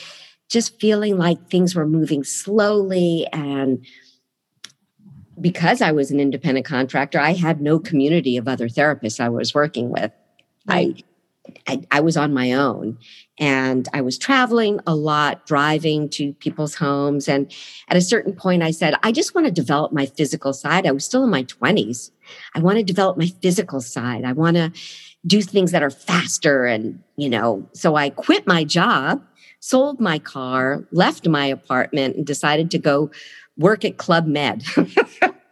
just 0.49 0.81
feeling 0.81 1.19
like 1.19 1.51
things 1.51 1.75
were 1.75 1.87
moving 1.87 2.23
slowly 2.23 3.27
and 3.33 3.85
because 5.41 5.83
I 5.83 5.93
was 5.93 6.11
an 6.11 6.21
independent 6.21 6.67
contractor, 6.67 7.19
I 7.19 7.33
had 7.33 7.61
no 7.61 7.79
community 7.79 8.37
of 8.37 8.49
other 8.49 8.69
therapists 8.69 9.21
I 9.21 9.29
was 9.29 9.55
working 9.55 9.91
with. 9.91 10.13
I, 10.69 10.95
I, 11.67 11.83
I 11.91 12.01
was 12.01 12.17
on 12.17 12.33
my 12.33 12.53
own 12.53 12.99
and 13.39 13.89
I 13.93 14.01
was 14.01 14.17
traveling 14.17 14.81
a 14.87 14.95
lot, 14.95 15.47
driving 15.47 16.09
to 16.11 16.33
people's 16.35 16.75
homes. 16.75 17.29
And 17.29 17.53
at 17.89 17.97
a 17.97 18.01
certain 18.01 18.33
point, 18.35 18.63
I 18.63 18.71
said, 18.71 18.95
I 19.03 19.13
just 19.13 19.35
want 19.35 19.47
to 19.47 19.53
develop 19.53 19.93
my 19.93 20.07
physical 20.07 20.53
side. 20.53 20.87
I 20.87 20.93
was 20.93 21.05
still 21.05 21.25
in 21.25 21.31
my 21.31 21.45
20s. 21.45 22.11
I 22.55 22.61
want 22.61 22.79
to 22.79 22.85
develop 22.85 23.19
my 23.19 23.29
physical 23.43 23.81
side. 23.81 24.25
I 24.25 24.33
want 24.33 24.57
to 24.57 24.73
do 25.27 25.43
things 25.43 25.73
that 25.73 25.83
are 25.83 25.91
faster. 25.91 26.65
And, 26.65 27.03
you 27.17 27.29
know, 27.29 27.69
so 27.73 27.95
I 27.97 28.11
quit 28.11 28.47
my 28.47 28.65
job, 28.65 29.23
sold 29.61 30.01
my 30.01 30.19
car, 30.19 30.87
left 30.93 31.27
my 31.27 31.47
apartment, 31.47 32.17
and 32.17 32.27
decided 32.27 32.71
to 32.71 32.79
go 32.79 33.11
work 33.57 33.85
at 33.85 33.99
Club 33.99 34.27
Med. 34.27 34.65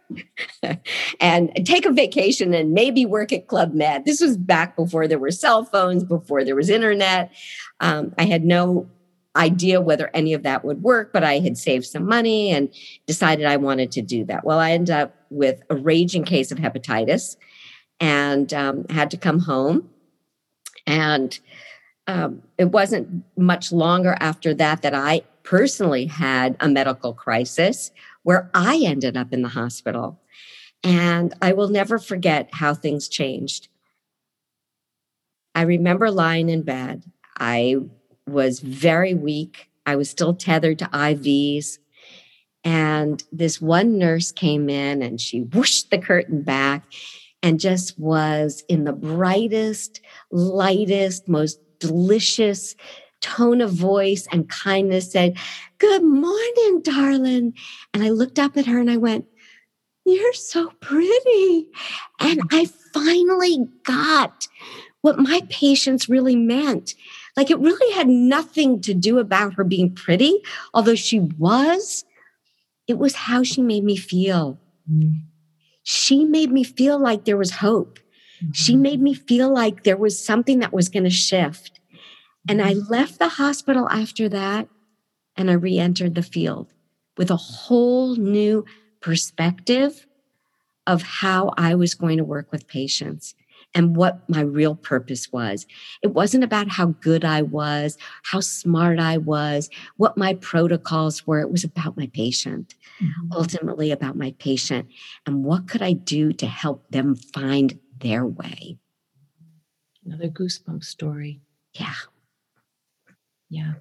and 1.19 1.65
take 1.65 1.85
a 1.85 1.91
vacation 1.91 2.53
and 2.53 2.73
maybe 2.73 3.05
work 3.05 3.31
at 3.31 3.47
Club 3.47 3.73
Med. 3.73 4.05
This 4.05 4.21
was 4.21 4.37
back 4.37 4.75
before 4.75 5.07
there 5.07 5.19
were 5.19 5.31
cell 5.31 5.65
phones, 5.65 6.03
before 6.03 6.43
there 6.43 6.55
was 6.55 6.69
internet. 6.69 7.31
Um, 7.79 8.13
I 8.17 8.25
had 8.25 8.43
no 8.43 8.89
idea 9.35 9.81
whether 9.81 10.11
any 10.13 10.33
of 10.33 10.43
that 10.43 10.63
would 10.63 10.83
work, 10.83 11.11
but 11.11 11.23
I 11.23 11.39
had 11.39 11.57
saved 11.57 11.85
some 11.85 12.05
money 12.05 12.51
and 12.51 12.73
decided 13.07 13.45
I 13.45 13.57
wanted 13.57 13.91
to 13.93 14.01
do 14.01 14.25
that. 14.25 14.43
Well, 14.43 14.59
I 14.59 14.71
ended 14.71 14.95
up 14.95 15.15
with 15.29 15.63
a 15.69 15.75
raging 15.75 16.23
case 16.23 16.51
of 16.51 16.59
hepatitis 16.59 17.35
and 17.99 18.53
um, 18.53 18.85
had 18.89 19.09
to 19.11 19.17
come 19.17 19.39
home. 19.39 19.89
And 20.85 21.39
um, 22.07 22.43
it 22.57 22.65
wasn't 22.65 23.23
much 23.37 23.71
longer 23.71 24.17
after 24.19 24.53
that 24.55 24.81
that 24.81 24.93
I 24.93 25.21
personally 25.43 26.05
had 26.05 26.55
a 26.59 26.69
medical 26.69 27.13
crisis 27.13 27.91
where 28.23 28.49
I 28.53 28.81
ended 28.83 29.15
up 29.15 29.33
in 29.33 29.41
the 29.41 29.49
hospital. 29.49 30.21
And 30.83 31.33
I 31.41 31.53
will 31.53 31.69
never 31.69 31.97
forget 31.97 32.49
how 32.51 32.73
things 32.73 33.07
changed. 33.07 33.69
I 35.55 35.61
remember 35.61 36.11
lying 36.11 36.49
in 36.49 36.63
bed. 36.63 37.03
I 37.39 37.77
was 38.27 38.59
very 38.59 39.13
weak. 39.13 39.69
I 39.85 39.95
was 39.95 40.09
still 40.09 40.33
tethered 40.33 40.79
to 40.79 40.85
IVs. 40.85 41.77
And 42.63 43.23
this 43.31 43.61
one 43.61 43.97
nurse 43.97 44.31
came 44.31 44.69
in 44.69 45.01
and 45.01 45.19
she 45.19 45.41
whooshed 45.41 45.91
the 45.91 45.97
curtain 45.97 46.41
back 46.41 46.85
and 47.41 47.59
just 47.59 47.99
was 47.99 48.63
in 48.69 48.85
the 48.85 48.93
brightest, 48.93 50.01
lightest, 50.31 51.27
most 51.27 51.59
delicious 51.79 52.75
tone 53.23 53.61
of 53.61 53.71
voice 53.71 54.27
and 54.31 54.49
kindness 54.49 55.11
said, 55.11 55.37
Good 55.79 56.03
morning, 56.03 56.81
darling. 56.83 57.53
And 57.93 58.03
I 58.03 58.09
looked 58.09 58.37
up 58.37 58.57
at 58.57 58.67
her 58.67 58.79
and 58.79 58.91
I 58.91 58.97
went, 58.97 59.25
You're 60.05 60.33
so 60.33 60.71
pretty. 60.81 61.69
And 62.19 62.41
I 62.51 62.67
finally 62.93 63.65
got 63.83 64.47
what 65.01 65.17
my 65.17 65.41
patients 65.49 66.07
really 66.07 66.35
meant. 66.35 66.93
Like 67.35 67.49
it 67.49 67.59
really 67.59 67.93
had 67.93 68.07
nothing 68.07 68.81
to 68.81 68.93
do 68.93 69.17
about 69.17 69.55
her 69.55 69.63
being 69.63 69.95
pretty, 69.95 70.41
although 70.73 70.95
she 70.95 71.19
was. 71.19 72.05
It 72.87 72.97
was 72.97 73.15
how 73.15 73.43
she 73.43 73.61
made 73.61 73.83
me 73.83 73.95
feel. 73.95 74.59
Mm-hmm. 74.91 75.19
She 75.83 76.25
made 76.25 76.51
me 76.51 76.63
feel 76.63 76.99
like 76.99 77.25
there 77.25 77.37
was 77.37 77.51
hope. 77.51 77.99
Mm-hmm. 78.41 78.51
She 78.53 78.75
made 78.75 79.01
me 79.01 79.13
feel 79.13 79.53
like 79.53 79.83
there 79.83 79.97
was 79.97 80.23
something 80.23 80.59
that 80.59 80.73
was 80.73 80.89
going 80.89 81.03
to 81.03 81.09
shift. 81.09 81.72
And 82.47 82.61
I 82.61 82.73
mm-hmm. 82.73 82.91
left 82.91 83.19
the 83.19 83.29
hospital 83.29 83.89
after 83.89 84.27
that 84.29 84.67
and 85.35 85.49
I 85.49 85.53
re 85.53 85.77
entered 85.79 86.15
the 86.15 86.23
field 86.23 86.73
with 87.17 87.31
a 87.31 87.35
whole 87.35 88.15
new 88.15 88.65
perspective 88.99 90.07
of 90.87 91.01
how 91.01 91.53
I 91.57 91.75
was 91.75 91.93
going 91.93 92.17
to 92.17 92.23
work 92.23 92.51
with 92.51 92.67
patients 92.67 93.35
and 93.75 93.95
what 93.95 94.27
my 94.29 94.41
real 94.41 94.75
purpose 94.75 95.31
was. 95.31 95.65
It 96.01 96.13
wasn't 96.13 96.43
about 96.43 96.69
how 96.69 96.87
good 97.01 97.25
I 97.25 97.41
was, 97.41 97.97
how 98.23 98.39
smart 98.39 98.99
I 98.99 99.17
was, 99.17 99.69
what 99.97 100.17
my 100.17 100.35
protocols 100.35 101.25
were. 101.25 101.39
It 101.39 101.51
was 101.51 101.63
about 101.63 101.97
my 101.97 102.07
patient, 102.13 102.75
mm-hmm. 103.01 103.31
ultimately 103.31 103.91
about 103.91 104.15
my 104.15 104.35
patient 104.37 104.89
and 105.25 105.43
what 105.43 105.67
could 105.67 105.81
I 105.81 105.93
do 105.93 106.33
to 106.33 106.45
help 106.45 106.89
them 106.91 107.15
find 107.15 107.79
their 107.99 108.25
way. 108.25 108.77
Another 110.05 110.27
goosebump 110.27 110.83
story. 110.83 111.41
Yeah. 111.73 111.93
Yeah. 113.53 113.73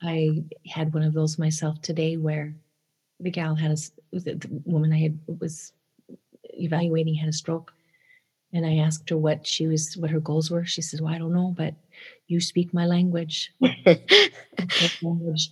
I 0.00 0.44
had 0.66 0.94
one 0.94 1.02
of 1.02 1.12
those 1.12 1.38
myself 1.38 1.82
today 1.82 2.16
where 2.16 2.54
the 3.18 3.30
gal 3.30 3.56
had 3.56 3.72
a, 3.72 4.18
the 4.20 4.48
woman 4.64 4.92
I 4.92 4.98
had 4.98 5.18
was 5.40 5.72
evaluating 6.44 7.14
had 7.14 7.28
a 7.28 7.32
stroke 7.32 7.72
and 8.52 8.64
I 8.64 8.76
asked 8.76 9.10
her 9.10 9.16
what 9.16 9.46
she 9.46 9.66
was, 9.66 9.96
what 9.96 10.10
her 10.10 10.20
goals 10.20 10.48
were. 10.50 10.64
She 10.64 10.80
says, 10.80 11.02
"Well, 11.02 11.12
I 11.12 11.18
don't 11.18 11.34
know, 11.34 11.52
but 11.56 11.74
you 12.28 12.40
speak 12.40 12.72
my 12.72 12.86
language." 12.86 13.52
language. 15.02 15.50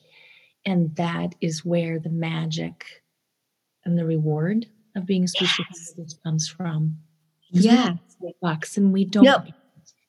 And 0.65 0.95
that 0.97 1.35
is 1.41 1.65
where 1.65 1.99
the 1.99 2.09
magic 2.11 2.85
and 3.85 3.99
the 3.99 4.07
reward 4.07 4.67
of 4.97 5.05
being 5.05 5.25
a 5.25 5.29
speech 5.29 5.51
yes. 5.59 6.15
comes 6.25 6.49
from. 6.49 6.97
Yeah, 7.51 7.97
box, 8.41 8.77
and 8.77 8.93
we 8.93 9.05
don't 9.05 9.53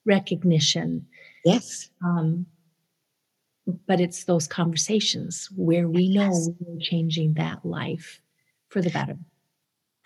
recognition. 0.05 1.07
Yes. 1.43 1.89
Um, 2.03 2.45
but 3.87 3.99
it's 3.99 4.23
those 4.23 4.47
conversations 4.47 5.49
where 5.55 5.87
we 5.87 6.09
know 6.09 6.31
yes. 6.31 6.49
we're 6.59 6.79
changing 6.79 7.33
that 7.33 7.65
life 7.65 8.21
for 8.69 8.81
the 8.81 8.89
better. 8.89 9.17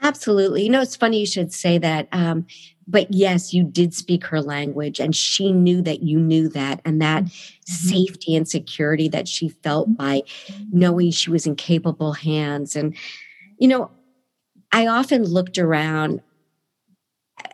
Absolutely. 0.02 0.64
You 0.64 0.70
know, 0.70 0.82
it's 0.82 0.96
funny 0.96 1.20
you 1.20 1.28
should 1.28 1.54
say 1.54 1.78
that. 1.78 2.08
Um, 2.12 2.48
but 2.88 3.14
yes, 3.14 3.54
you 3.54 3.64
did 3.64 3.94
speak 3.94 4.26
her 4.26 4.42
language, 4.42 5.00
and 5.00 5.16
she 5.16 5.52
knew 5.52 5.82
that 5.84 6.02
you 6.02 6.20
knew 6.20 6.50
that, 6.50 6.82
and 6.84 7.02
that 7.02 7.26
mm-hmm. 7.26 7.90
safety 7.90 8.36
and 8.36 8.48
security 8.48 9.08
that 9.10 9.28
she 9.28 9.50
felt 9.50 9.96
by 9.96 10.24
knowing 10.72 11.12
she 11.12 11.30
was 11.30 11.46
in 11.46 11.56
capable 11.56 12.14
hands. 12.14 12.76
And, 12.76 12.96
you 13.60 13.68
know, 13.68 13.92
I 14.72 14.88
often 14.88 15.24
looked 15.24 15.60
around 15.60 16.22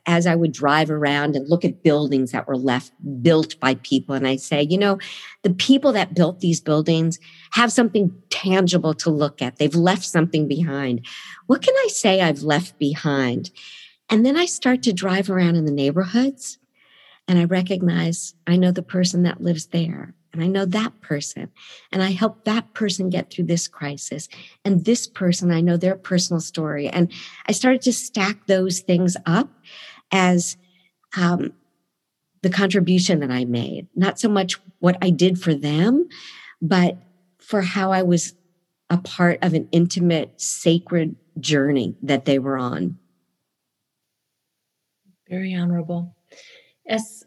as 0.06 0.28
I 0.28 0.36
would 0.36 0.52
drive 0.52 0.90
around 0.90 1.36
and 1.36 1.50
look 1.50 1.66
at 1.66 1.84
buildings 1.84 2.32
that 2.32 2.48
were 2.48 2.58
left 2.58 2.92
built 3.22 3.60
by 3.60 3.76
people, 3.76 4.16
and 4.16 4.28
I 4.28 4.36
say, 4.36 4.62
you 4.64 4.78
know, 4.78 5.00
the 5.44 5.54
people 5.54 5.92
that 5.94 6.14
built 6.14 6.40
these 6.40 6.62
buildings 6.62 7.20
have 7.52 7.72
something 7.72 8.12
tangible 8.30 8.94
to 8.96 9.10
look 9.10 9.42
at. 9.42 9.58
They've 9.58 9.74
left 9.76 10.06
something 10.06 10.48
behind. 10.48 11.06
What 11.48 11.62
can 11.62 11.74
I 11.76 11.88
say 11.90 12.22
I've 12.22 12.44
left 12.44 12.78
behind? 12.80 13.52
And 14.10 14.26
then 14.26 14.38
I 14.38 14.46
start 14.46 14.84
to 14.84 14.94
drive 14.94 15.30
around 15.30 15.56
in 15.56 15.66
the 15.66 15.72
neighborhoods 15.72 16.58
and 17.28 17.38
I 17.38 17.44
recognize 17.44 18.36
I 18.46 18.56
know 18.56 18.72
the 18.72 18.82
person 18.82 19.24
that 19.24 19.42
lives 19.42 19.68
there 19.68 20.16
and 20.34 20.44
I 20.44 20.48
know 20.48 20.66
that 20.66 21.02
person 21.02 21.50
and 21.92 22.04
I 22.04 22.12
help 22.12 22.44
that 22.44 22.74
person 22.74 23.10
get 23.10 23.32
through 23.32 23.46
this 23.46 23.68
crisis 23.68 24.28
and 24.66 24.86
this 24.86 25.08
person 25.08 25.52
I 25.52 25.62
know 25.62 25.78
their 25.78 25.96
personal 25.96 26.40
story 26.40 26.88
and 26.88 27.12
I 27.48 27.52
started 27.52 27.82
to 27.84 27.94
stack 27.94 28.46
those 28.48 28.80
things 28.82 29.18
up 29.26 29.50
as 30.12 30.58
um, 31.16 31.54
the 32.42 32.50
contribution 32.50 33.20
that 33.22 33.32
I 33.32 33.46
made, 33.46 33.88
not 33.96 34.20
so 34.20 34.30
much 34.30 34.56
what 34.80 34.98
I 35.02 35.10
did 35.10 35.40
for 35.40 35.54
them, 35.54 36.08
but 36.62 36.98
for 37.40 37.62
how 37.62 37.92
I 37.92 38.04
was 38.04 38.34
a 38.90 38.98
part 38.98 39.40
of 39.42 39.54
an 39.54 39.68
intimate, 39.72 40.40
sacred 40.40 41.16
journey 41.40 41.96
that 42.02 42.26
they 42.26 42.40
were 42.40 42.58
on. 42.58 42.98
Very 45.30 45.54
honorable. 45.54 46.16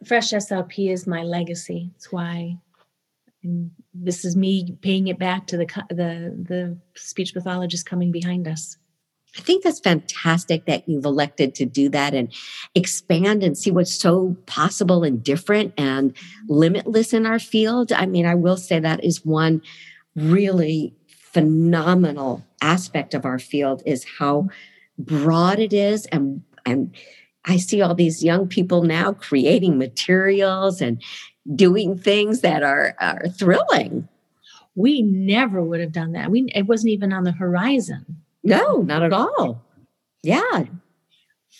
Fresh 0.06 0.30
SLP 0.30 0.90
is 0.90 1.06
my 1.06 1.22
legacy. 1.22 1.90
It's 1.96 2.10
why 2.10 2.56
and 3.42 3.70
this 3.94 4.24
is 4.24 4.36
me 4.36 4.76
paying 4.82 5.08
it 5.08 5.18
back 5.18 5.46
to 5.48 5.56
the 5.56 5.66
the 5.88 6.36
the 6.48 6.78
speech 6.94 7.32
pathologist 7.34 7.86
coming 7.86 8.12
behind 8.12 8.46
us. 8.46 8.76
I 9.38 9.42
think 9.42 9.62
that's 9.62 9.80
fantastic 9.80 10.66
that 10.66 10.88
you've 10.88 11.04
elected 11.04 11.54
to 11.56 11.64
do 11.64 11.88
that 11.90 12.14
and 12.14 12.32
expand 12.74 13.44
and 13.44 13.56
see 13.56 13.70
what's 13.70 13.94
so 13.94 14.36
possible 14.46 15.04
and 15.04 15.22
different 15.22 15.72
and 15.78 16.14
mm-hmm. 16.14 16.52
limitless 16.52 17.12
in 17.12 17.26
our 17.26 17.38
field. 17.38 17.92
I 17.92 18.06
mean, 18.06 18.26
I 18.26 18.34
will 18.34 18.56
say 18.56 18.80
that 18.80 19.04
is 19.04 19.24
one 19.24 19.62
really 20.16 20.94
phenomenal 21.06 22.44
aspect 22.60 23.14
of 23.14 23.24
our 23.24 23.38
field 23.38 23.82
is 23.86 24.04
how 24.18 24.42
mm-hmm. 25.00 25.16
broad 25.24 25.58
it 25.60 25.72
is 25.72 26.06
and 26.06 26.42
and 26.66 26.94
I 27.44 27.56
see 27.56 27.80
all 27.80 27.94
these 27.94 28.22
young 28.22 28.48
people 28.48 28.82
now 28.82 29.12
creating 29.14 29.78
materials 29.78 30.82
and 30.82 31.02
doing 31.54 31.98
things 31.98 32.40
that 32.40 32.62
are, 32.62 32.94
are 33.00 33.28
thrilling. 33.28 34.08
We 34.74 35.02
never 35.02 35.62
would 35.62 35.80
have 35.80 35.92
done 35.92 36.12
that. 36.12 36.30
We 36.30 36.50
it 36.54 36.66
wasn't 36.66 36.92
even 36.92 37.12
on 37.12 37.24
the 37.24 37.32
horizon. 37.32 38.04
No, 38.42 38.82
not 38.82 39.02
at 39.02 39.12
all. 39.12 39.64
Yeah. 40.22 40.64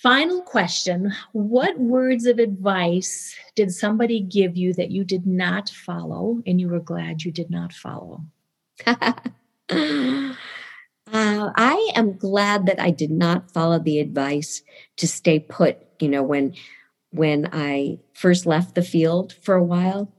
Final 0.02 0.42
question 0.42 1.12
What 1.32 1.78
words 1.78 2.24
of 2.24 2.38
advice 2.38 3.34
did 3.54 3.72
somebody 3.72 4.20
give 4.20 4.56
you 4.56 4.72
that 4.74 4.90
you 4.90 5.04
did 5.04 5.26
not 5.26 5.68
follow 5.68 6.40
and 6.46 6.60
you 6.60 6.68
were 6.68 6.80
glad 6.80 7.22
you 7.22 7.32
did 7.32 7.50
not 7.50 7.72
follow? 7.72 8.24
uh, 8.86 10.34
I 11.08 11.90
am 11.94 12.16
glad 12.16 12.66
that 12.66 12.80
I 12.80 12.90
did 12.90 13.10
not 13.10 13.50
follow 13.50 13.78
the 13.78 13.98
advice 13.98 14.62
to 14.96 15.06
stay 15.06 15.38
put, 15.40 15.78
you 16.00 16.08
know, 16.08 16.22
when 16.22 16.54
when 17.11 17.48
I 17.52 17.98
first 18.12 18.46
left 18.46 18.74
the 18.74 18.82
field 18.82 19.34
for 19.42 19.54
a 19.54 19.64
while 19.64 20.12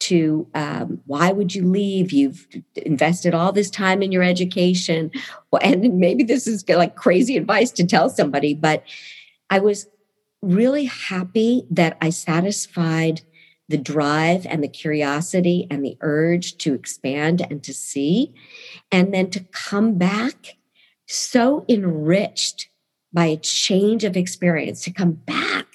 to 0.00 0.46
um, 0.54 1.00
why 1.06 1.32
would 1.32 1.54
you 1.54 1.66
leave? 1.66 2.12
You've 2.12 2.46
invested 2.76 3.34
all 3.34 3.52
this 3.52 3.70
time 3.70 4.02
in 4.02 4.12
your 4.12 4.22
education. 4.22 5.10
And 5.60 5.98
maybe 5.98 6.22
this 6.22 6.46
is 6.46 6.68
like 6.68 6.94
crazy 6.94 7.36
advice 7.36 7.72
to 7.72 7.86
tell 7.86 8.08
somebody, 8.08 8.54
but 8.54 8.84
I 9.50 9.58
was 9.58 9.88
really 10.40 10.84
happy 10.84 11.66
that 11.70 11.96
I 12.00 12.10
satisfied 12.10 13.22
the 13.68 13.76
drive 13.76 14.46
and 14.46 14.62
the 14.62 14.68
curiosity 14.68 15.66
and 15.70 15.84
the 15.84 15.98
urge 16.00 16.56
to 16.58 16.74
expand 16.74 17.46
and 17.50 17.62
to 17.64 17.74
see, 17.74 18.32
and 18.90 19.12
then 19.12 19.30
to 19.30 19.40
come 19.52 19.98
back 19.98 20.56
so 21.06 21.64
enriched 21.68 22.68
by 23.12 23.26
a 23.26 23.36
change 23.36 24.04
of 24.04 24.16
experience, 24.16 24.82
to 24.84 24.92
come 24.92 25.12
back 25.12 25.67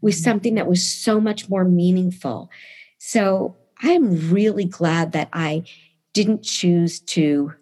with 0.00 0.14
mm-hmm. 0.14 0.22
something 0.22 0.54
that 0.54 0.66
was 0.66 0.86
so 0.86 1.20
much 1.20 1.48
more 1.48 1.64
meaningful. 1.64 2.50
So 2.98 3.56
I 3.82 3.90
am 3.90 4.30
really 4.30 4.64
glad 4.64 5.12
that 5.12 5.28
I 5.32 5.64
didn't 6.12 6.42
choose 6.42 7.00
to 7.00 7.54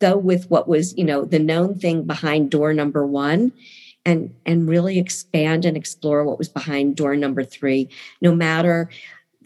go 0.00 0.16
with 0.16 0.50
what 0.50 0.68
was, 0.68 0.96
you 0.96 1.04
know, 1.04 1.24
the 1.24 1.38
known 1.38 1.78
thing 1.78 2.04
behind 2.04 2.50
door 2.50 2.74
number 2.74 3.06
one 3.06 3.52
and 4.04 4.34
and 4.46 4.68
really 4.68 4.98
expand 4.98 5.64
and 5.64 5.76
explore 5.76 6.24
what 6.24 6.38
was 6.38 6.48
behind 6.48 6.96
door 6.96 7.16
number 7.16 7.44
three, 7.44 7.88
no 8.20 8.34
matter 8.34 8.88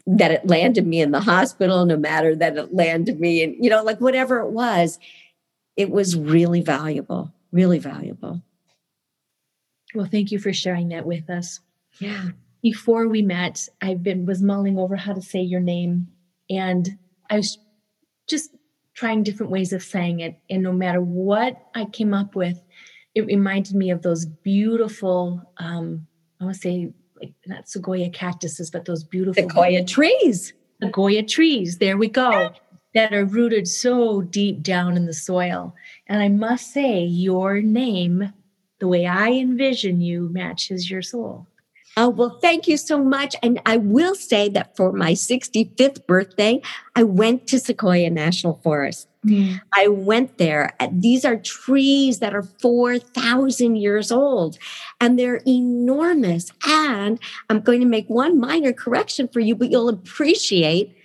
that 0.07 0.31
it 0.31 0.47
landed 0.47 0.87
me 0.87 1.01
in 1.01 1.13
the 1.13 1.21
hospital, 1.21 1.87
no 1.87 1.97
matter 1.97 2.37
that 2.37 2.57
it 2.57 2.75
landed 2.75 3.21
me 3.21 3.43
in, 3.43 3.63
you 3.63 3.71
know, 3.71 3.83
like 3.83 4.01
whatever 4.01 4.41
it 4.41 4.51
was, 4.51 4.99
it 5.77 5.91
was 5.91 6.17
really 6.17 6.61
valuable, 6.61 7.33
really 7.53 7.79
valuable. 7.79 8.43
Well, 9.95 10.09
thank 10.11 10.31
you 10.31 10.39
for 10.39 10.53
sharing 10.53 10.89
that 10.89 11.07
with 11.07 11.31
us. 11.31 11.61
Yeah 11.99 12.31
before 12.65 13.07
we 13.07 13.21
met, 13.21 13.69
I've 13.83 14.03
been 14.03 14.25
was 14.25 14.43
mulling 14.43 14.79
over 14.79 14.97
how 14.97 15.13
to 15.13 15.21
say 15.21 15.43
your 15.43 15.61
name, 15.61 16.09
and 16.49 16.97
I 17.29 17.37
was 17.37 17.59
just 18.27 18.57
trying 18.95 19.23
different 19.23 19.53
ways 19.53 19.75
of 19.75 19.83
saying 19.83 20.21
it. 20.21 20.39
And 20.49 20.63
no 20.63 20.73
matter 20.73 21.03
what 21.03 21.59
I 21.75 21.85
came 21.85 22.15
up 22.15 22.35
with, 22.35 22.59
it 23.15 23.27
reminded 23.27 23.75
me 23.75 23.91
of 23.91 24.01
those 24.01 24.25
beautiful, 24.25 25.43
um, 25.59 26.07
I 26.41 26.45
want 26.45 26.57
to 26.57 26.61
say 26.63 26.95
like 27.21 27.35
not 27.47 27.69
sequoia 27.69 28.09
cactuses, 28.09 28.71
but 28.71 28.87
those 28.87 29.05
beautiful 29.05 29.43
sequoia 29.43 29.85
trees. 29.85 30.55
Sequoia 30.83 31.23
trees, 31.23 31.77
there 31.77 31.99
we 31.99 32.09
go, 32.09 32.51
that 32.95 33.13
are 33.13 33.27
rooted 33.27 33.69
so 33.69 34.23
deep 34.23 34.63
down 34.63 34.97
in 34.97 35.05
the 35.05 35.13
soil. 35.13 35.75
And 36.07 36.23
I 36.23 36.29
must 36.29 36.73
say, 36.73 37.01
your 37.01 37.61
name, 37.61 38.33
the 38.79 38.89
way 38.89 39.05
I 39.05 39.33
envision 39.33 40.01
you, 40.01 40.31
matches 40.33 40.91
your 40.91 41.03
soul. 41.03 41.47
Oh, 41.97 42.09
well, 42.09 42.39
thank 42.41 42.67
you 42.67 42.77
so 42.77 43.03
much. 43.03 43.37
And 43.43 43.61
I 43.67 43.77
will 43.77 44.15
say 44.15 44.49
that 44.51 44.77
for 44.77 44.93
my 44.93 45.13
65th 45.13 46.07
birthday, 46.07 46.61
I 46.97 47.05
went 47.05 47.47
to 47.49 47.59
Sequoia 47.61 48.11
National 48.11 48.61
Forest. 48.65 49.09
Mm. 49.25 49.61
I 49.75 49.89
went 49.89 50.39
there. 50.39 50.77
These 50.91 51.25
are 51.25 51.37
trees 51.37 52.19
that 52.19 52.35
are 52.35 52.43
4,000 52.43 53.77
years 53.77 54.11
old 54.13 54.59
and 55.01 55.19
they're 55.19 55.41
enormous. 55.47 56.51
And 56.67 57.19
I'm 57.49 57.61
going 57.61 57.81
to 57.81 57.87
make 57.87 58.09
one 58.09 58.41
minor 58.41 58.73
correction 58.73 59.29
for 59.29 59.41
you, 59.41 59.55
but 59.55 59.71
you'll 59.71 59.89
appreciate 59.89 60.97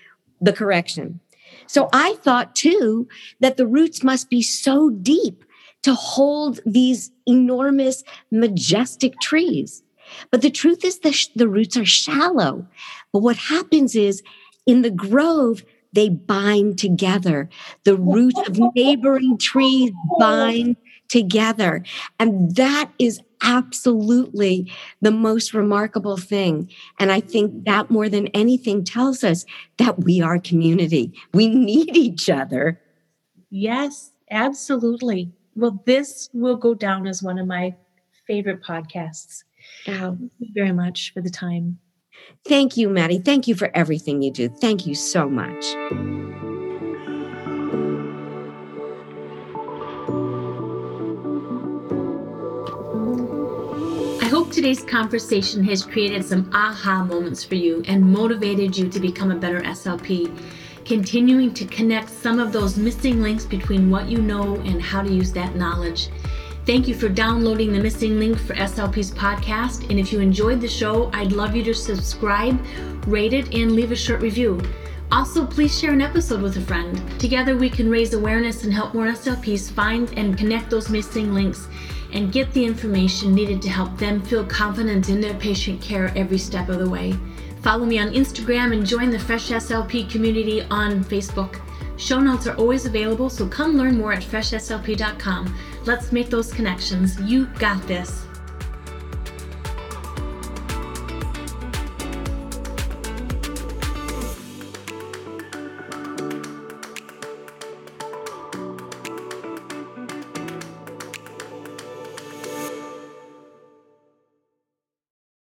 the 0.41 0.53
correction. 0.53 1.19
So 1.67 1.87
I 1.93 2.15
thought 2.23 2.55
too 2.55 3.07
that 3.39 3.57
the 3.57 3.67
roots 3.67 4.03
must 4.03 4.29
be 4.29 4.41
so 4.41 4.89
deep 4.89 5.45
to 5.83 5.93
hold 5.93 6.59
these 6.65 7.11
enormous, 7.25 8.03
majestic 8.31 9.19
trees. 9.21 9.83
But 10.31 10.41
the 10.41 10.49
truth 10.49 10.83
is 10.83 10.99
the, 10.99 11.27
the 11.35 11.47
roots 11.47 11.77
are 11.77 11.85
shallow. 11.85 12.65
But 13.11 13.19
what 13.19 13.37
happens 13.37 13.95
is 13.95 14.23
in 14.65 14.81
the 14.81 14.91
grove, 14.91 15.63
they 15.93 16.09
bind 16.09 16.77
together. 16.77 17.49
The 17.83 17.95
roots 17.95 18.39
of 18.47 18.59
neighboring 18.75 19.37
trees 19.37 19.91
bind 20.19 20.77
together. 21.07 21.83
And 22.19 22.55
that 22.55 22.91
is 22.99 23.19
absolutely 23.41 24.71
the 25.01 25.11
most 25.11 25.53
remarkable 25.53 26.17
thing. 26.17 26.69
And 26.99 27.11
I 27.11 27.19
think 27.19 27.65
that 27.65 27.89
more 27.89 28.09
than 28.09 28.27
anything 28.27 28.83
tells 28.83 29.23
us 29.23 29.45
that 29.77 30.03
we 30.03 30.21
are 30.21 30.39
community. 30.39 31.13
We 31.33 31.47
need 31.47 31.95
each 31.95 32.29
other. 32.29 32.79
Yes, 33.49 34.11
absolutely. 34.29 35.31
Well, 35.55 35.81
this 35.85 36.29
will 36.33 36.57
go 36.57 36.73
down 36.73 37.07
as 37.07 37.23
one 37.23 37.39
of 37.39 37.47
my 37.47 37.75
favorite 38.27 38.61
podcasts. 38.61 39.43
Um, 39.87 40.17
thank 40.17 40.31
you 40.39 40.51
very 40.53 40.71
much 40.71 41.13
for 41.13 41.21
the 41.21 41.29
time. 41.29 41.79
Thank 42.45 42.77
you, 42.77 42.89
Maddie. 42.89 43.19
Thank 43.19 43.47
you 43.47 43.55
for 43.55 43.71
everything 43.73 44.21
you 44.21 44.31
do. 44.31 44.49
Thank 44.49 44.85
you 44.85 44.95
so 44.95 45.29
much. 45.29 45.65
I 54.21 54.31
hope 54.31 54.51
today's 54.51 54.83
conversation 54.83 55.63
has 55.65 55.83
created 55.83 56.25
some 56.25 56.49
aha 56.53 57.03
moments 57.03 57.43
for 57.43 57.55
you 57.55 57.83
and 57.87 58.03
motivated 58.03 58.77
you 58.77 58.89
to 58.89 58.99
become 58.99 59.31
a 59.31 59.35
better 59.35 59.61
SLP, 59.61 60.37
continuing 60.85 61.53
to 61.53 61.65
connect 61.65 62.09
some 62.09 62.39
of 62.39 62.51
those 62.51 62.77
missing 62.77 63.21
links 63.21 63.45
between 63.45 63.89
what 63.89 64.07
you 64.07 64.19
know 64.21 64.55
and 64.57 64.81
how 64.81 65.01
to 65.01 65.11
use 65.11 65.31
that 65.33 65.55
knowledge. 65.55 66.09
Thank 66.69 66.87
you 66.87 66.93
for 66.93 67.09
downloading 67.09 67.73
the 67.73 67.79
missing 67.79 68.19
link 68.19 68.37
for 68.37 68.53
SLP's 68.53 69.09
podcast. 69.09 69.89
And 69.89 69.97
if 69.97 70.13
you 70.13 70.19
enjoyed 70.19 70.61
the 70.61 70.67
show, 70.67 71.09
I'd 71.15 71.31
love 71.31 71.55
you 71.55 71.63
to 71.63 71.73
subscribe, 71.73 72.63
rate 73.07 73.33
it, 73.33 73.55
and 73.55 73.71
leave 73.71 73.91
a 73.91 73.95
short 73.95 74.21
review. 74.21 74.61
Also, 75.11 75.47
please 75.47 75.79
share 75.79 75.93
an 75.93 76.01
episode 76.01 76.43
with 76.43 76.57
a 76.57 76.61
friend. 76.61 77.01
Together, 77.19 77.57
we 77.57 77.71
can 77.71 77.89
raise 77.89 78.13
awareness 78.13 78.65
and 78.65 78.71
help 78.71 78.93
more 78.93 79.07
SLPs 79.07 79.71
find 79.71 80.15
and 80.15 80.37
connect 80.37 80.69
those 80.69 80.91
missing 80.91 81.33
links 81.33 81.67
and 82.13 82.31
get 82.31 82.53
the 82.53 82.63
information 82.63 83.33
needed 83.33 83.63
to 83.63 83.69
help 83.69 83.97
them 83.97 84.21
feel 84.21 84.45
confident 84.45 85.09
in 85.09 85.19
their 85.19 85.33
patient 85.33 85.81
care 85.81 86.13
every 86.15 86.37
step 86.37 86.69
of 86.69 86.77
the 86.77 86.87
way. 86.87 87.15
Follow 87.63 87.87
me 87.87 87.97
on 87.97 88.13
Instagram 88.13 88.73
and 88.73 88.85
join 88.85 89.09
the 89.09 89.17
Fresh 89.17 89.49
SLP 89.49 90.07
community 90.07 90.61
on 90.69 91.03
Facebook. 91.03 91.59
Show 91.99 92.21
notes 92.21 92.47
are 92.47 92.55
always 92.55 92.85
available, 92.85 93.29
so 93.29 93.45
come 93.45 93.75
learn 93.75 93.97
more 93.97 94.13
at 94.13 94.23
freshslp.com. 94.23 95.57
Let's 95.89 96.11
make 96.11 96.29
those 96.29 96.53
connections. 96.53 97.19
You 97.19 97.47
got 97.57 97.81
this. 97.87 98.28